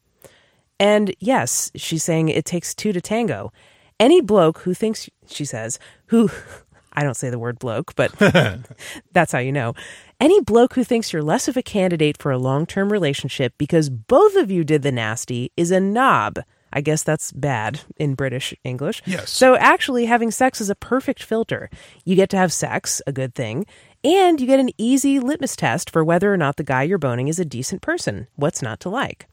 And 0.80 1.14
yes, 1.20 1.70
she's 1.74 2.02
saying 2.02 2.30
it 2.30 2.44
takes 2.44 2.74
two 2.74 2.92
to 2.92 3.00
tango. 3.00 3.52
Any 4.00 4.20
bloke 4.20 4.58
who 4.60 4.74
thinks, 4.74 5.08
she 5.26 5.44
says, 5.44 5.78
who, 6.06 6.30
I 6.92 7.02
don't 7.02 7.16
say 7.16 7.30
the 7.30 7.38
word 7.38 7.58
bloke, 7.58 7.94
but 7.94 8.12
that's 9.12 9.32
how 9.32 9.38
you 9.38 9.52
know. 9.52 9.74
Any 10.20 10.40
bloke 10.40 10.74
who 10.74 10.84
thinks 10.84 11.12
you're 11.12 11.22
less 11.22 11.48
of 11.48 11.56
a 11.56 11.62
candidate 11.62 12.20
for 12.20 12.30
a 12.30 12.38
long 12.38 12.66
term 12.66 12.92
relationship 12.92 13.54
because 13.58 13.90
both 13.90 14.36
of 14.36 14.50
you 14.50 14.64
did 14.64 14.82
the 14.82 14.92
nasty 14.92 15.52
is 15.56 15.70
a 15.70 15.80
knob. 15.80 16.38
I 16.72 16.80
guess 16.80 17.04
that's 17.04 17.30
bad 17.30 17.80
in 17.96 18.14
British 18.14 18.52
English. 18.64 19.00
Yes. 19.06 19.30
So 19.30 19.54
actually, 19.56 20.06
having 20.06 20.32
sex 20.32 20.60
is 20.60 20.68
a 20.68 20.74
perfect 20.74 21.22
filter. 21.22 21.70
You 22.04 22.16
get 22.16 22.30
to 22.30 22.36
have 22.36 22.52
sex, 22.52 23.00
a 23.06 23.12
good 23.12 23.32
thing, 23.34 23.64
and 24.02 24.40
you 24.40 24.46
get 24.46 24.58
an 24.58 24.70
easy 24.76 25.20
litmus 25.20 25.54
test 25.54 25.88
for 25.88 26.04
whether 26.04 26.32
or 26.32 26.36
not 26.36 26.56
the 26.56 26.64
guy 26.64 26.82
you're 26.82 26.98
boning 26.98 27.28
is 27.28 27.38
a 27.38 27.44
decent 27.44 27.80
person. 27.80 28.26
What's 28.34 28.60
not 28.60 28.80
to 28.80 28.88
like? 28.88 29.28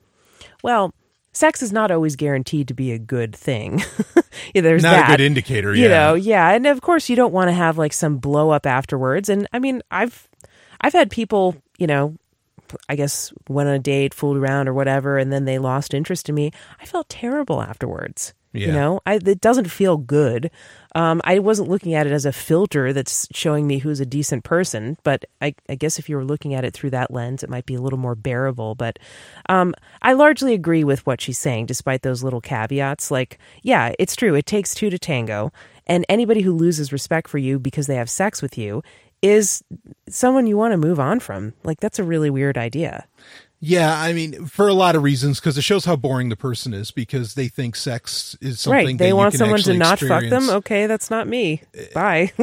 Well, 0.63 0.93
sex 1.34 1.62
is 1.62 1.72
not 1.72 1.91
always 1.91 2.15
guaranteed 2.15 2.67
to 2.67 2.74
be 2.74 2.91
a 2.91 3.00
good 3.00 3.36
thing. 3.36 3.84
yeah, 4.54 4.62
there's 4.62 4.84
Not 4.84 4.91
that. 4.91 5.10
a 5.10 5.13
good 5.13 5.22
indicator. 5.24 5.74
You 5.74 5.84
yeah. 5.84 5.88
know, 5.89 6.13
yeah, 6.15 6.50
and 6.52 6.67
of 6.67 6.82
course 6.82 7.10
you 7.10 7.15
don't 7.15 7.34
want 7.34 7.50
to 7.50 7.54
have 7.54 7.78
like 7.78 7.94
some 7.94 8.17
blow 8.17 8.50
up 8.50 8.65
afterwards. 8.65 9.30
And 9.30 9.48
I 9.54 9.60
mean, 9.60 9.82
I've 9.91 10.28
I've 10.82 10.94
had 10.94 11.10
people, 11.12 11.56
you 11.78 11.88
know, 11.88 12.15
I 12.89 12.96
guess 12.96 13.34
went 13.48 13.70
on 13.70 13.76
a 13.76 13.80
date, 13.80 14.13
fooled 14.13 14.38
around 14.38 14.67
or 14.67 14.74
whatever, 14.74 15.17
and 15.17 15.32
then 15.32 15.46
they 15.46 15.60
lost 15.60 15.94
interest 15.94 16.30
in 16.30 16.36
me. 16.36 16.52
I 16.80 16.86
felt 16.86 17.10
terrible 17.10 17.62
afterwards. 17.62 18.34
You 18.68 18.74
know, 18.74 19.00
I, 19.06 19.16
it 19.16 19.40
doesn't 19.42 19.72
feel 19.72 19.98
good. 19.98 20.52
Um, 20.94 21.22
I 21.24 21.40
wasn't 21.40 21.70
looking 21.70 21.94
at 21.94 22.06
it 22.06 22.12
as 22.12 22.26
a 22.26 22.34
filter 22.34 22.92
that's 22.92 23.28
showing 23.32 23.66
me 23.66 23.78
who's 23.80 24.02
a 24.02 24.06
decent 24.06 24.44
person, 24.44 24.98
but 25.04 25.24
I, 25.41 25.56
I 25.70 25.76
guess 25.76 25.97
if 25.97 26.10
you 26.10 26.18
were 26.18 26.26
looking 26.26 26.54
at 26.54 26.66
it 26.66 26.74
through 26.74 26.89
that 26.89 27.12
lens, 27.12 27.43
it 27.43 27.49
might 27.49 27.66
be 27.66 27.76
a 27.76 27.82
little 27.82 27.99
more 27.99 28.16
bearable. 28.16 28.76
But 28.76 28.99
um, 29.47 29.74
I 30.02 30.14
largely 30.14 30.54
agree 30.54 30.84
with 30.84 31.06
what 31.06 31.22
she's 31.22 31.39
saying, 31.39 31.68
despite 31.68 32.02
those 32.02 32.24
little 32.24 32.41
caveats. 32.41 33.10
Like, 33.10 33.39
yeah, 33.64 33.93
it's 33.97 34.16
true. 34.18 34.36
It 34.36 34.45
takes 34.45 34.76
two 34.76 34.89
to 34.89 34.99
tango. 34.99 35.54
And 35.88 36.06
anybody 36.10 36.41
who 36.41 36.54
loses 36.54 36.91
respect 36.91 37.30
for 37.30 37.38
you 37.38 37.58
because 37.58 37.88
they 37.88 37.95
have 37.95 38.10
sex 38.10 38.41
with 38.41 38.58
you 38.58 38.84
is 39.22 39.64
someone 40.10 40.47
you 40.47 40.58
want 40.58 40.74
to 40.74 40.78
move 40.78 40.99
on 40.99 41.20
from. 41.20 41.54
Like, 41.64 41.80
that's 41.80 41.99
a 41.99 42.04
really 42.04 42.30
weird 42.30 42.58
idea. 42.58 43.06
Yeah, 43.64 43.95
I 43.95 44.12
mean, 44.14 44.47
for 44.47 44.68
a 44.68 44.74
lot 44.74 44.95
of 44.95 45.03
reasons, 45.03 45.39
because 45.39 45.55
it 45.55 45.62
shows 45.62 45.86
how 45.86 45.95
boring 45.95 46.30
the 46.30 46.36
person 46.36 46.74
is, 46.74 46.89
because 46.89 47.36
they 47.36 47.47
think 47.47 47.76
sex 47.76 48.36
is 48.41 48.59
something 48.59 48.88
right. 48.88 48.97
They 48.97 49.14
want 49.14 49.36
someone 49.36 49.59
to 49.59 49.76
not 49.76 49.99
fuck 49.99 50.24
them. 50.24 50.49
Okay, 50.49 50.88
that's 50.88 51.12
not 51.12 51.28
me. 51.28 51.62
Bye. 51.93 52.34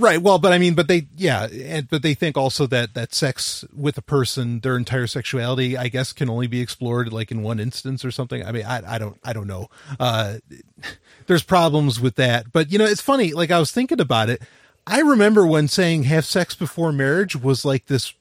Right. 0.00 0.20
Well, 0.20 0.38
but 0.38 0.52
I 0.52 0.58
mean, 0.58 0.74
but 0.74 0.88
they, 0.88 1.06
yeah, 1.16 1.46
and 1.46 1.88
but 1.88 2.02
they 2.02 2.14
think 2.14 2.36
also 2.36 2.66
that 2.68 2.94
that 2.94 3.14
sex 3.14 3.64
with 3.76 3.98
a 3.98 4.02
person, 4.02 4.60
their 4.60 4.76
entire 4.76 5.06
sexuality, 5.06 5.76
I 5.76 5.88
guess, 5.88 6.12
can 6.12 6.30
only 6.30 6.46
be 6.46 6.60
explored 6.60 7.12
like 7.12 7.30
in 7.30 7.42
one 7.42 7.60
instance 7.60 8.04
or 8.04 8.10
something. 8.10 8.44
I 8.44 8.50
mean, 8.50 8.64
I, 8.64 8.94
I 8.94 8.98
don't, 8.98 9.18
I 9.22 9.32
don't 9.32 9.46
know. 9.46 9.68
Uh, 9.98 10.38
there's 11.26 11.42
problems 11.42 12.00
with 12.00 12.16
that, 12.16 12.52
but 12.52 12.72
you 12.72 12.78
know, 12.78 12.86
it's 12.86 13.02
funny. 13.02 13.32
Like 13.32 13.50
I 13.50 13.58
was 13.58 13.70
thinking 13.70 14.00
about 14.00 14.30
it. 14.30 14.42
I 14.86 15.00
remember 15.00 15.46
when 15.46 15.68
saying 15.68 16.04
have 16.04 16.24
sex 16.24 16.54
before 16.54 16.92
marriage 16.92 17.36
was 17.36 17.64
like 17.64 17.86
this, 17.86 18.14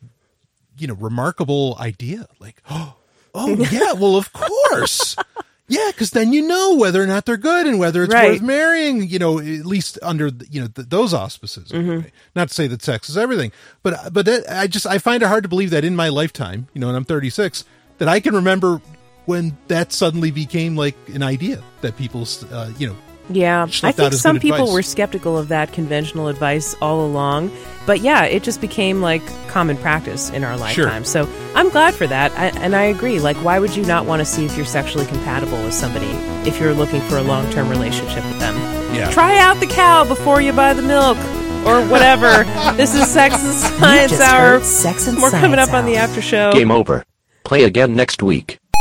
you 0.79 0.87
know, 0.87 0.95
remarkable 0.95 1.75
idea. 1.79 2.27
Like, 2.39 2.61
oh, 2.69 2.95
oh 3.35 3.55
yeah, 3.71 3.93
well, 3.93 4.15
of 4.15 4.31
course. 4.33 5.15
Yeah, 5.71 5.91
because 5.91 6.09
then 6.09 6.33
you 6.33 6.41
know 6.47 6.77
whether 6.77 6.99
or 6.99 7.05
not 7.05 7.27
they're 7.27 7.37
good 7.37 7.67
and 7.67 7.77
whether 7.77 8.03
it's 8.03 8.11
Right. 8.11 8.31
worth 8.31 8.41
marrying. 8.41 9.07
You 9.07 9.19
know, 9.19 9.37
at 9.37 9.67
least 9.67 9.99
under 10.01 10.31
you 10.49 10.61
know 10.61 10.67
th- 10.67 10.89
those 10.89 11.13
auspices. 11.13 11.69
Mm-hmm. 11.69 11.91
Anyway. 11.91 12.11
Not 12.35 12.47
to 12.47 12.53
say 12.55 12.65
that 12.65 12.81
sex 12.81 13.07
is 13.07 13.15
everything, 13.19 13.51
but 13.83 14.11
but 14.11 14.25
that, 14.25 14.49
I 14.51 14.65
just 14.65 14.87
I 14.87 14.97
find 14.97 15.21
it 15.21 15.27
hard 15.27 15.43
to 15.43 15.47
believe 15.47 15.69
that 15.69 15.85
in 15.85 15.95
my 15.95 16.09
lifetime, 16.09 16.67
you 16.73 16.81
know, 16.81 16.87
and 16.87 16.97
I'm 16.97 17.05
36, 17.05 17.65
that 17.99 18.07
I 18.07 18.19
can 18.19 18.33
remember 18.33 18.81
when 19.25 19.55
that 19.67 19.93
suddenly 19.93 20.31
became 20.31 20.75
like 20.75 20.95
an 21.13 21.21
idea 21.21 21.61
that 21.81 21.95
people, 21.95 22.25
uh, 22.51 22.71
you 22.79 22.87
know, 22.87 22.95
Yeah, 23.29 23.67
I 23.83 23.91
think 23.91 24.13
some 24.13 24.39
people 24.39 24.61
advice. 24.61 24.73
were 24.73 24.81
skeptical 24.81 25.37
of 25.37 25.49
that 25.49 25.71
conventional 25.71 26.29
advice 26.29 26.75
all 26.81 27.05
along, 27.05 27.51
but 27.85 28.01
yeah, 28.01 28.23
it 28.25 28.43
just 28.43 28.59
became 28.59 29.01
like 29.01 29.21
common 29.47 29.77
practice 29.77 30.29
in 30.31 30.43
our 30.43 30.57
lifetime. 30.57 31.05
So 31.05 31.29
I'm 31.53 31.69
glad 31.69 31.93
for 31.93 32.07
that, 32.07 32.31
I, 32.31 32.47
and 32.59 32.75
I 32.75 32.83
agree. 32.83 33.19
Like, 33.19 33.37
why 33.37 33.59
would 33.59 33.75
you 33.75 33.85
not 33.85 34.05
want 34.05 34.19
to 34.21 34.25
see 34.25 34.45
if 34.45 34.57
you're 34.57 34.65
sexually 34.65 35.05
compatible 35.05 35.61
with 35.63 35.73
somebody 35.73 36.09
if 36.49 36.59
you're 36.59 36.73
looking 36.73 37.01
for 37.01 37.17
a 37.17 37.23
long 37.23 37.49
term 37.51 37.69
relationship 37.69 38.25
with 38.25 38.39
them? 38.39 38.55
Yeah. 38.95 39.11
Try 39.11 39.37
out 39.37 39.59
the 39.59 39.67
cow 39.67 40.05
before 40.05 40.41
you 40.41 40.51
buy 40.53 40.73
the 40.73 40.81
milk. 40.81 41.17
Or 41.65 41.85
whatever. 41.87 42.45
this 42.77 42.95
is 42.95 43.05
Sex 43.11 43.35
and 43.43 43.53
Science 43.53 44.19
Hour. 44.19 44.63
Sex 44.63 45.07
and 45.07 45.19
More 45.19 45.29
coming 45.29 45.57
Science 45.57 45.69
up 45.69 45.75
on 45.75 45.85
the 45.85 45.97
after 45.97 46.21
show. 46.21 46.53
Game 46.53 46.71
over. 46.71 47.03
Play 47.43 47.65
again 47.65 47.95
next 47.95 48.23
week. 48.23 48.58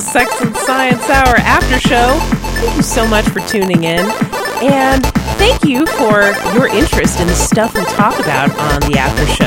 the 0.00 0.06
Sex 0.06 0.40
and 0.40 0.56
Science 0.56 1.04
Hour 1.10 1.36
after 1.36 1.78
show. 1.78 2.18
Thank 2.60 2.76
you 2.76 2.82
so 2.82 3.06
much 3.06 3.28
for 3.28 3.40
tuning 3.40 3.84
in. 3.84 4.10
And 4.62 5.04
thank 5.36 5.62
you 5.64 5.84
for 5.86 6.22
your 6.54 6.68
interest 6.68 7.20
in 7.20 7.26
the 7.26 7.34
stuff 7.34 7.74
we 7.74 7.84
talk 7.84 8.18
about 8.18 8.48
on 8.50 8.80
the 8.90 8.98
after 8.98 9.26
show. 9.26 9.44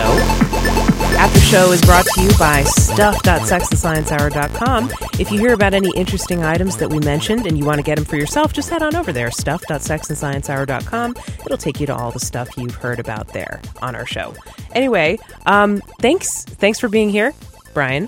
After 1.18 1.40
show 1.40 1.72
is 1.72 1.82
brought 1.82 2.06
to 2.06 2.22
you 2.22 2.30
by 2.38 2.62
stuff.sexandsciencehour.com. 2.64 4.92
If 5.20 5.32
you 5.32 5.40
hear 5.40 5.54
about 5.54 5.74
any 5.74 5.90
interesting 5.96 6.44
items 6.44 6.78
that 6.78 6.90
we 6.90 7.00
mentioned 7.00 7.48
and 7.48 7.58
you 7.58 7.66
want 7.66 7.80
to 7.80 7.84
get 7.84 7.96
them 7.96 8.06
for 8.06 8.18
yourself, 8.18 8.54
just 8.54 8.70
head 8.70 8.84
on 8.84 8.96
over 8.96 9.12
there, 9.12 9.32
stuff.sexandsciencehour.com. 9.32 11.16
It'll 11.46 11.58
take 11.58 11.80
you 11.80 11.88
to 11.88 11.96
all 11.96 12.12
the 12.12 12.20
stuff 12.20 12.56
you've 12.58 12.76
heard 12.76 13.00
about 13.00 13.30
there 13.30 13.60
on 13.82 13.96
our 13.96 14.06
show. 14.06 14.36
Anyway, 14.74 15.18
um, 15.48 15.82
thanks 16.00 16.44
thanks 16.44 16.80
for 16.80 16.90
being 16.90 17.10
here, 17.10 17.34
Brian. 17.74 18.08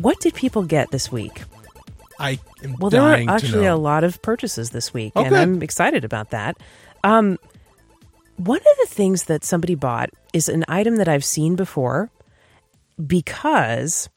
What 0.00 0.18
did 0.20 0.32
people 0.34 0.62
get 0.62 0.90
this 0.92 1.12
week? 1.12 1.42
I 2.18 2.38
am 2.62 2.76
Well, 2.78 2.90
there 2.90 3.02
were 3.02 3.24
actually 3.28 3.66
a 3.66 3.76
lot 3.76 4.04
of 4.04 4.20
purchases 4.22 4.70
this 4.70 4.92
week, 4.92 5.12
Oh, 5.14 5.22
and 5.22 5.30
good. 5.30 5.38
I'm 5.38 5.62
excited 5.62 6.04
about 6.04 6.30
that. 6.30 6.56
Um, 7.04 7.38
one 8.36 8.58
of 8.58 8.76
the 8.80 8.86
things 8.88 9.24
that 9.24 9.44
somebody 9.44 9.74
bought 9.74 10.10
is 10.32 10.48
an 10.48 10.64
item 10.68 10.96
that 10.96 11.08
I've 11.08 11.24
seen 11.24 11.56
before 11.56 12.10
because 13.04 14.08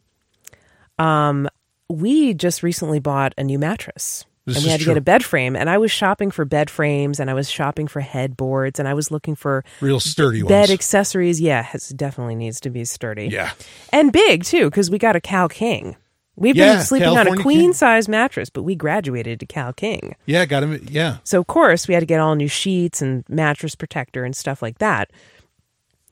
um, 0.99 1.47
we 1.89 2.33
just 2.33 2.63
recently 2.63 2.99
bought 2.99 3.33
a 3.37 3.43
new 3.43 3.59
mattress. 3.59 4.25
This 4.45 4.57
and 4.57 4.65
we 4.65 4.71
had 4.71 4.79
to 4.79 4.85
true. 4.85 4.93
get 4.95 4.97
a 4.97 5.01
bed 5.01 5.23
frame, 5.23 5.55
and 5.55 5.69
I 5.69 5.77
was 5.77 5.91
shopping 5.91 6.31
for 6.31 6.45
bed 6.45 6.71
frames, 6.71 7.19
and 7.19 7.29
I 7.29 7.35
was 7.35 7.47
shopping 7.49 7.87
for 7.87 7.99
headboards, 7.99 8.79
and 8.79 8.87
I 8.87 8.95
was 8.95 9.11
looking 9.11 9.35
for 9.35 9.63
real 9.81 9.99
sturdy 9.99 10.41
bed 10.41 10.61
ones. 10.61 10.71
accessories. 10.71 11.39
Yeah, 11.39 11.67
it 11.71 11.91
definitely 11.95 12.33
needs 12.33 12.59
to 12.61 12.71
be 12.71 12.83
sturdy 12.85 13.27
yeah. 13.27 13.51
and 13.93 14.11
big 14.11 14.43
too 14.43 14.65
because 14.65 14.89
we 14.89 14.97
got 14.97 15.15
a 15.15 15.21
Cal 15.21 15.47
King. 15.47 15.95
We've 16.35 16.55
Yeah, 16.55 16.75
been 16.75 16.83
sleeping 16.83 17.09
on 17.17 17.27
a 17.27 17.35
queen 17.37 17.59
King. 17.59 17.73
size 17.73 18.07
mattress, 18.07 18.49
but 18.49 18.63
we 18.63 18.73
graduated 18.75 19.39
to 19.41 19.45
Cal 19.45 19.73
King. 19.73 20.15
Yeah. 20.25 20.45
Got 20.45 20.63
him. 20.63 20.87
Yeah. 20.89 21.17
So 21.23 21.39
of 21.39 21.47
course 21.47 21.87
we 21.87 21.93
had 21.93 21.99
to 21.99 22.05
get 22.05 22.19
all 22.19 22.35
new 22.35 22.47
sheets 22.47 23.01
and 23.01 23.23
mattress 23.29 23.75
protector 23.75 24.23
and 24.23 24.35
stuff 24.35 24.61
like 24.61 24.77
that. 24.79 25.11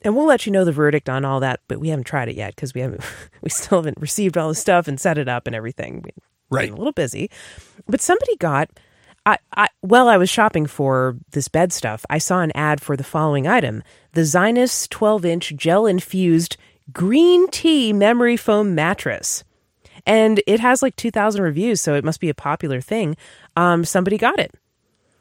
And 0.02 0.16
we'll 0.16 0.26
let 0.26 0.46
you 0.46 0.52
know 0.52 0.64
the 0.64 0.72
verdict 0.72 1.08
on 1.10 1.24
all 1.24 1.40
that, 1.40 1.60
but 1.68 1.78
we 1.80 1.88
haven't 1.90 2.04
tried 2.04 2.28
it 2.30 2.36
yet 2.36 2.54
because 2.54 2.72
we 2.74 2.80
haven't. 2.80 3.02
We 3.42 3.48
still 3.50 3.78
haven't 3.78 3.98
received 4.00 4.36
all 4.36 4.48
the 4.48 4.54
stuff 4.54 4.86
and 4.88 5.00
set 5.00 5.16
it 5.18 5.28
up 5.28 5.46
and 5.46 5.56
everything. 5.56 6.02
We've 6.04 6.14
Right. 6.50 6.70
a 6.70 6.74
little 6.74 6.92
busy, 6.92 7.30
but 7.88 8.00
somebody 8.00 8.36
got. 8.36 8.68
I, 9.26 9.38
I 9.54 9.68
while 9.82 10.08
I 10.08 10.16
was 10.16 10.28
shopping 10.30 10.66
for 10.66 11.16
this 11.30 11.46
bed 11.48 11.72
stuff, 11.72 12.04
I 12.10 12.18
saw 12.18 12.40
an 12.40 12.50
ad 12.54 12.80
for 12.80 12.96
the 12.96 13.04
following 13.04 13.46
item: 13.46 13.82
the 14.12 14.22
Zinus 14.22 14.88
12-inch 14.88 15.54
gel-infused 15.56 16.56
green 16.92 17.48
tea 17.50 17.92
memory 17.92 18.36
foam 18.36 18.74
mattress, 18.74 19.44
and 20.06 20.42
it 20.46 20.60
has 20.60 20.82
like 20.82 20.96
2,000 20.96 21.42
reviews, 21.42 21.80
so 21.80 21.94
it 21.94 22.04
must 22.04 22.20
be 22.20 22.28
a 22.28 22.34
popular 22.34 22.80
thing. 22.80 23.16
Um, 23.56 23.84
somebody 23.84 24.18
got 24.18 24.38
it. 24.38 24.54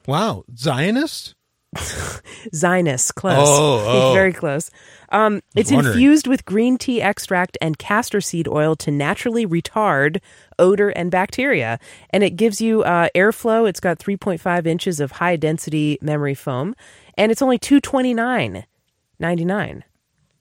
Wow. 0.08 0.44
Zionist. 0.56 1.36
Zionist, 2.56 3.16
close. 3.16 3.48
Oh, 3.48 3.86
oh. 4.10 4.14
very 4.14 4.34
close. 4.34 4.72
Um, 5.12 5.42
it's 5.56 5.72
wondering. 5.72 5.94
infused 5.94 6.28
with 6.28 6.46
green 6.46 6.78
tea 6.78 7.02
extract 7.02 7.58
and 7.62 7.78
castor 7.78 8.22
seed 8.22 8.48
oil 8.48 8.76
to 8.78 8.92
naturally 8.92 9.46
retard 9.46 10.20
odor 10.58 10.90
and 10.90 11.12
bacteria, 11.12 11.80
and 12.12 12.24
it 12.24 12.32
gives 12.32 12.60
you 12.62 12.84
uh, 12.84 13.10
airflow. 13.16 13.68
It's 13.68 13.80
got 13.80 14.00
3.5 14.00 14.66
inches 14.66 15.00
of 15.00 15.14
high 15.14 15.36
density 15.36 15.98
memory 16.02 16.36
foam, 16.36 16.76
and 17.18 17.32
it's 17.32 17.42
only 17.42 17.60
229 17.60 18.66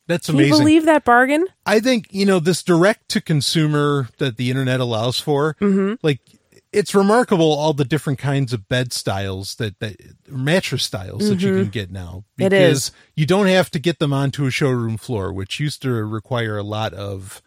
99 0.09 0.17
That's 0.17 0.27
Can 0.27 0.35
amazing. 0.37 0.53
you 0.53 0.59
believe 0.59 0.85
that 0.87 1.05
bargain? 1.05 1.47
I 1.67 1.81
think 1.81 2.09
you 2.11 2.27
know 2.27 2.41
this 2.41 2.63
direct 2.63 3.09
to 3.11 3.21
consumer 3.21 4.09
that 4.19 4.37
the 4.37 4.51
internet 4.51 4.81
allows 4.81 5.21
for. 5.21 5.55
Mm-hmm. 5.61 5.95
Like, 6.03 6.21
it's 6.73 6.95
remarkable 6.95 7.53
all 7.53 7.73
the 7.73 7.85
different 7.85 8.19
kinds 8.19 8.53
of 8.53 8.69
bed 8.69 8.93
styles 8.93 9.55
that 9.57 9.79
that 9.81 9.97
mattress 10.29 10.85
styles 10.85 11.29
that 11.29 11.41
you 11.41 11.55
can 11.55 11.69
get 11.69 11.91
now. 11.91 12.25
Mm-hmm. 12.39 12.49
Because 12.49 12.89
is. 12.89 12.93
you 13.15 13.27
don't 13.27 13.47
have 13.47 13.71
to 13.71 13.79
get 13.79 13.99
them 13.99 14.13
onto 14.13 14.47
a 14.47 14.51
showroom 14.51 14.97
floor, 14.97 15.33
which 15.33 15.61
used 15.61 15.83
to 15.83 15.91
require 15.91 16.59
a 16.59 16.63
lot 16.63 16.93
of 16.95 17.43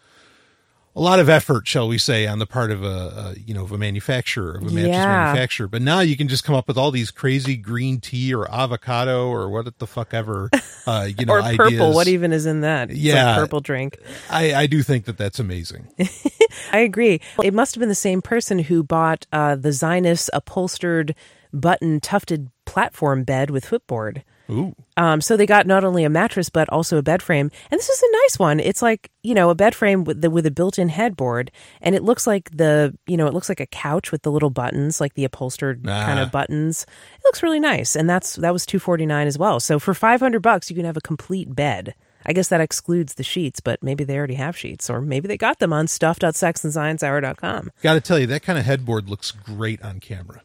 a 0.95 0.99
lot 0.99 1.19
of 1.19 1.29
effort, 1.29 1.67
shall 1.67 1.87
we 1.87 1.97
say, 1.97 2.27
on 2.27 2.39
the 2.39 2.45
part 2.45 2.69
of 2.71 2.83
a, 2.83 2.87
a 2.87 3.39
you 3.39 3.53
know 3.53 3.63
of 3.63 3.71
a 3.71 3.77
manufacturer 3.77 4.51
of 4.55 4.63
a 4.63 4.65
mattress 4.71 4.97
Yeah. 4.97 5.07
manufacturer. 5.07 5.67
But 5.67 5.81
now 5.81 6.01
you 6.01 6.17
can 6.17 6.27
just 6.27 6.43
come 6.43 6.53
up 6.55 6.67
with 6.67 6.77
all 6.77 6.91
these 6.91 7.11
crazy 7.11 7.55
green 7.55 7.99
tea 7.99 8.33
or 8.33 8.49
avocado 8.53 9.27
or 9.29 9.49
what 9.49 9.77
the 9.79 9.87
fuck 9.87 10.13
ever, 10.13 10.49
uh, 10.87 11.07
you 11.17 11.25
know, 11.25 11.33
or 11.33 11.41
purple? 11.41 11.65
ideas. 11.65 11.95
What 11.95 12.07
even 12.07 12.33
is 12.33 12.45
in 12.45 12.61
that? 12.61 12.89
It's 12.89 12.97
like 12.99 13.05
Yeah. 13.05 13.35
purple 13.35 13.61
drink. 13.61 13.97
I, 14.29 14.53
I 14.53 14.67
do 14.67 14.83
think 14.83 15.05
that 15.05 15.17
that's 15.17 15.39
amazing. 15.39 15.87
I 16.71 16.79
agree. 16.79 17.21
It 17.43 17.53
must 17.53 17.75
have 17.75 17.79
been 17.79 17.89
the 17.89 17.95
same 17.95 18.21
person 18.21 18.59
who 18.59 18.83
bought 18.83 19.25
uh, 19.31 19.55
the 19.55 19.69
Zinus 19.69 20.29
upholstered 20.33 21.15
button 21.53 21.99
tufted 21.99 22.49
platform 22.65 23.23
bed 23.23 23.49
with 23.49 23.65
footboard. 23.65 24.23
Ooh. 24.49 24.75
Um, 24.97 25.21
so 25.21 25.37
they 25.37 25.45
got 25.45 25.65
not 25.67 25.83
only 25.83 26.03
a 26.03 26.09
mattress 26.09 26.49
but 26.49 26.67
also 26.69 26.97
a 26.97 27.01
bed 27.01 27.21
frame, 27.21 27.49
and 27.69 27.77
this 27.79 27.87
is 27.89 28.01
a 28.01 28.11
nice 28.23 28.39
one. 28.39 28.59
It's 28.59 28.81
like 28.81 29.09
you 29.23 29.33
know 29.33 29.49
a 29.49 29.55
bed 29.55 29.73
frame 29.75 30.03
with 30.03 30.21
the, 30.21 30.29
with 30.29 30.45
a 30.45 30.51
built-in 30.51 30.89
headboard, 30.89 31.51
and 31.81 31.95
it 31.95 32.03
looks 32.03 32.27
like 32.27 32.49
the 32.55 32.97
you 33.07 33.15
know 33.17 33.27
it 33.27 33.33
looks 33.33 33.49
like 33.49 33.59
a 33.59 33.65
couch 33.67 34.11
with 34.11 34.23
the 34.23 34.31
little 34.31 34.49
buttons, 34.49 34.99
like 34.99 35.13
the 35.13 35.23
upholstered 35.23 35.83
kind 35.85 36.19
Ah. 36.19 36.23
of 36.23 36.31
buttons. 36.31 36.83
It 37.15 37.21
looks 37.23 37.41
really 37.43 37.59
nice, 37.59 37.95
and 37.95 38.09
that's 38.09 38.35
that 38.37 38.51
was 38.53 38.65
two 38.65 38.79
forty 38.79 39.05
nine 39.05 39.27
as 39.27 39.37
well. 39.37 39.59
So 39.59 39.79
for 39.79 39.93
five 39.93 40.19
hundred 40.19 40.41
bucks, 40.41 40.69
you 40.69 40.75
can 40.75 40.85
have 40.85 40.97
a 40.97 41.01
complete 41.01 41.55
bed. 41.55 41.93
I 42.23 42.33
guess 42.33 42.49
that 42.49 42.61
excludes 42.61 43.15
the 43.15 43.23
sheets, 43.23 43.61
but 43.61 43.81
maybe 43.81 44.03
they 44.03 44.15
already 44.15 44.35
have 44.35 44.55
sheets, 44.55 44.91
or 44.91 45.01
maybe 45.01 45.27
they 45.27 45.37
got 45.37 45.57
them 45.57 45.73
on 45.73 45.87
stuff.sexandsciencehour.com. 45.87 47.71
Got 47.81 47.93
to 47.95 48.01
tell 48.01 48.19
you, 48.19 48.27
that 48.27 48.43
kind 48.43 48.59
of 48.59 48.65
headboard 48.65 49.09
looks 49.09 49.31
great 49.31 49.81
on 49.81 49.99
camera. 49.99 50.41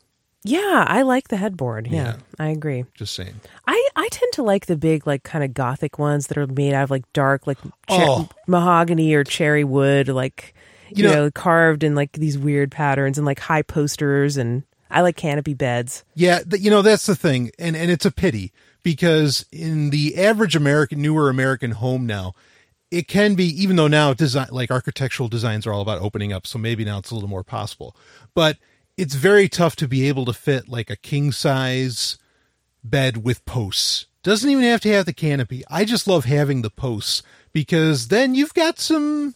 Yeah, 0.46 0.84
I 0.86 1.02
like 1.02 1.28
the 1.28 1.36
headboard. 1.36 1.86
Yeah, 1.88 2.02
Yeah. 2.04 2.16
I 2.38 2.48
agree. 2.48 2.84
Just 2.94 3.14
saying. 3.14 3.40
I, 3.66 3.88
I 3.96 4.08
tend 4.10 4.32
to 4.34 4.42
like 4.42 4.66
the 4.66 4.76
big, 4.76 5.06
like, 5.06 5.22
kind 5.22 5.42
of 5.44 5.52
gothic 5.54 5.98
ones 5.98 6.28
that 6.28 6.38
are 6.38 6.46
made 6.46 6.72
out 6.72 6.84
of 6.84 6.90
like 6.90 7.10
dark, 7.12 7.46
like 7.46 7.60
che- 7.62 7.70
Oh. 7.90 8.28
mahogany 8.46 9.12
or 9.14 9.24
cherry 9.24 9.64
wood, 9.64 10.08
like, 10.08 10.54
you, 10.90 11.02
You 11.04 11.10
know, 11.10 11.14
know- 11.24 11.30
carved 11.30 11.82
in 11.82 11.94
like 11.94 12.12
these 12.12 12.38
weird 12.38 12.70
patterns 12.70 13.18
and 13.18 13.26
like 13.26 13.40
high 13.40 13.62
posters. 13.62 14.36
And 14.36 14.62
I 14.90 15.00
like 15.00 15.16
canopy 15.16 15.54
beds. 15.54 16.04
Yeah, 16.14 16.40
th- 16.48 16.62
you 16.62 16.70
know 16.70 16.80
that's 16.82 17.06
the 17.06 17.16
thing, 17.16 17.50
and 17.58 17.74
and 17.74 17.90
it's 17.90 18.06
a 18.06 18.12
pity 18.12 18.52
because 18.84 19.44
in 19.50 19.90
the 19.90 20.16
average 20.16 20.54
American, 20.54 21.02
newer 21.02 21.28
American 21.28 21.72
home 21.72 22.06
now, 22.06 22.34
it 22.92 23.08
can 23.08 23.34
be 23.34 23.46
even 23.60 23.74
though 23.74 23.88
now 23.88 24.14
design 24.14 24.46
like 24.52 24.70
architectural 24.70 25.28
designs 25.28 25.66
are 25.66 25.72
all 25.72 25.80
about 25.82 26.00
opening 26.00 26.32
up, 26.32 26.46
so 26.46 26.56
maybe 26.56 26.84
now 26.84 26.98
it's 26.98 27.10
a 27.10 27.14
little 27.14 27.28
more 27.28 27.42
possible, 27.42 27.96
but 28.32 28.58
it's 28.96 29.14
very 29.14 29.48
tough 29.48 29.76
to 29.76 29.88
be 29.88 30.08
able 30.08 30.24
to 30.24 30.32
fit 30.32 30.68
like 30.68 30.90
a 30.90 30.96
king 30.96 31.32
size 31.32 32.18
bed 32.82 33.24
with 33.24 33.44
posts. 33.44 34.06
Doesn't 34.22 34.50
even 34.50 34.64
have 34.64 34.80
to 34.80 34.92
have 34.92 35.06
the 35.06 35.12
canopy. 35.12 35.62
I 35.70 35.84
just 35.84 36.08
love 36.08 36.24
having 36.24 36.62
the 36.62 36.70
posts 36.70 37.22
because 37.52 38.08
then 38.08 38.34
you've 38.34 38.54
got 38.54 38.78
some 38.78 39.34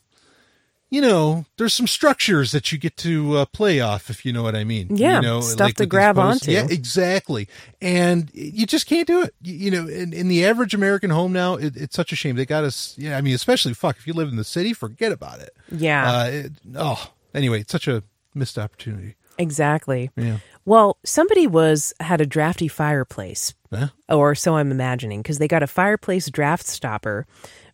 you 0.90 1.00
know, 1.00 1.46
there's 1.56 1.72
some 1.72 1.86
structures 1.86 2.50
that 2.50 2.72
you 2.72 2.78
get 2.78 2.96
to 2.96 3.36
uh, 3.36 3.44
play 3.46 3.78
off, 3.78 4.10
if 4.10 4.26
you 4.26 4.32
know 4.32 4.42
what 4.42 4.56
I 4.56 4.64
mean. 4.64 4.88
Yeah, 4.90 5.16
you 5.16 5.22
know, 5.22 5.40
stuff 5.40 5.74
to 5.74 5.86
grab 5.86 6.18
onto. 6.18 6.50
Yeah, 6.50 6.66
exactly. 6.68 7.48
And 7.80 8.28
you 8.34 8.66
just 8.66 8.86
can't 8.86 9.06
do 9.06 9.22
it. 9.22 9.32
You, 9.40 9.54
you 9.54 9.70
know, 9.70 9.86
in, 9.86 10.12
in 10.12 10.26
the 10.26 10.44
average 10.44 10.74
American 10.74 11.10
home 11.10 11.32
now, 11.32 11.54
it, 11.54 11.76
it's 11.76 11.94
such 11.94 12.12
a 12.12 12.16
shame. 12.16 12.34
They 12.34 12.44
got 12.44 12.64
us. 12.64 12.96
Yeah, 12.98 13.16
I 13.16 13.20
mean, 13.20 13.34
especially 13.36 13.72
fuck 13.72 13.98
if 13.98 14.06
you 14.06 14.14
live 14.14 14.28
in 14.28 14.36
the 14.36 14.44
city, 14.44 14.72
forget 14.72 15.12
about 15.12 15.38
it. 15.38 15.56
Yeah, 15.70 16.12
Uh, 16.12 16.24
it, 16.24 16.52
oh, 16.74 17.12
anyway, 17.34 17.60
it's 17.60 17.72
such 17.72 17.86
a 17.86 18.02
missed 18.34 18.58
opportunity. 18.58 19.14
Exactly. 19.38 20.10
Yeah. 20.16 20.38
Well, 20.64 20.98
somebody 21.04 21.46
was 21.46 21.92
had 22.00 22.20
a 22.20 22.26
drafty 22.26 22.68
fireplace, 22.68 23.54
or 24.08 24.34
so 24.34 24.56
I'm 24.56 24.70
imagining, 24.70 25.20
because 25.22 25.38
they 25.38 25.48
got 25.48 25.62
a 25.62 25.66
fireplace 25.66 26.28
draft 26.30 26.66
stopper. 26.66 27.26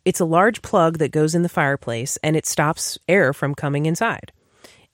It's 0.05 0.19
a 0.21 0.25
large 0.25 0.61
plug 0.61 0.99
that 0.99 1.11
goes 1.11 1.35
in 1.35 1.41
the 1.43 1.49
fireplace 1.49 2.17
and 2.23 2.37
it 2.37 2.45
stops 2.45 2.97
air 3.09 3.33
from 3.33 3.53
coming 3.53 3.85
inside. 3.85 4.31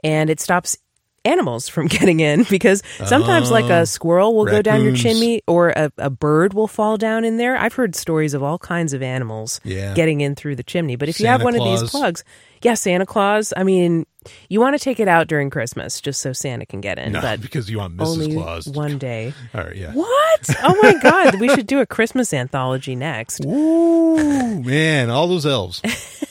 And 0.04 0.30
it 0.32 0.40
stops 0.40 0.76
animals 1.24 1.70
from 1.70 1.86
getting 1.98 2.20
in 2.20 2.46
because 2.50 2.82
sometimes, 3.06 3.52
like 3.52 3.70
a 3.70 3.86
squirrel 3.86 4.36
will 4.36 4.46
go 4.46 4.62
down 4.64 4.82
your 4.84 4.96
chimney 4.96 5.42
or 5.48 5.70
a, 5.70 5.92
a 6.00 6.10
bird 6.10 6.54
will 6.56 6.68
fall 6.68 6.98
down 6.98 7.24
in 7.26 7.38
there. 7.38 7.56
I've 7.56 7.74
heard 7.76 7.96
stories 7.96 8.34
of 8.34 8.42
all 8.42 8.58
kinds 8.58 8.92
of 8.94 9.04
animals 9.04 9.62
Yeah. 9.64 9.94
getting 9.94 10.22
in 10.22 10.34
through 10.36 10.56
the 10.56 10.64
chimney. 10.64 10.96
But 10.96 11.10
if 11.10 11.20
you 11.20 11.28
have 11.28 11.42
Santa 11.42 11.60
one 11.60 11.74
of 11.76 11.80
these 11.80 11.90
plugs, 11.92 12.24
yeah, 12.64 12.74
Santa 12.74 13.06
Claus, 13.06 13.54
I 13.56 13.64
mean, 13.64 14.06
you 14.50 14.60
want 14.60 14.78
to 14.78 14.84
take 14.84 15.00
it 15.00 15.08
out 15.08 15.28
during 15.28 15.50
Christmas 15.50 16.00
just 16.02 16.22
so 16.22 16.34
Santa 16.34 16.66
can 16.66 16.82
get 16.82 16.98
in. 17.00 17.14
No, 17.14 17.22
but 17.22 17.42
because 17.42 17.70
you 17.70 17.78
want 17.80 17.98
Mrs. 17.98 18.08
only 18.08 18.34
Claus. 18.34 18.68
one 18.68 18.98
day. 18.98 19.34
All 19.54 19.64
right, 19.64 19.76
yeah. 19.76 19.92
What? 19.94 20.50
Oh 20.64 20.78
my 20.82 20.94
God. 21.02 21.40
we 21.40 21.50
should 21.50 21.68
do 21.68 21.80
a 21.80 21.86
Christmas 21.86 22.34
anthology 22.34 22.96
next. 22.96 23.44
Ooh, 23.46 24.62
man, 24.64 25.10
all 25.10 25.28
those 25.28 25.46
elves. 25.46 25.82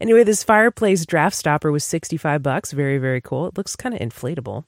Anyway, 0.00 0.22
this 0.22 0.44
fireplace 0.44 1.04
draft 1.06 1.34
stopper 1.34 1.72
was 1.72 1.82
65 1.82 2.42
bucks. 2.42 2.70
Very, 2.72 2.98
very 2.98 3.20
cool. 3.20 3.46
It 3.46 3.56
looks 3.56 3.74
kind 3.74 3.94
of 3.94 4.00
inflatable. 4.00 4.64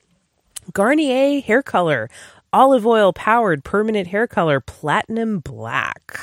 Garnier 0.72 1.40
hair 1.40 1.62
color, 1.62 2.08
olive 2.52 2.86
oil 2.86 3.12
powered 3.12 3.62
permanent 3.64 4.08
hair 4.08 4.26
color, 4.26 4.60
platinum 4.60 5.38
black. 5.40 6.18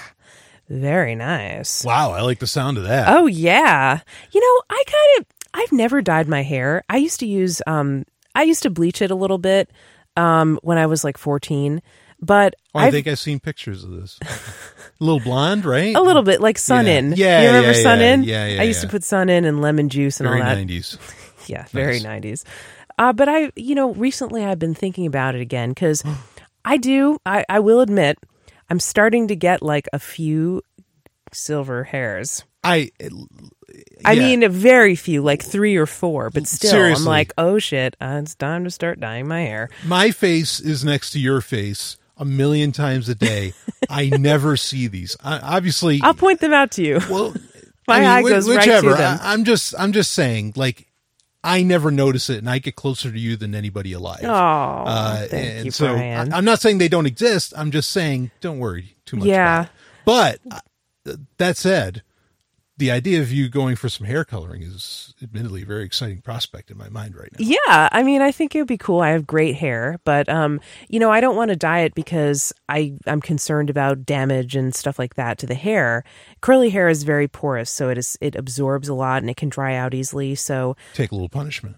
Very 0.69 1.15
nice. 1.15 1.85
Wow, 1.85 2.11
I 2.11 2.21
like 2.21 2.39
the 2.39 2.47
sound 2.47 2.77
of 2.77 2.83
that. 2.83 3.07
Oh 3.09 3.27
yeah. 3.27 3.99
You 4.31 4.41
know, 4.41 4.61
I 4.69 4.83
kind 4.85 5.19
of 5.25 5.25
I've 5.57 5.71
never 5.71 6.01
dyed 6.01 6.27
my 6.27 6.43
hair. 6.43 6.83
I 6.89 6.97
used 6.97 7.19
to 7.21 7.25
use 7.25 7.61
um 7.67 8.05
I 8.35 8.43
used 8.43 8.61
to 8.63 8.69
bleach 8.69 9.01
it 9.01 9.11
a 9.11 9.15
little 9.15 9.37
bit 9.39 9.71
um 10.15 10.59
when 10.61 10.77
I 10.77 10.85
was 10.85 11.03
like 11.03 11.17
14, 11.17 11.81
but 12.21 12.53
Oh, 12.75 12.79
I 12.79 12.91
think 12.91 13.07
I've 13.07 13.17
seen 13.19 13.39
pictures 13.39 13.83
of 13.83 13.89
this. 13.91 14.19
a 14.21 15.03
little 15.03 15.19
blonde, 15.19 15.65
right? 15.65 15.95
a 15.95 16.01
little 16.01 16.21
bit 16.23 16.41
like 16.41 16.57
sun 16.59 16.85
Yeah. 16.85 16.91
in. 16.93 17.13
Yeah, 17.13 17.41
you 17.41 17.47
remember 17.47 17.71
yeah, 17.77 17.83
sun 17.83 17.99
yeah. 17.99 18.13
in? 18.13 18.23
Yeah, 18.23 18.45
yeah, 18.47 18.61
I 18.61 18.63
used 18.65 18.81
to 18.81 18.87
put 18.87 19.03
sun 19.03 19.29
in 19.29 19.45
and 19.45 19.61
lemon 19.61 19.89
juice 19.89 20.19
and 20.19 20.29
Very 20.29 20.41
all 20.41 20.47
that. 20.55 20.57
90s. 20.67 20.97
Yeah, 21.47 21.65
very 21.71 22.01
90s. 22.01 22.43
Uh, 22.99 23.13
but 23.13 23.29
I, 23.29 23.51
you 23.55 23.73
know, 23.73 23.93
recently 23.93 24.43
I've 24.43 24.59
been 24.59 24.73
thinking 24.75 25.05
about 25.05 25.33
it 25.33 25.39
again 25.39 25.69
because 25.69 26.03
I 26.65 26.75
do, 26.75 27.19
I, 27.25 27.45
I 27.47 27.61
will 27.61 27.79
admit, 27.79 28.17
I'm 28.69 28.81
starting 28.81 29.29
to 29.29 29.35
get 29.37 29.61
like 29.61 29.87
a 29.93 29.99
few 29.99 30.61
silver 31.31 31.85
hairs. 31.85 32.43
I 32.65 32.91
I 34.05 34.13
yeah. 34.13 34.35
mean, 34.37 34.51
very 34.51 34.95
few, 34.95 35.21
like 35.21 35.43
three 35.43 35.75
or 35.75 35.85
four, 35.85 36.29
but 36.29 36.47
still, 36.47 36.95
I'm 36.95 37.05
like, 37.05 37.33
oh 37.37 37.59
shit, 37.59 37.95
uh, 38.01 38.19
it's 38.21 38.35
time 38.35 38.63
to 38.63 38.71
start 38.71 38.99
dyeing 38.99 39.27
my 39.27 39.41
hair. 39.41 39.69
my 39.85 40.11
face 40.11 40.59
is 40.59 40.83
next 40.83 41.11
to 41.11 41.19
your 41.19 41.41
face 41.41 41.97
a 42.17 42.25
million 42.25 42.71
times 42.71 43.09
a 43.09 43.15
day. 43.15 43.53
I 43.89 44.09
never 44.09 44.57
see 44.57 44.87
these. 44.87 45.15
I, 45.23 45.39
obviously, 45.39 45.99
I'll 46.03 46.13
point 46.13 46.39
them 46.39 46.53
out 46.53 46.71
to 46.71 46.83
you. 46.83 46.99
well, 47.09 47.33
My 47.87 47.95
I 47.95 47.99
mean, 47.99 48.07
eye 48.09 48.21
goes 48.23 48.49
right 48.49 48.55
to 48.55 48.69
whichever. 48.69 48.93
them. 48.95 49.19
I, 49.21 49.31
I'm 49.33 49.45
just, 49.45 49.73
I'm 49.79 49.93
just 49.93 50.11
saying, 50.11 50.53
like, 50.57 50.87
I 51.41 51.63
never 51.63 51.89
notice 51.91 52.29
it, 52.29 52.39
and 52.39 52.49
I 52.49 52.59
get 52.59 52.75
closer 52.75 53.09
to 53.09 53.17
you 53.17 53.37
than 53.37 53.55
anybody 53.55 53.93
alive. 53.93 54.19
Oh, 54.23 54.27
Uh, 54.29 55.27
thank 55.27 55.33
and 55.33 55.65
you, 55.65 55.71
so 55.71 55.93
Brian. 55.93 56.33
I, 56.33 56.37
am 56.37 56.43
not 56.43 56.59
saying 56.59 56.79
they 56.79 56.89
don't 56.89 57.05
exist. 57.05 57.53
I'm 57.55 57.71
just 57.71 57.91
saying, 57.91 58.31
don't 58.41 58.59
worry 58.59 58.97
too 59.05 59.15
much. 59.17 59.27
Yeah. 59.27 59.67
about 60.05 60.33
it. 60.35 60.41
But 60.45 60.61
uh, 61.09 61.15
that 61.37 61.55
said, 61.55 62.01
the 62.77 62.91
idea 62.91 63.21
of 63.21 63.31
you 63.31 63.49
going 63.49 63.75
for 63.75 63.89
some 63.89 64.05
hair 64.05 64.23
coloring 64.23 64.61
is 64.61 65.15
admittedly 65.21 65.63
a 65.63 65.65
very 65.65 65.83
exciting 65.83 66.21
prospect 66.21 66.69
in 66.69 66.77
my 66.77 66.89
mind 66.89 67.15
right 67.15 67.31
now. 67.31 67.45
Yeah, 67.45 67.89
I 67.91 68.03
mean, 68.03 68.21
I 68.21 68.31
think 68.31 68.53
it 68.53 68.59
would 68.59 68.67
be 68.67 68.77
cool. 68.77 69.01
I 69.01 69.09
have 69.09 69.25
great 69.25 69.55
hair, 69.55 69.99
but 70.03 70.29
um, 70.29 70.61
you 70.87 70.99
know, 70.99 71.09
I 71.09 71.19
don't 71.19 71.35
want 71.35 71.49
to 71.49 71.55
dye 71.55 71.79
it 71.79 71.95
because 71.95 72.53
I 72.69 72.93
I'm 73.07 73.21
concerned 73.21 73.69
about 73.69 74.05
damage 74.05 74.55
and 74.55 74.75
stuff 74.75 74.99
like 74.99 75.15
that 75.15 75.39
to 75.39 75.47
the 75.47 75.55
hair. 75.55 76.03
Curly 76.41 76.69
hair 76.69 76.87
is 76.87 77.03
very 77.03 77.27
porous, 77.27 77.71
so 77.71 77.89
it 77.89 77.97
is 77.97 78.17
it 78.21 78.35
absorbs 78.35 78.87
a 78.87 78.93
lot 78.93 79.23
and 79.23 79.29
it 79.29 79.37
can 79.37 79.49
dry 79.49 79.75
out 79.75 79.93
easily. 79.93 80.35
So 80.35 80.75
Take 80.93 81.11
a 81.11 81.15
little 81.15 81.29
punishment. 81.29 81.77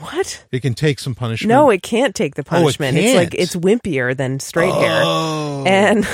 What? 0.00 0.46
It 0.50 0.60
can 0.60 0.74
take 0.74 0.98
some 0.98 1.14
punishment. 1.14 1.48
No, 1.50 1.68
it 1.68 1.82
can't 1.82 2.14
take 2.14 2.36
the 2.36 2.42
oh, 2.42 2.44
punishment. 2.44 2.96
it's 2.96 3.14
like 3.14 3.34
it's 3.34 3.54
wimpier 3.54 4.16
than 4.16 4.40
straight 4.40 4.72
hair. 4.72 5.02
Oh. 5.04 5.64
And 5.66 6.06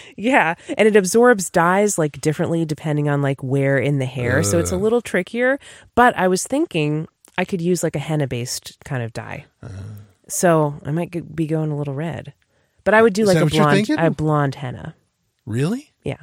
yeah, 0.16 0.54
and 0.76 0.88
it 0.88 0.96
absorbs 0.96 1.50
dyes 1.50 1.98
like 1.98 2.20
differently 2.20 2.64
depending 2.64 3.08
on 3.08 3.20
like 3.20 3.42
where 3.42 3.76
in 3.76 3.98
the 3.98 4.06
hair. 4.06 4.42
So 4.42 4.58
it's 4.58 4.72
a 4.72 4.76
little 4.76 5.02
trickier. 5.02 5.58
But 5.94 6.16
I 6.16 6.28
was 6.28 6.46
thinking 6.46 7.06
I 7.36 7.44
could 7.44 7.60
use 7.60 7.82
like 7.82 7.96
a 7.96 8.00
henna 8.00 8.26
based 8.26 8.78
kind 8.84 9.02
of 9.02 9.12
dye. 9.12 9.44
Uh-huh. 9.62 9.82
So 10.28 10.80
I 10.84 10.90
might 10.90 11.34
be 11.34 11.46
going 11.46 11.70
a 11.70 11.76
little 11.76 11.94
red. 11.94 12.32
But 12.84 12.94
I 12.94 13.02
would 13.02 13.12
do 13.12 13.22
Is 13.22 13.28
like 13.28 13.42
a 13.42 13.46
blonde 13.46 13.90
a 13.90 14.10
blonde 14.10 14.54
henna. 14.54 14.94
really? 15.44 15.92
Yeah. 16.04 16.16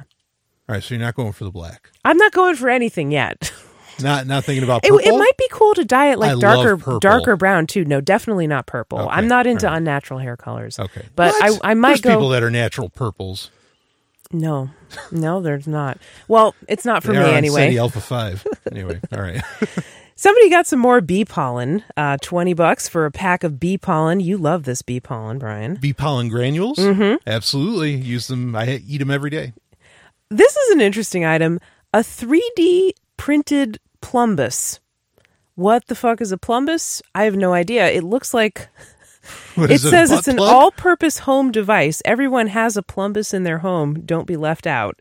All 0.68 0.74
right, 0.74 0.82
so 0.82 0.96
you're 0.96 1.04
not 1.04 1.14
going 1.14 1.30
for 1.32 1.44
the 1.44 1.52
black. 1.52 1.92
I'm 2.04 2.16
not 2.16 2.32
going 2.32 2.56
for 2.56 2.68
anything 2.68 3.12
yet. 3.12 3.52
Not 4.02 4.26
not 4.26 4.44
thinking 4.44 4.62
about 4.64 4.84
It, 4.84 4.90
purple. 4.90 4.98
it 5.14 5.18
might 5.18 5.36
be 5.38 5.48
cool 5.50 5.74
to 5.74 5.84
dye 5.84 6.12
it 6.12 6.18
like 6.18 6.32
love 6.36 6.40
darker 6.40 6.98
darker 7.00 7.36
brown 7.36 7.66
too. 7.66 7.84
No, 7.84 8.00
definitely 8.00 8.46
not 8.46 8.66
purple. 8.66 8.98
Okay, 8.98 9.08
I'm 9.10 9.26
not 9.28 9.46
into 9.46 9.66
right. 9.66 9.76
unnatural 9.76 10.20
hair 10.20 10.36
colors. 10.36 10.78
Okay, 10.78 11.06
But 11.16 11.32
What? 11.34 11.60
I 11.64 11.70
I 11.70 11.74
might 11.74 11.88
There's 11.88 12.00
go 12.02 12.10
people 12.10 12.28
that 12.30 12.42
are 12.42 12.50
natural 12.50 12.88
purples. 12.90 13.50
No, 14.32 14.70
no, 15.12 15.40
there's 15.40 15.66
not. 15.68 15.98
Well, 16.28 16.54
it's 16.68 16.84
not 16.84 17.02
for 17.04 17.12
They 17.12 17.22
me 17.22 17.30
anyway. 17.32 17.66
City 17.66 17.78
Alpha 17.78 18.00
Five. 18.00 18.44
anyway, 18.70 19.00
all 19.12 19.20
right. 19.22 19.40
Somebody 20.18 20.48
got 20.50 20.66
some 20.66 20.78
more 20.80 21.00
bee 21.02 21.24
pollen. 21.24 21.84
Uh, 21.96 22.16
Twenty 22.22 22.52
bucks 22.54 22.88
for 22.88 23.04
a 23.06 23.10
pack 23.10 23.44
of 23.44 23.60
bee 23.60 23.78
pollen. 23.78 24.18
You 24.20 24.36
love 24.38 24.64
this 24.64 24.82
bee 24.82 24.98
pollen, 24.98 25.38
Brian. 25.38 25.74
Bee 25.76 25.92
pollen 25.92 26.28
granules. 26.28 26.78
Mm-hmm. 26.78 27.16
Absolutely, 27.26 27.92
use 27.94 28.26
them. 28.26 28.56
I 28.56 28.80
eat 28.86 28.98
them 28.98 29.10
every 29.10 29.30
day. 29.30 29.52
This 30.30 30.56
is 30.56 30.70
an 30.70 30.80
interesting 30.80 31.24
item. 31.24 31.60
A 31.94 31.98
3D 32.00 32.92
printed 33.16 33.78
plumbus. 34.06 34.78
What 35.56 35.86
the 35.86 35.94
fuck 35.94 36.20
is 36.20 36.32
a 36.32 36.38
plumbus? 36.38 37.02
I 37.14 37.24
have 37.24 37.36
no 37.36 37.52
idea. 37.52 37.88
It 37.88 38.04
looks 38.04 38.32
like 38.32 38.68
What 39.56 39.70
it 39.70 39.80
says 39.80 40.12
it's 40.12 40.28
an 40.28 40.36
plug? 40.36 40.52
all-purpose 40.52 41.18
home 41.20 41.50
device. 41.50 42.00
Everyone 42.04 42.46
has 42.48 42.76
a 42.76 42.82
plumbus 42.82 43.34
in 43.34 43.42
their 43.42 43.58
home. 43.58 44.02
Don't 44.04 44.26
be 44.26 44.36
left 44.36 44.66
out. 44.66 45.00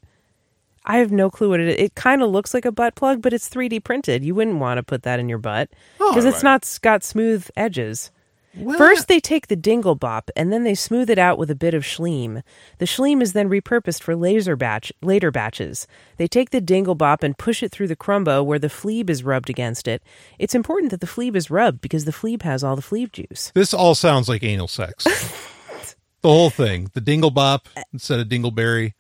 I 0.86 0.98
have 0.98 1.12
no 1.12 1.30
clue 1.30 1.50
what 1.50 1.60
it 1.60 1.68
is. 1.68 1.76
It 1.78 1.96
kind 1.96 2.24
of 2.24 2.30
looks 2.30 2.54
like 2.54 2.66
a 2.66 2.72
butt 2.72 2.96
plug, 2.96 3.22
but 3.22 3.34
it's 3.34 3.50
3D 3.50 3.84
printed. 3.84 4.24
You 4.24 4.34
wouldn't 4.34 4.60
want 4.60 4.78
to 4.78 4.84
put 4.84 5.04
that 5.04 5.20
in 5.20 5.30
your 5.30 5.38
butt 5.40 5.70
oh, 6.00 6.12
because 6.12 6.26
it's 6.26 6.44
right. 6.44 6.44
not 6.44 6.80
got 6.82 7.04
smooth 7.04 7.48
edges. 7.56 8.12
Well, 8.58 8.78
First, 8.78 9.08
they 9.08 9.20
take 9.20 9.48
the 9.48 9.56
dingle 9.56 9.96
bop 9.96 10.30
and 10.36 10.52
then 10.54 10.64
they 10.64 10.76
smooth 10.76 11.10
it 11.10 11.18
out 11.20 11.38
with 11.38 11.52
a 11.52 11.56
bit 11.56 11.74
of 11.74 11.84
schleem. 11.84 12.42
The 12.78 12.86
schleem 12.86 13.22
is 13.22 13.34
then 13.34 13.50
repurposed 13.50 14.02
for 14.02 14.16
laser 14.16 14.56
batch 14.56 14.94
later 15.02 15.30
batches. 15.32 15.88
They 16.18 16.28
take 16.28 16.52
the 16.52 16.62
dingle 16.62 16.96
bop 16.96 17.22
and 17.24 17.38
push 17.38 17.62
it 17.64 17.72
through 17.72 17.88
the 17.90 17.96
grumbo 17.96 18.46
where 18.46 18.60
the 18.60 18.68
fleeb 18.70 19.10
is 19.10 19.24
rubbed 19.24 19.50
against 19.50 19.88
it. 19.88 20.02
It's 20.40 20.56
important 20.56 20.92
that 20.92 21.02
the 21.02 21.08
fleeb 21.08 21.36
is 21.36 21.50
rubbed 21.52 21.82
because 21.82 22.06
the 22.06 22.12
fleeb 22.14 22.44
has 22.44 22.64
all 22.64 22.76
the 22.76 22.82
fleeb 22.82 23.12
juice. 23.12 23.52
this 23.56 23.74
all 23.74 23.96
sounds 23.96 24.30
like 24.30 24.44
anal 24.44 24.68
sex. 24.68 25.04
the 26.22 26.30
whole 26.30 26.50
thing. 26.50 26.90
The 26.94 27.02
dingle 27.02 27.32
bop 27.32 27.68
instead 27.92 28.20
of 28.20 28.28
dingleberry. 28.30 28.94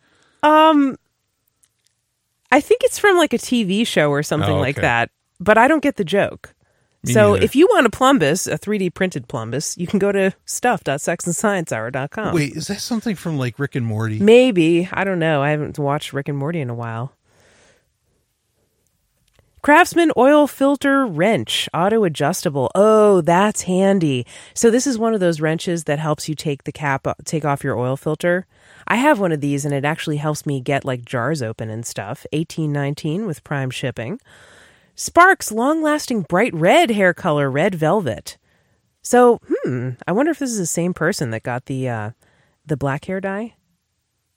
Um, 0.43 0.97
I 2.51 2.62
think 2.62 2.82
it's 2.84 2.99
from 2.99 3.18
like 3.18 3.34
a 3.34 3.38
TV 3.38 3.86
show 3.86 4.10
or 4.10 4.24
something 4.24 4.49
Oh, 4.56 4.60
like 4.60 4.76
that, 4.78 5.12
but 5.39 5.58
I 5.58 5.68
don't 5.68 5.84
get 5.84 5.95
the 5.95 6.03
joke. 6.06 6.55
Me 7.06 7.14
so 7.14 7.34
neither. 7.34 7.45
if 7.45 7.56
you 7.56 7.68
want 7.68 7.86
a 7.86 7.89
plumbus, 7.89 8.51
a 8.51 8.58
3D 8.58 8.93
printed 8.93 9.28
plumbus, 9.28 9.78
you 9.78 9.88
can 9.88 9.99
go 9.99 10.12
to 10.12 10.34
stuff.sexandsciencehour.com. 10.45 12.34
Wait, 12.34 12.56
is 12.56 12.68
that 12.68 12.82
something 12.82 13.16
from 13.16 13.38
like 13.38 13.60
Rick 13.60 13.76
and 13.76 13.86
Morty? 13.86 14.20
Maybe. 14.20 14.89
I 14.91 15.03
don't 15.03 15.20
know. 15.20 15.41
I 15.41 15.51
haven't 15.51 15.78
watched 15.80 16.14
Rick 16.14 16.30
and 16.30 16.38
Morty 16.38 16.62
in 16.62 16.70
a 16.70 16.76
while. 16.76 17.14
Craftsman 19.66 20.12
oil 20.16 20.45
filter 20.45 21.08
wrench, 21.08 21.68
auto 21.74 22.03
adjustable. 22.03 22.70
Oh, 22.76 23.22
that's 23.22 23.64
handy. 23.64 24.28
So 24.53 24.70
this 24.70 24.86
is 24.86 24.99
one 24.99 25.16
of 25.16 25.20
those 25.20 25.41
wrenches 25.41 25.86
that 25.86 25.97
helps 25.97 26.30
you 26.30 26.36
take 26.36 26.66
the 26.66 26.72
cap 26.72 27.08
take 27.26 27.43
off 27.45 27.64
your 27.64 27.76
oil 27.76 27.97
filter. 27.97 28.45
I 28.88 28.97
have 28.97 29.20
one 29.20 29.32
of 29.32 29.41
these 29.41 29.66
and 29.66 29.74
it 29.74 29.84
actually 29.84 30.18
helps 30.18 30.45
me 30.45 30.62
get 30.62 30.86
like 30.86 31.03
jars 31.03 31.41
open 31.41 31.72
and 31.72 31.84
stuff. 31.84 32.28
1819 32.32 33.26
with 33.26 33.43
prime 33.43 33.72
shipping. 33.72 34.20
Sparks 34.95 35.51
long-lasting 35.51 36.21
bright 36.23 36.53
red 36.53 36.89
hair 36.91 37.13
color, 37.13 37.51
red 37.51 37.75
velvet. 37.75 38.37
So, 39.01 39.39
hmm, 39.63 39.91
I 40.07 40.11
wonder 40.13 40.31
if 40.31 40.39
this 40.39 40.51
is 40.51 40.57
the 40.57 40.65
same 40.65 40.93
person 40.93 41.29
that 41.31 41.43
got 41.43 41.65
the 41.65 41.87
uh 41.89 42.09
the 42.65 42.77
black 42.77 43.05
hair 43.05 43.21
dye? 43.21 43.53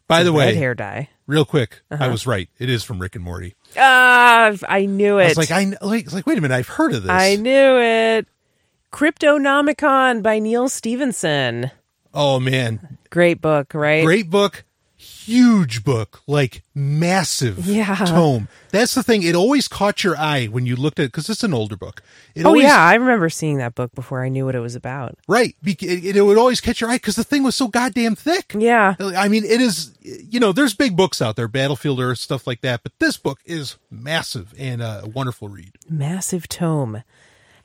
By 0.06 0.22
the 0.22 0.32
red 0.32 0.36
way, 0.36 0.54
hair 0.54 0.74
dye. 0.74 1.08
real 1.26 1.44
quick, 1.44 1.80
Uh-huh. 1.90 2.04
I 2.04 2.08
was 2.08 2.26
right. 2.26 2.48
It 2.58 2.68
is 2.70 2.82
from 2.82 2.98
Rick 2.98 3.14
and 3.14 3.24
Morty. 3.24 3.54
Ah, 3.76 4.52
I 4.68 4.86
knew 4.86 5.18
it. 5.18 5.24
I 5.24 5.28
was 5.28 5.36
like, 5.38 5.50
I 5.50 5.64
like, 5.82 6.04
it's 6.06 6.14
like, 6.14 6.26
wait 6.26 6.38
a 6.38 6.40
minute, 6.40 6.54
I've 6.54 6.68
heard 6.68 6.92
of 6.92 7.02
this. 7.02 7.10
I 7.12 7.36
knew 7.36 7.78
it. 7.78 8.26
Cryptonomicon 8.92 10.22
by 10.22 10.38
Neal 10.38 10.68
Stephenson. 10.68 11.70
oh 12.14 12.40
man, 12.40 12.98
Great 13.10 13.40
book, 13.40 13.72
right? 13.74 14.04
great 14.04 14.28
book, 14.30 14.64
huge 15.00 15.84
book, 15.84 16.20
like 16.26 16.62
massive 16.74 17.66
Yeah. 17.66 17.94
tome. 18.04 18.48
That's 18.70 18.94
the 18.94 19.02
thing. 19.02 19.22
It 19.22 19.34
always 19.34 19.68
caught 19.68 20.02
your 20.02 20.16
eye 20.18 20.46
when 20.46 20.66
you 20.66 20.74
looked 20.76 20.98
at 20.98 21.04
it 21.04 21.12
because 21.12 21.28
it's 21.30 21.44
an 21.44 21.54
older 21.54 21.76
book. 21.76 22.02
It 22.34 22.44
Oh 22.44 22.48
always, 22.48 22.64
yeah, 22.64 22.76
I 22.82 22.94
remember 22.94 23.30
seeing 23.30 23.58
that 23.58 23.74
book 23.76 23.94
before 23.94 24.24
I 24.24 24.28
knew 24.28 24.44
what 24.44 24.54
it 24.56 24.60
was 24.60 24.74
about. 24.74 25.16
right. 25.28 25.54
It, 25.64 26.16
it 26.16 26.20
would 26.22 26.36
always 26.36 26.60
catch 26.60 26.80
your 26.80 26.90
eye 26.90 26.96
because 26.96 27.14
the 27.16 27.24
thing 27.24 27.42
was 27.44 27.54
so 27.54 27.68
goddamn 27.68 28.16
thick. 28.16 28.54
Yeah. 28.58 28.96
I 29.00 29.28
mean, 29.28 29.44
it 29.44 29.60
is, 29.60 29.94
you 30.02 30.40
know, 30.40 30.52
there's 30.52 30.74
big 30.74 30.96
books 30.96 31.22
out 31.22 31.36
there, 31.36 31.48
Battlefield 31.48 32.00
Earth, 32.00 32.18
stuff 32.18 32.46
like 32.46 32.60
that, 32.62 32.82
but 32.82 32.92
this 32.98 33.16
book 33.16 33.38
is 33.46 33.76
massive 33.90 34.52
and 34.58 34.82
a 34.82 35.04
wonderful 35.14 35.48
read. 35.48 35.72
Massive 35.88 36.48
tome. 36.48 37.02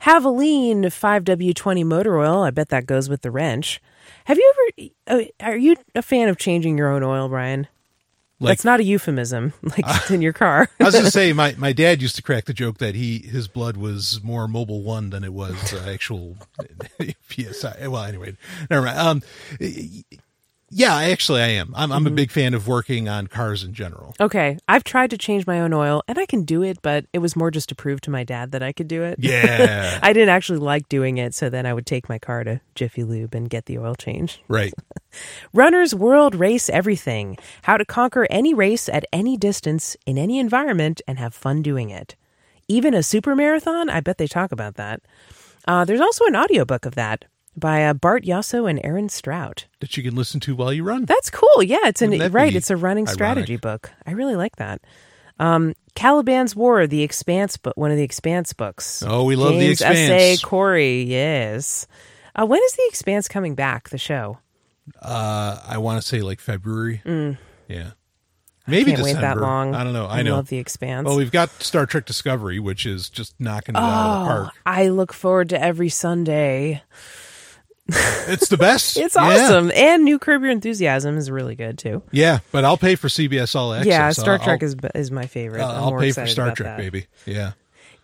Havoline 0.02 0.84
5W20 0.84 1.84
motor 1.84 2.18
oil. 2.18 2.42
I 2.42 2.50
bet 2.50 2.68
that 2.68 2.86
goes 2.86 3.08
with 3.08 3.22
the 3.22 3.30
wrench. 3.30 3.80
Have 4.24 4.38
you 4.38 4.52
ever 5.08 5.20
uh, 5.20 5.24
are 5.40 5.56
you 5.56 5.76
a 5.94 6.02
fan 6.02 6.28
of 6.28 6.38
changing 6.38 6.78
your 6.78 6.90
own 6.90 7.02
oil, 7.02 7.28
Brian? 7.28 7.66
Like, 8.40 8.58
That's 8.58 8.64
not 8.64 8.80
a 8.80 8.84
euphemism. 8.84 9.52
Like 9.62 10.10
in 10.10 10.20
your 10.22 10.32
car. 10.32 10.68
I 10.80 10.84
was 10.84 10.94
going 10.94 11.04
to 11.06 11.10
say, 11.10 11.32
my, 11.32 11.54
my 11.56 11.72
dad 11.72 12.02
used 12.02 12.16
to 12.16 12.22
crack 12.22 12.44
the 12.44 12.52
joke 12.52 12.78
that 12.78 12.94
he 12.94 13.18
his 13.18 13.48
blood 13.48 13.76
was 13.76 14.22
more 14.22 14.46
Mobil 14.46 14.82
One 14.82 15.10
than 15.10 15.24
it 15.24 15.32
was 15.32 15.72
uh, 15.72 15.88
actual 15.88 16.36
PSI. 17.30 17.88
Well, 17.88 18.04
anyway, 18.04 18.36
never 18.70 18.86
mind. 18.86 18.98
Um, 18.98 19.22
yeah, 20.74 20.96
actually, 20.96 21.40
I 21.40 21.48
am. 21.48 21.72
I'm, 21.76 21.92
I'm 21.92 22.06
a 22.06 22.10
big 22.10 22.32
fan 22.32 22.52
of 22.52 22.66
working 22.66 23.08
on 23.08 23.28
cars 23.28 23.62
in 23.62 23.72
general. 23.72 24.14
Okay, 24.20 24.58
I've 24.66 24.82
tried 24.82 25.10
to 25.10 25.18
change 25.18 25.46
my 25.46 25.60
own 25.60 25.72
oil 25.72 26.02
and 26.08 26.18
I 26.18 26.26
can 26.26 26.42
do 26.42 26.62
it, 26.62 26.82
but 26.82 27.06
it 27.12 27.20
was 27.20 27.36
more 27.36 27.52
just 27.52 27.68
to 27.68 27.76
prove 27.76 28.00
to 28.02 28.10
my 28.10 28.24
dad 28.24 28.50
that 28.52 28.62
I 28.62 28.72
could 28.72 28.88
do 28.88 29.02
it. 29.04 29.18
Yeah, 29.20 30.00
I 30.02 30.12
didn't 30.12 30.30
actually 30.30 30.58
like 30.58 30.88
doing 30.88 31.18
it, 31.18 31.32
so 31.34 31.48
then 31.48 31.64
I 31.64 31.72
would 31.72 31.86
take 31.86 32.08
my 32.08 32.18
car 32.18 32.42
to 32.42 32.60
Jiffy 32.74 33.04
Lube 33.04 33.34
and 33.34 33.48
get 33.48 33.66
the 33.66 33.78
oil 33.78 33.94
change. 33.94 34.42
right. 34.48 34.74
Runner's 35.52 35.94
World 35.94 36.34
Race 36.34 36.68
Everything 36.68 37.38
How 37.62 37.76
to 37.76 37.84
Conquer 37.84 38.26
Any 38.30 38.52
Race 38.52 38.88
at 38.88 39.04
Any 39.12 39.36
Distance 39.36 39.96
in 40.06 40.18
Any 40.18 40.40
Environment 40.40 41.00
and 41.06 41.20
Have 41.20 41.34
Fun 41.34 41.62
Doing 41.62 41.90
It. 41.90 42.16
Even 42.66 42.94
a 42.94 43.02
super 43.02 43.36
marathon? 43.36 43.88
I 43.88 44.00
bet 44.00 44.18
they 44.18 44.26
talk 44.26 44.50
about 44.50 44.74
that. 44.74 45.02
Uh, 45.68 45.84
there's 45.84 46.00
also 46.00 46.24
an 46.26 46.34
audiobook 46.34 46.84
of 46.84 46.96
that 46.96 47.26
by 47.56 47.84
uh, 47.84 47.94
Bart 47.94 48.24
Yasso 48.24 48.68
and 48.68 48.80
Erin 48.84 49.08
Strout. 49.08 49.66
That 49.80 49.96
you 49.96 50.02
can 50.02 50.14
listen 50.14 50.40
to 50.40 50.54
while 50.56 50.72
you 50.72 50.82
run. 50.84 51.04
That's 51.04 51.30
cool. 51.30 51.62
Yeah, 51.62 51.78
it's 51.86 52.02
an 52.02 52.32
right. 52.32 52.54
It's 52.54 52.70
a 52.70 52.76
running 52.76 53.04
ironic? 53.06 53.14
strategy 53.14 53.56
book. 53.56 53.90
I 54.06 54.12
really 54.12 54.36
like 54.36 54.56
that. 54.56 54.80
Um, 55.38 55.74
Caliban's 55.96 56.54
War, 56.54 56.86
the 56.86 57.02
Expanse 57.02 57.56
book, 57.56 57.76
one 57.76 57.90
of 57.90 57.96
the 57.96 58.02
Expanse 58.04 58.52
books. 58.52 59.02
Oh, 59.06 59.24
we 59.24 59.34
love 59.36 59.54
The 59.54 59.60
James 59.60 59.80
Expanse. 59.80 60.10
S. 60.10 60.42
A. 60.42 60.46
Corey, 60.46 61.02
yes. 61.02 61.86
Uh, 62.36 62.46
when 62.46 62.60
is 62.62 62.72
the 62.74 62.84
Expanse 62.88 63.26
coming 63.28 63.54
back? 63.54 63.88
The 63.88 63.98
show. 63.98 64.38
Uh, 65.00 65.60
I 65.66 65.78
want 65.78 66.00
to 66.00 66.06
say 66.06 66.20
like 66.20 66.40
February. 66.40 67.00
Yeah, 67.68 67.92
maybe 68.66 68.92
Mm. 68.92 68.94
Can't 68.96 69.02
wait 69.04 69.12
that 69.14 69.38
long. 69.38 69.74
I 69.74 69.82
don't 69.82 69.92
know. 69.92 70.06
I 70.06 70.22
know. 70.22 70.36
love 70.36 70.48
the 70.48 70.58
Expanse. 70.58 71.06
Well, 71.06 71.16
we've 71.16 71.32
got 71.32 71.50
Star 71.62 71.86
Trek 71.86 72.04
Discovery, 72.06 72.58
which 72.58 72.86
is 72.86 73.08
just 73.08 73.34
knocking 73.40 73.74
it 73.74 73.78
out 73.78 73.84
of 73.84 74.26
the 74.28 74.32
Oh, 74.32 74.42
park. 74.44 74.54
I 74.66 74.88
look 74.88 75.12
forward 75.12 75.48
to 75.50 75.60
every 75.62 75.88
Sunday. 75.88 76.82
It's 77.86 78.48
the 78.48 78.56
best. 78.56 78.96
It's 79.04 79.14
Yeah. 79.16 79.22
awesome, 79.22 79.70
and 79.74 80.04
New 80.04 80.18
Curb 80.18 80.42
Your 80.42 80.50
Enthusiasm 80.50 81.16
is 81.18 81.30
really 81.30 81.54
good 81.54 81.76
too. 81.78 82.02
Yeah, 82.12 82.38
but 82.52 82.64
I'll 82.64 82.78
pay 82.78 82.94
for 82.94 83.08
CBS 83.08 83.54
All 83.54 83.72
Access. 83.74 83.86
yeah, 83.86 84.10
Star 84.10 84.34
I'll- 84.34 84.44
Trek 84.44 84.62
is 84.62 84.74
is 84.94 85.10
my 85.10 85.26
favorite. 85.26 85.60
Uh, 85.62 85.72
I'll 85.72 85.98
pay 85.98 86.12
for 86.12 86.26
Star 86.26 86.54
Trek, 86.54 86.76
that. 86.76 86.78
baby. 86.78 87.06
Yeah. 87.26 87.52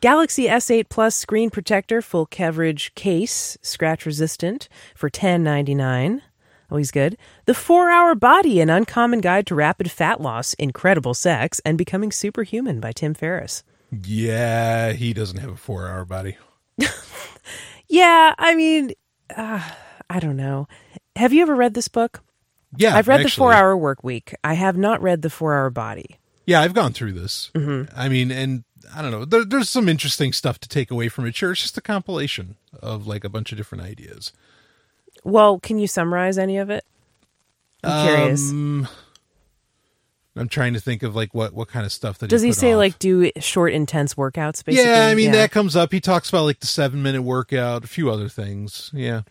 Galaxy 0.02 0.46
S8 0.46 0.88
Plus 0.88 1.14
screen 1.14 1.50
protector, 1.50 2.00
full 2.00 2.24
coverage 2.26 2.94
case, 2.94 3.58
scratch 3.62 4.06
resistant 4.06 4.68
for 4.94 5.08
ten 5.10 5.42
ninety 5.42 5.74
nine. 5.74 6.22
Always 6.70 6.90
good. 6.90 7.16
The 7.46 7.54
Four 7.54 7.90
Hour 7.90 8.14
Body: 8.14 8.60
An 8.60 8.70
Uncommon 8.70 9.20
Guide 9.20 9.46
to 9.48 9.54
Rapid 9.54 9.90
Fat 9.90 10.20
Loss, 10.20 10.54
Incredible 10.54 11.14
Sex, 11.14 11.60
and 11.64 11.76
Becoming 11.76 12.12
Superhuman 12.12 12.80
by 12.80 12.92
Tim 12.92 13.12
Ferriss. 13.14 13.62
Yeah, 14.04 14.92
he 14.92 15.12
doesn't 15.12 15.38
have 15.38 15.50
a 15.50 15.56
four 15.56 15.88
hour 15.88 16.04
body. 16.04 16.36
Yeah, 17.92 18.34
I 18.38 18.54
mean, 18.54 18.92
uh, 19.36 19.62
I 20.08 20.20
don't 20.20 20.36
know. 20.36 20.68
Have 21.16 21.32
you 21.32 21.42
ever 21.42 21.54
read 21.54 21.74
this 21.74 21.88
book? 21.88 22.22
Yeah, 22.76 22.96
I've 22.96 23.08
read 23.08 23.24
the. 23.24 23.30
Four 23.30 23.52
Hour 23.52 23.76
Work 23.76 24.04
Week. 24.04 24.34
I 24.44 24.54
have 24.54 24.76
not 24.76 25.02
read 25.02 25.22
the 25.22 25.30
Four 25.30 25.54
Hour 25.54 25.70
Body. 25.70 26.18
Yeah, 26.46 26.60
I've 26.60 26.74
gone 26.74 26.92
through 26.92 27.12
this. 27.12 27.50
Mm-hmm. 27.54 27.92
I 27.98 28.08
mean, 28.08 28.30
and 28.30 28.64
I 28.94 29.02
don't 29.02 29.10
know. 29.10 29.24
There, 29.24 29.44
there's 29.44 29.70
some 29.70 29.88
interesting 29.88 30.32
stuff 30.32 30.58
to 30.60 30.68
take 30.68 30.90
away 30.90 31.08
from 31.08 31.26
it. 31.26 31.34
Sure, 31.34 31.52
it's 31.52 31.62
just 31.62 31.78
a 31.78 31.80
compilation 31.80 32.56
of 32.80 33.06
like 33.06 33.24
a 33.24 33.28
bunch 33.28 33.52
of 33.52 33.58
different 33.58 33.84
ideas. 33.84 34.32
Well, 35.24 35.58
can 35.58 35.78
you 35.78 35.86
summarize 35.86 36.38
any 36.38 36.58
of 36.58 36.70
it? 36.70 36.84
I'm 37.82 38.06
curious. 38.06 38.50
I'm 40.36 40.48
trying 40.48 40.74
to 40.74 40.80
think 40.80 41.02
of 41.02 41.14
like 41.16 41.34
what 41.34 41.52
what 41.52 41.68
kind 41.68 41.84
of 41.84 41.92
stuff 41.92 42.18
that 42.18 42.28
Does 42.30 42.42
he 42.42 42.50
put 42.50 42.56
say 42.56 42.72
off. 42.72 42.78
like 42.78 42.98
do 42.98 43.30
short, 43.40 43.72
intense 43.72 44.14
workouts? 44.14 44.64
Basically, 44.64 44.88
Yeah, 44.90 45.06
I 45.06 45.14
mean 45.14 45.32
that 45.32 45.50
comes 45.50 45.74
up. 45.76 45.92
He 45.92 46.00
talks 46.00 46.28
about 46.28 46.44
like 46.44 46.60
the 46.60 46.66
seven 46.66 47.02
minute 47.02 47.22
workout, 47.22 47.84
a 47.84 47.88
few 47.88 48.10
other 48.10 48.28
things. 48.28 48.90
Yeah, 48.94 49.22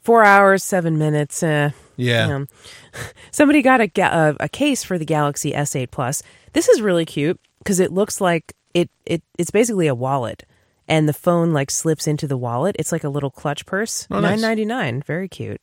four 0.00 0.24
hours, 0.24 0.62
seven 0.62 0.98
minutes. 0.98 1.42
Eh. 1.42 1.70
yeah. 1.96 2.26
Um, 2.34 2.48
somebody 3.30 3.62
got 3.62 3.80
a, 3.80 3.86
ga- 3.86 4.34
a 4.38 4.44
a 4.44 4.48
case 4.48 4.84
for 4.84 4.98
the 4.98 5.04
Galaxy 5.06 5.52
S8 5.52 5.90
Plus. 5.90 6.22
This 6.52 6.68
is 6.68 6.82
really 6.82 7.06
cute 7.06 7.40
because 7.58 7.80
it 7.80 7.92
looks 7.92 8.20
like 8.20 8.54
it 8.74 8.90
it 9.06 9.22
it's 9.38 9.50
basically 9.50 9.86
a 9.86 9.94
wallet, 9.94 10.44
and 10.86 11.08
the 11.08 11.12
phone 11.14 11.52
like 11.52 11.70
slips 11.70 12.06
into 12.06 12.26
the 12.26 12.36
wallet. 12.36 12.76
It's 12.78 12.92
like 12.92 13.04
a 13.04 13.08
little 13.08 13.30
clutch 13.30 13.64
purse. 13.66 14.06
Oh, 14.10 14.20
nice. 14.20 14.32
Nine 14.32 14.40
ninety 14.40 14.64
nine. 14.66 15.02
Very 15.02 15.28
cute. 15.28 15.60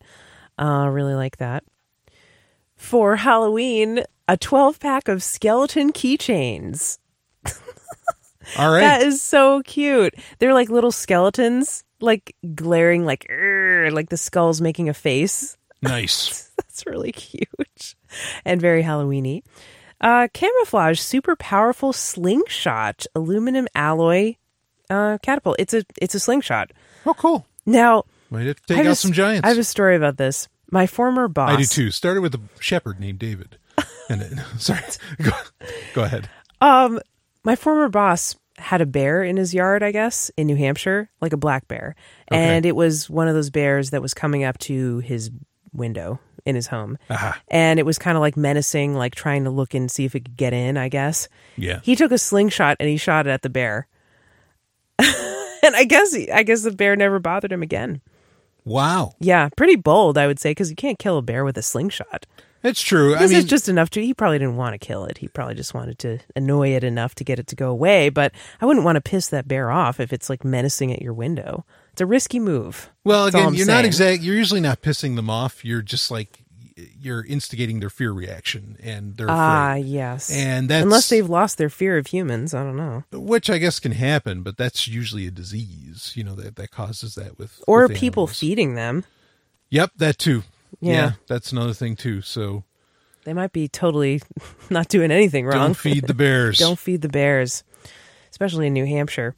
Uh, 0.57 0.89
really 0.91 1.13
like 1.13 1.37
that. 1.37 1.63
For 2.79 3.17
Halloween, 3.17 4.03
a 4.27 4.37
twelve 4.37 4.79
pack 4.79 5.07
of 5.09 5.21
skeleton 5.21 5.91
keychains. 5.91 6.97
All 8.57 8.71
right. 8.71 8.79
That 8.79 9.01
is 9.03 9.21
so 9.21 9.61
cute. 9.63 10.15
They're 10.39 10.53
like 10.55 10.69
little 10.69 10.91
skeletons, 10.91 11.83
like 11.99 12.35
glaring, 12.55 13.05
like 13.05 13.27
like 13.29 14.09
the 14.09 14.17
skull's 14.17 14.59
making 14.61 14.89
a 14.89 14.93
face. 14.93 15.55
nice. 15.83 16.49
That's 16.57 16.85
really 16.87 17.11
cute 17.11 17.95
and 18.45 18.59
very 18.59 18.81
Halloweeny. 18.81 19.43
Uh, 20.01 20.29
camouflage, 20.33 20.99
super 20.99 21.35
powerful 21.35 21.91
slingshot, 21.93 23.05
aluminum 23.13 23.67
alloy 23.75 24.35
uh, 24.89 25.17
catapult. 25.21 25.57
It's 25.59 25.73
a 25.73 25.83
it's 26.01 26.15
a 26.15 26.19
slingshot. 26.19 26.71
Oh, 27.05 27.13
cool. 27.13 27.45
Now, 27.65 28.05
Might 28.31 28.47
have 28.47 28.55
to 28.55 28.63
take 28.67 28.77
have 28.77 28.87
out 28.87 28.91
a- 28.93 28.95
some 28.95 29.11
giants. 29.11 29.45
I 29.45 29.49
have 29.49 29.57
a 29.59 29.63
story 29.63 29.95
about 29.97 30.17
this. 30.17 30.47
My 30.71 30.87
former 30.87 31.27
boss. 31.27 31.51
I 31.51 31.55
do 31.57 31.65
too. 31.65 31.91
Started 31.91 32.21
with 32.21 32.35
a 32.35 32.41
shepherd 32.59 32.99
named 32.99 33.19
David. 33.19 33.57
And 34.11 34.23
it, 34.23 34.33
sorry, 34.57 34.81
go, 35.21 35.29
go 35.93 36.03
ahead. 36.03 36.27
Um, 36.61 36.99
my 37.43 37.55
former 37.55 37.89
boss 37.89 38.35
had 38.57 38.81
a 38.81 38.85
bear 38.87 39.23
in 39.23 39.37
his 39.37 39.53
yard, 39.53 39.83
I 39.83 39.91
guess, 39.91 40.31
in 40.35 40.47
New 40.47 40.55
Hampshire, 40.55 41.11
like 41.21 41.31
a 41.31 41.37
black 41.37 41.67
bear. 41.67 41.95
Okay. 42.31 42.41
And 42.41 42.65
it 42.65 42.75
was 42.75 43.07
one 43.07 43.27
of 43.27 43.35
those 43.35 43.51
bears 43.51 43.91
that 43.91 44.01
was 44.01 44.15
coming 44.15 44.43
up 44.43 44.57
to 44.59 44.97
his 44.99 45.29
window 45.73 46.19
in 46.45 46.55
his 46.55 46.67
home. 46.67 46.97
Aha. 47.09 47.39
And 47.49 47.79
it 47.79 47.85
was 47.85 47.99
kind 47.99 48.17
of 48.17 48.21
like 48.21 48.35
menacing, 48.35 48.95
like 48.95 49.15
trying 49.15 49.43
to 49.43 49.49
look 49.49 49.73
and 49.73 49.89
see 49.89 50.05
if 50.05 50.15
it 50.15 50.25
could 50.25 50.37
get 50.37 50.53
in, 50.53 50.77
I 50.77 50.89
guess. 50.89 51.29
Yeah. 51.55 51.79
He 51.83 51.95
took 51.95 52.11
a 52.11 52.17
slingshot 52.17 52.77
and 52.79 52.89
he 52.89 52.97
shot 52.97 53.27
it 53.27 53.29
at 53.29 53.43
the 53.43 53.49
bear. 53.49 53.87
and 54.99 55.75
I 55.75 55.85
guess 55.87 56.15
I 56.33 56.43
guess 56.43 56.63
the 56.63 56.71
bear 56.71 56.95
never 56.95 57.19
bothered 57.19 57.51
him 57.51 57.61
again. 57.63 58.01
Wow. 58.65 59.13
Yeah, 59.19 59.49
pretty 59.55 59.75
bold, 59.75 60.17
I 60.17 60.27
would 60.27 60.39
say, 60.39 60.51
because 60.51 60.69
you 60.69 60.75
can't 60.75 60.99
kill 60.99 61.17
a 61.17 61.21
bear 61.21 61.43
with 61.45 61.57
a 61.57 61.61
slingshot. 61.61 62.25
It's 62.61 62.81
true. 62.81 63.11
This 63.11 63.21
I 63.21 63.25
mean, 63.27 63.37
is 63.37 63.45
just 63.45 63.69
enough 63.69 63.89
to. 63.91 64.03
He 64.03 64.13
probably 64.13 64.37
didn't 64.37 64.57
want 64.57 64.73
to 64.73 64.85
kill 64.85 65.05
it. 65.05 65.19
He 65.19 65.29
probably 65.29 65.55
just 65.55 65.73
wanted 65.73 65.97
to 65.99 66.19
annoy 66.35 66.69
it 66.75 66.83
enough 66.83 67.15
to 67.15 67.23
get 67.23 67.39
it 67.39 67.47
to 67.47 67.55
go 67.55 67.69
away. 67.69 68.09
But 68.09 68.33
I 68.59 68.65
wouldn't 68.65 68.83
want 68.83 68.97
to 68.97 69.01
piss 69.01 69.29
that 69.29 69.47
bear 69.47 69.71
off 69.71 69.99
if 70.01 70.11
it's 70.11 70.29
like 70.29 70.43
menacing 70.43 70.91
at 70.91 71.01
your 71.01 71.13
window. 71.13 71.65
It's 71.93 72.01
a 72.01 72.05
risky 72.05 72.37
move. 72.37 72.89
well, 73.05 73.25
That's 73.25 73.35
again, 73.35 73.53
you're 73.53 73.65
not 73.65 73.73
saying. 73.75 73.85
exact. 73.85 74.21
You're 74.23 74.35
usually 74.35 74.59
not 74.59 74.81
pissing 74.81 75.15
them 75.15 75.29
off. 75.29 75.63
You're 75.63 75.81
just 75.81 76.11
like 76.11 76.43
you're 76.99 77.25
instigating 77.25 77.79
their 77.79 77.89
fear 77.89 78.11
reaction, 78.11 78.77
and 78.81 79.17
they're 79.17 79.29
Ah, 79.29 79.71
afraid. 79.71 79.85
yes. 79.85 80.31
And 80.31 80.69
that's 80.69 80.83
unless 80.83 81.09
they've 81.09 81.29
lost 81.29 81.57
their 81.57 81.69
fear 81.69 81.97
of 81.97 82.07
humans, 82.07 82.53
I 82.53 82.63
don't 82.63 82.77
know. 82.77 83.03
which 83.11 83.49
I 83.49 83.57
guess 83.57 83.79
can 83.79 83.91
happen, 83.93 84.41
but 84.43 84.57
that's 84.57 84.87
usually 84.87 85.27
a 85.27 85.31
disease. 85.31 86.11
You 86.15 86.23
know 86.23 86.35
that 86.35 86.55
that 86.57 86.71
causes 86.71 87.15
that 87.15 87.37
with 87.37 87.61
Or 87.67 87.87
with 87.87 87.97
people 87.97 88.23
animals. 88.23 88.39
feeding 88.39 88.75
them. 88.75 89.05
Yep, 89.69 89.91
that 89.97 90.17
too. 90.17 90.43
Yeah. 90.81 91.13
that's 91.27 91.51
another 91.51 91.73
thing 91.73 91.95
too. 91.95 92.21
So 92.21 92.63
They 93.25 93.33
might 93.33 93.51
be 93.51 93.67
totally 93.67 94.21
not 94.69 94.87
doing 94.87 95.11
anything 95.11 95.45
wrong. 95.45 95.57
don't 95.57 95.77
feed 95.77 96.07
the 96.07 96.13
bears. 96.13 96.57
Don't 96.65 96.79
feed 96.79 97.01
the 97.01 97.09
bears, 97.09 97.63
especially 98.31 98.67
in 98.67 98.73
New 98.73 98.85
Hampshire. 98.85 99.35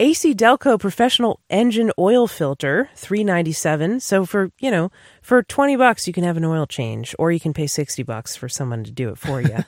AC 0.00 0.34
Delco 0.34 0.76
professional 0.76 1.38
engine 1.48 1.92
oil 1.96 2.26
filter, 2.26 2.90
three 2.96 3.22
ninety 3.22 3.52
seven. 3.52 4.00
So 4.00 4.24
for 4.26 4.50
you 4.58 4.68
know, 4.68 4.90
for 5.22 5.44
twenty 5.44 5.76
bucks 5.76 6.08
you 6.08 6.12
can 6.12 6.24
have 6.24 6.36
an 6.36 6.44
oil 6.44 6.66
change, 6.66 7.14
or 7.16 7.30
you 7.30 7.38
can 7.38 7.54
pay 7.54 7.68
sixty 7.68 8.02
bucks 8.02 8.34
for 8.34 8.48
someone 8.48 8.82
to 8.82 8.90
do 8.90 9.10
it 9.10 9.18
for 9.18 9.40
you. 9.40 9.58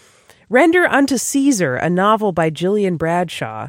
Render 0.48 0.86
unto 0.86 1.18
Caesar, 1.18 1.76
a 1.76 1.90
novel 1.90 2.32
by 2.32 2.48
Gillian 2.48 2.96
Bradshaw. 2.96 3.68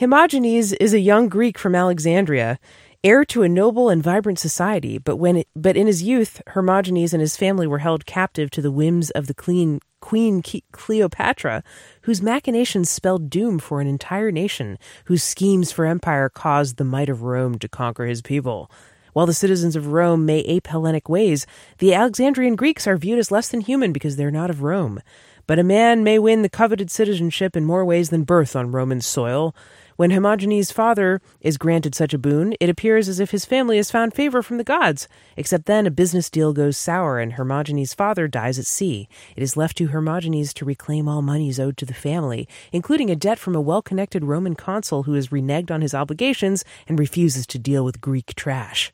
Hermogenes 0.00 0.72
is 0.80 0.94
a 0.94 0.98
young 0.98 1.28
Greek 1.28 1.58
from 1.58 1.74
Alexandria, 1.74 2.58
heir 3.04 3.24
to 3.26 3.42
a 3.42 3.48
noble 3.48 3.90
and 3.90 4.02
vibrant 4.02 4.38
society. 4.38 4.98
But 4.98 5.16
when, 5.16 5.44
but 5.54 5.76
in 5.76 5.86
his 5.86 6.02
youth, 6.02 6.40
Hermogenes 6.48 7.12
and 7.12 7.20
his 7.20 7.36
family 7.36 7.66
were 7.66 7.78
held 7.78 8.06
captive 8.06 8.50
to 8.52 8.62
the 8.62 8.72
whims 8.72 9.10
of 9.10 9.26
the 9.26 9.34
clean, 9.34 9.80
Queen 10.00 10.42
Cleopatra, 10.72 11.62
whose 12.02 12.22
machinations 12.22 12.90
spelled 12.90 13.30
doom 13.30 13.58
for 13.58 13.80
an 13.80 13.86
entire 13.86 14.32
nation, 14.32 14.78
whose 15.04 15.22
schemes 15.22 15.70
for 15.70 15.84
empire 15.84 16.28
caused 16.28 16.76
the 16.76 16.84
might 16.84 17.08
of 17.08 17.22
Rome 17.22 17.58
to 17.58 17.68
conquer 17.68 18.06
his 18.06 18.22
people. 18.22 18.70
While 19.12 19.26
the 19.26 19.32
citizens 19.32 19.76
of 19.76 19.92
Rome 19.92 20.26
may 20.26 20.40
ape 20.40 20.66
Hellenic 20.66 21.08
ways, 21.08 21.46
the 21.78 21.94
Alexandrian 21.94 22.56
Greeks 22.56 22.86
are 22.86 22.96
viewed 22.96 23.20
as 23.20 23.30
less 23.30 23.48
than 23.48 23.60
human 23.60 23.92
because 23.92 24.16
they're 24.16 24.30
not 24.30 24.50
of 24.50 24.62
Rome. 24.62 25.00
But 25.46 25.58
a 25.58 25.62
man 25.62 26.02
may 26.02 26.18
win 26.18 26.42
the 26.42 26.48
coveted 26.48 26.90
citizenship 26.90 27.54
in 27.54 27.64
more 27.64 27.84
ways 27.84 28.10
than 28.10 28.24
birth 28.24 28.56
on 28.56 28.72
Roman 28.72 29.00
soil. 29.00 29.54
When 29.96 30.10
Hermogenes' 30.10 30.72
father 30.72 31.20
is 31.40 31.56
granted 31.56 31.94
such 31.94 32.12
a 32.12 32.18
boon, 32.18 32.54
it 32.58 32.68
appears 32.68 33.08
as 33.08 33.20
if 33.20 33.30
his 33.30 33.44
family 33.44 33.76
has 33.76 33.92
found 33.92 34.12
favor 34.12 34.42
from 34.42 34.58
the 34.58 34.64
gods. 34.64 35.06
Except 35.36 35.66
then 35.66 35.86
a 35.86 35.90
business 35.92 36.28
deal 36.28 36.52
goes 36.52 36.76
sour 36.76 37.20
and 37.20 37.34
Hermogenes' 37.34 37.94
father 37.94 38.26
dies 38.26 38.58
at 38.58 38.66
sea. 38.66 39.08
It 39.36 39.42
is 39.44 39.56
left 39.56 39.76
to 39.78 39.88
Hermogenes 39.88 40.52
to 40.54 40.64
reclaim 40.64 41.06
all 41.06 41.22
monies 41.22 41.60
owed 41.60 41.76
to 41.76 41.86
the 41.86 41.94
family, 41.94 42.48
including 42.72 43.08
a 43.08 43.14
debt 43.14 43.38
from 43.38 43.54
a 43.54 43.60
well 43.60 43.82
connected 43.82 44.24
Roman 44.24 44.56
consul 44.56 45.04
who 45.04 45.12
has 45.12 45.28
reneged 45.28 45.70
on 45.70 45.80
his 45.80 45.94
obligations 45.94 46.64
and 46.88 46.98
refuses 46.98 47.46
to 47.46 47.58
deal 47.60 47.84
with 47.84 48.00
Greek 48.00 48.34
trash. 48.34 48.92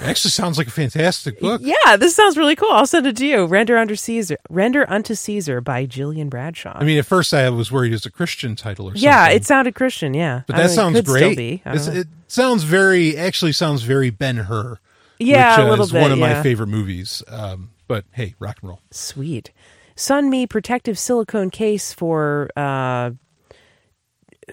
Actually, 0.00 0.30
sounds 0.30 0.58
like 0.58 0.66
a 0.66 0.70
fantastic 0.70 1.40
book. 1.40 1.60
Yeah, 1.64 1.96
this 1.96 2.14
sounds 2.14 2.36
really 2.36 2.56
cool. 2.56 2.70
I'll 2.70 2.86
send 2.86 3.06
it 3.06 3.16
to 3.18 3.26
you. 3.26 3.44
Render 3.46 3.76
unto 3.76 3.94
Caesar. 3.94 4.36
Render 4.50 4.88
unto 4.90 5.14
Caesar 5.14 5.60
by 5.60 5.86
Gillian 5.86 6.28
Bradshaw. 6.28 6.76
I 6.76 6.84
mean, 6.84 6.98
at 6.98 7.06
first 7.06 7.32
I 7.32 7.48
was 7.50 7.70
worried 7.70 7.92
it 7.92 7.96
was 7.96 8.06
a 8.06 8.10
Christian 8.10 8.56
title 8.56 8.86
or 8.86 8.90
something. 8.90 9.02
yeah, 9.02 9.28
it 9.28 9.44
sounded 9.44 9.74
Christian. 9.74 10.14
Yeah, 10.14 10.42
but 10.46 10.56
that 10.56 10.70
sounds 10.70 11.00
great. 11.02 11.36
be. 11.36 11.62
I 11.64 11.70
It's- 11.70 11.86
don't 11.86 11.94
know. 11.94 12.00
it 12.00 12.08
sounds 12.26 12.62
very, 12.64 13.16
actually 13.16 13.52
sounds 13.52 13.82
very 13.82 14.10
Ben 14.10 14.36
Hur. 14.36 14.78
Yeah, 15.18 15.50
which, 15.56 15.58
a 15.58 15.66
uh, 15.66 15.70
little 15.70 15.84
is 15.84 15.92
bit, 15.92 16.00
one 16.02 16.12
of 16.12 16.18
my 16.18 16.42
favorite 16.42 16.68
movies. 16.68 17.22
Um, 17.28 17.70
but 17.88 18.04
hey, 18.12 18.34
rock 18.38 18.58
and 18.62 18.68
roll. 18.70 18.80
Sweet. 18.90 19.52
Sunme 19.96 20.48
protective 20.48 20.96
silicone 20.98 21.50
case 21.50 21.92
for 21.92 22.48
uh, 22.56 23.10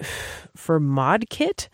for 0.56 0.80
mod 0.80 1.26
kit 1.30 1.68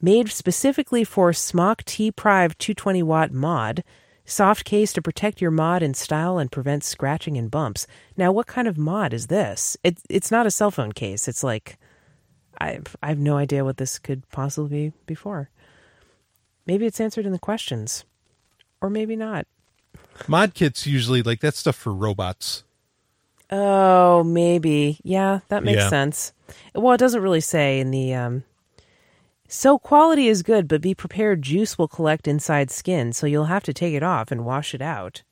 made 0.00 0.28
specifically 0.30 1.04
for 1.04 1.32
SMOK 1.32 1.84
T-Priv 1.84 2.56
220 2.58 3.02
watt 3.02 3.32
mod. 3.32 3.82
Soft 4.24 4.64
case 4.64 4.92
to 4.92 5.00
protect 5.02 5.40
your 5.40 5.52
mod 5.52 5.82
in 5.82 5.94
style 5.94 6.36
and 6.38 6.50
prevent 6.50 6.82
scratching 6.82 7.36
and 7.38 7.48
bumps. 7.50 7.86
Now, 8.16 8.32
what 8.32 8.48
kind 8.48 8.66
of 8.66 8.76
mod 8.76 9.12
is 9.12 9.28
this? 9.28 9.76
It, 9.84 9.98
it's 10.10 10.32
not 10.32 10.46
a 10.46 10.50
cell 10.50 10.72
phone 10.72 10.90
case. 10.92 11.28
It's 11.28 11.44
like 11.44 11.78
I 12.60 12.80
I 13.02 13.08
have 13.08 13.18
no 13.18 13.36
idea 13.36 13.64
what 13.64 13.76
this 13.76 13.98
could 14.00 14.28
possibly 14.30 14.88
be 14.90 14.92
before. 15.06 15.50
Maybe 16.66 16.86
it's 16.86 17.00
answered 17.00 17.24
in 17.26 17.30
the 17.32 17.38
questions, 17.38 18.04
or 18.80 18.90
maybe 18.90 19.14
not. 19.14 19.46
Mod 20.26 20.54
kits 20.54 20.86
usually 20.88 21.22
like 21.22 21.40
that 21.40 21.54
stuff 21.54 21.76
for 21.76 21.92
robots. 21.94 22.64
Oh, 23.48 24.24
maybe. 24.24 24.98
Yeah, 25.04 25.40
that 25.48 25.62
makes 25.62 25.82
Yeah. 25.82 25.88
sense. 25.88 26.32
Well, 26.74 26.94
it 26.94 26.98
doesn't 26.98 27.22
really 27.22 27.40
say 27.40 27.78
in 27.78 27.92
the 27.92 28.12
um 28.14 28.42
so 29.48 29.78
quality 29.78 30.28
is 30.28 30.42
good, 30.42 30.68
but 30.68 30.80
be 30.80 30.94
prepared 30.94 31.42
juice 31.42 31.76
will 31.78 31.88
collect 31.88 32.26
inside 32.28 32.70
skin, 32.70 33.12
so 33.12 33.26
you'll 33.26 33.46
have 33.46 33.62
to 33.64 33.72
take 33.72 33.94
it 33.94 34.02
off 34.02 34.30
and 34.30 34.44
wash 34.44 34.74
it 34.74 34.82
out. 34.82 35.22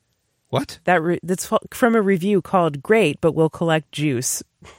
What? 0.51 0.79
That 0.85 1.03
re- 1.03 1.21
that's 1.23 1.51
from 1.73 1.95
a 1.97 2.03
review 2.03 2.41
called 2.43 2.83
Great, 2.83 3.21
but 3.21 3.35
will 3.35 3.51
collect 3.51 3.93
juice. 3.93 4.43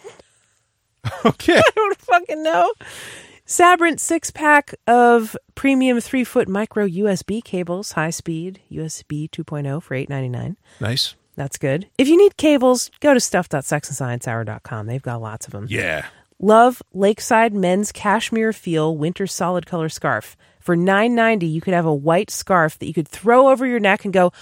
Okay. 1.24 1.58
I 1.58 1.70
don't 1.76 1.98
fucking 2.00 2.42
know. 2.42 2.74
Sabrent 3.46 4.02
six 4.02 4.32
pack 4.32 4.74
of 4.88 5.38
premium 5.54 6.02
three 6.02 6.24
foot 6.24 6.48
micro 6.50 6.88
USB 6.88 7.44
cables, 7.44 7.92
high 7.92 8.10
speed 8.10 8.60
USB 8.72 9.30
2.0 9.30 9.84
for 9.84 9.94
eight 9.94 10.10
ninety 10.10 10.30
nine. 10.30 10.58
nice. 10.80 11.16
That's 11.36 11.58
good. 11.60 11.88
If 12.00 12.08
you 12.08 12.18
need 12.18 12.38
cables, 12.38 12.90
go 13.02 13.14
to 13.14 13.20
stuff.sexandsciencehour.com. 13.20 14.88
They've 14.88 15.02
got 15.02 15.22
lots 15.22 15.46
of 15.46 15.52
them. 15.52 15.68
Yeah. 15.70 16.08
Love 16.40 16.82
Lakeside 16.94 17.54
Men's 17.54 17.94
Cashmere 17.94 18.52
Feel 18.52 18.98
Winter 18.98 19.26
Solid 19.26 19.66
Color 19.66 19.88
Scarf. 19.88 20.36
For 20.60 20.76
nine 20.76 21.16
ninety, 21.16 21.48
you 21.48 21.62
could 21.62 21.74
have 21.74 21.86
a 21.86 21.94
white 21.94 22.30
scarf 22.30 22.78
that 22.80 22.88
you 22.88 22.94
could 22.94 23.08
throw 23.08 23.48
over 23.48 23.66
your 23.66 23.80
neck 23.80 24.04
and 24.04 24.14
go, 24.14 24.34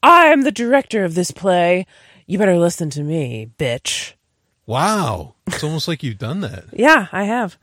I'm 0.00 0.42
the 0.42 0.52
director 0.52 1.04
of 1.04 1.16
this 1.16 1.32
play. 1.32 1.86
You 2.26 2.38
better 2.38 2.56
listen 2.56 2.88
to 2.90 3.02
me, 3.02 3.50
bitch. 3.58 4.14
Wow. 4.66 5.34
It's 5.48 5.64
almost 5.64 5.88
like 5.88 6.02
you've 6.02 6.18
done 6.18 6.40
that. 6.42 6.64
Yeah, 6.72 7.08
I 7.12 7.24
have. 7.24 7.58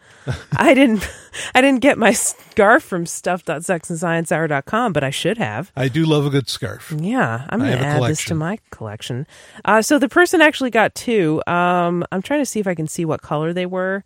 I 0.57 0.73
didn't 0.73 1.09
I 1.55 1.61
didn't 1.61 1.79
get 1.81 1.97
my 1.97 2.11
scarf 2.11 2.83
from 2.83 3.05
stuff.sexandsciencehour.com, 3.05 4.93
but 4.93 5.03
I 5.03 5.09
should 5.09 5.37
have. 5.37 5.71
I 5.75 5.87
do 5.87 6.05
love 6.05 6.25
a 6.25 6.29
good 6.29 6.49
scarf. 6.49 6.93
Yeah, 6.97 7.45
I'm 7.49 7.59
going 7.59 7.71
to 7.71 7.79
add 7.85 8.03
this 8.03 8.25
to 8.25 8.35
my 8.35 8.59
collection. 8.71 9.25
Uh, 9.63 9.81
so 9.81 9.97
the 9.99 10.09
person 10.09 10.41
actually 10.41 10.69
got 10.71 10.93
two. 10.95 11.41
Um, 11.47 12.03
I'm 12.11 12.21
trying 12.21 12.41
to 12.41 12.45
see 12.45 12.59
if 12.59 12.67
I 12.67 12.75
can 12.75 12.87
see 12.87 13.05
what 13.05 13.21
color 13.21 13.53
they 13.53 13.65
were. 13.65 14.03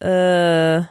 Uh, 0.00 0.84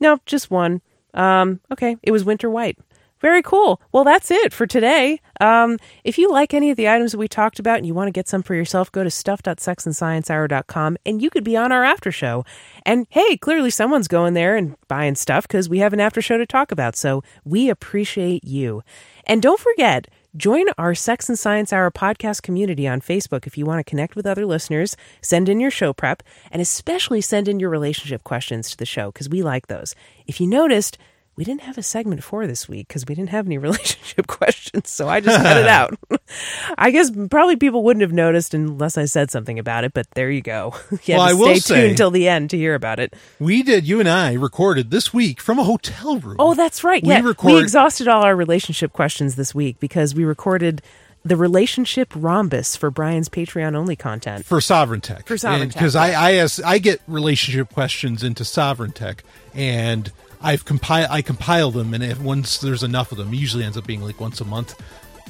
no, 0.00 0.18
just 0.26 0.50
one. 0.50 0.80
Um, 1.14 1.60
okay, 1.72 1.96
it 2.02 2.10
was 2.10 2.24
winter 2.24 2.50
white. 2.50 2.78
Very 3.26 3.42
cool. 3.42 3.80
Well, 3.90 4.04
that's 4.04 4.30
it 4.30 4.52
for 4.52 4.68
today. 4.68 5.20
Um, 5.40 5.78
if 6.04 6.16
you 6.16 6.30
like 6.30 6.54
any 6.54 6.70
of 6.70 6.76
the 6.76 6.88
items 6.88 7.10
that 7.10 7.18
we 7.18 7.26
talked 7.26 7.58
about 7.58 7.78
and 7.78 7.84
you 7.84 7.92
want 7.92 8.06
to 8.06 8.12
get 8.12 8.28
some 8.28 8.40
for 8.40 8.54
yourself, 8.54 8.92
go 8.92 9.02
to 9.02 9.10
stuff.sexandsciencehour.com 9.10 10.96
and 11.04 11.20
you 11.20 11.28
could 11.28 11.42
be 11.42 11.56
on 11.56 11.72
our 11.72 11.82
after 11.82 12.12
show. 12.12 12.44
And 12.84 13.08
hey, 13.10 13.36
clearly 13.36 13.70
someone's 13.70 14.06
going 14.06 14.34
there 14.34 14.54
and 14.54 14.76
buying 14.86 15.16
stuff 15.16 15.48
because 15.48 15.68
we 15.68 15.80
have 15.80 15.92
an 15.92 15.98
after 15.98 16.22
show 16.22 16.38
to 16.38 16.46
talk 16.46 16.70
about. 16.70 16.94
So 16.94 17.24
we 17.44 17.68
appreciate 17.68 18.44
you. 18.44 18.84
And 19.26 19.42
don't 19.42 19.58
forget, 19.58 20.06
join 20.36 20.66
our 20.78 20.94
Sex 20.94 21.28
and 21.28 21.36
Science 21.36 21.72
Hour 21.72 21.90
podcast 21.90 22.42
community 22.42 22.86
on 22.86 23.00
Facebook 23.00 23.44
if 23.44 23.58
you 23.58 23.66
want 23.66 23.84
to 23.84 23.90
connect 23.90 24.14
with 24.14 24.24
other 24.24 24.46
listeners, 24.46 24.96
send 25.20 25.48
in 25.48 25.58
your 25.58 25.72
show 25.72 25.92
prep, 25.92 26.22
and 26.52 26.62
especially 26.62 27.20
send 27.20 27.48
in 27.48 27.58
your 27.58 27.70
relationship 27.70 28.22
questions 28.22 28.70
to 28.70 28.76
the 28.76 28.86
show 28.86 29.10
because 29.10 29.28
we 29.28 29.42
like 29.42 29.66
those. 29.66 29.96
If 30.28 30.40
you 30.40 30.46
noticed, 30.46 30.96
we 31.36 31.44
didn't 31.44 31.62
have 31.62 31.76
a 31.76 31.82
segment 31.82 32.24
for 32.24 32.46
this 32.46 32.66
week 32.68 32.88
because 32.88 33.04
we 33.06 33.14
didn't 33.14 33.28
have 33.30 33.46
any 33.46 33.58
relationship 33.66 34.26
questions, 34.26 34.88
so 34.88 35.08
I 35.08 35.20
just 35.20 35.36
cut 35.36 35.56
it 35.58 35.68
out. 35.68 35.98
I 36.78 36.90
guess 36.90 37.10
probably 37.30 37.56
people 37.56 37.84
wouldn't 37.84 38.02
have 38.02 38.12
noticed 38.12 38.54
unless 38.54 38.96
I 38.96 39.04
said 39.04 39.30
something 39.30 39.58
about 39.58 39.84
it, 39.84 39.92
but 39.92 40.10
there 40.12 40.30
you 40.30 40.40
go. 40.40 40.74
you 41.04 41.14
Well, 41.14 41.20
I 41.20 41.34
will 41.34 41.56
stay 41.56 41.86
tuned 41.88 41.96
till 41.98 42.10
the 42.10 42.28
end 42.28 42.50
to 42.50 42.56
hear 42.56 42.74
about 42.74 42.98
it. 42.98 43.14
We 43.38 43.62
did, 43.62 43.86
you 43.86 44.00
and 44.00 44.08
I 44.08 44.32
recorded 44.32 44.90
this 44.90 45.12
week 45.12 45.40
from 45.40 45.58
a 45.58 45.64
hotel 45.64 46.18
room. 46.18 46.36
Oh, 46.38 46.54
that's 46.54 46.82
right. 46.82 47.02
We 47.02 47.10
yeah, 47.10 47.20
record- 47.20 47.52
we 47.52 47.60
exhausted 47.60 48.08
all 48.08 48.22
our 48.22 48.34
relationship 48.34 48.92
questions 48.92 49.36
this 49.36 49.54
week 49.54 49.78
because 49.78 50.14
we 50.14 50.24
recorded 50.24 50.80
the 51.24 51.36
relationship 51.36 52.12
rhombus 52.14 52.76
for 52.76 52.90
Brian's 52.90 53.28
Patreon 53.28 53.74
only 53.74 53.96
content. 53.96 54.44
for 54.44 54.58
Sovryn 54.58 55.02
Tech. 55.02 55.26
For 55.26 55.34
Sovryn 55.34 55.62
Tech, 55.62 55.72
Because 55.72 55.96
I, 55.96 56.12
I, 56.12 56.32
ask, 56.34 56.64
I 56.64 56.78
get 56.78 57.00
relationship 57.08 57.72
questions 57.72 58.22
into 58.22 58.44
Sovryn 58.44 58.94
Tech, 58.94 59.24
and 59.52 60.12
I've 60.40 60.64
compile 60.64 61.06
I 61.10 61.22
compile 61.22 61.70
them, 61.70 61.94
and 61.94 62.02
if 62.02 62.20
once 62.20 62.58
there's 62.58 62.82
enough 62.82 63.12
of 63.12 63.18
them, 63.18 63.32
usually 63.34 63.64
ends 63.64 63.76
up 63.76 63.86
being 63.86 64.02
like 64.02 64.20
once 64.20 64.40
a 64.40 64.44
month. 64.44 64.80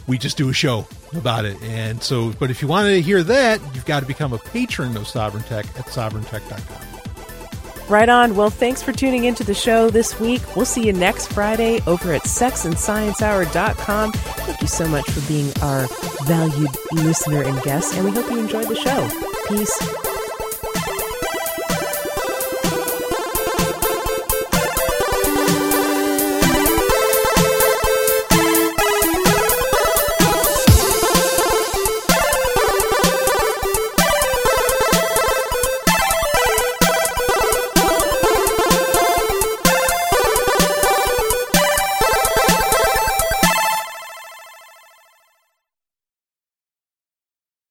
We 0.07 0.19
just 0.19 0.37
do 0.37 0.49
a 0.49 0.53
show 0.53 0.87
about 1.17 1.45
it, 1.45 1.61
and 1.63 2.03
so. 2.03 2.33
But 2.39 2.51
if 2.51 2.63
you 2.63 2.69
wanted 2.69 2.91
to 2.91 3.03
hear 3.03 3.23
that, 3.25 3.61
you've 3.75 3.87
got 3.87 4.01
to 4.01 4.07
become 4.07 4.33
a 4.33 4.39
patron 4.39 4.97
of 4.97 5.05
Sovryn 5.05 5.47
Tech 5.47 5.67
at 5.79 5.87
sovryntech.com. 5.87 6.97
Right 7.89 8.09
on. 8.09 8.35
Well, 8.35 8.51
thanks 8.51 8.83
for 8.83 8.93
tuning 8.93 9.25
into 9.25 9.45
the 9.45 9.55
show 9.55 9.91
this 9.91 10.19
week. 10.19 10.57
We'll 10.57 10.65
see 10.65 10.85
you 10.85 10.93
next 10.93 11.33
Friday 11.33 11.81
over 11.87 12.13
at 12.13 12.23
sexandsciencehour.com. 12.23 14.13
Thank 14.13 14.61
you 14.61 14.67
so 14.67 14.89
much 14.89 15.09
for 15.09 15.27
being 15.29 15.53
our 15.63 15.87
valued 16.25 16.71
listener 16.93 17.43
and 17.43 17.61
guest, 17.63 17.95
and 17.95 18.05
we 18.05 18.11
hope 18.11 18.31
you 18.31 18.39
enjoyed 18.39 18.69
the 18.69 18.75
show. 18.75 19.09
Peace. 19.49 20.16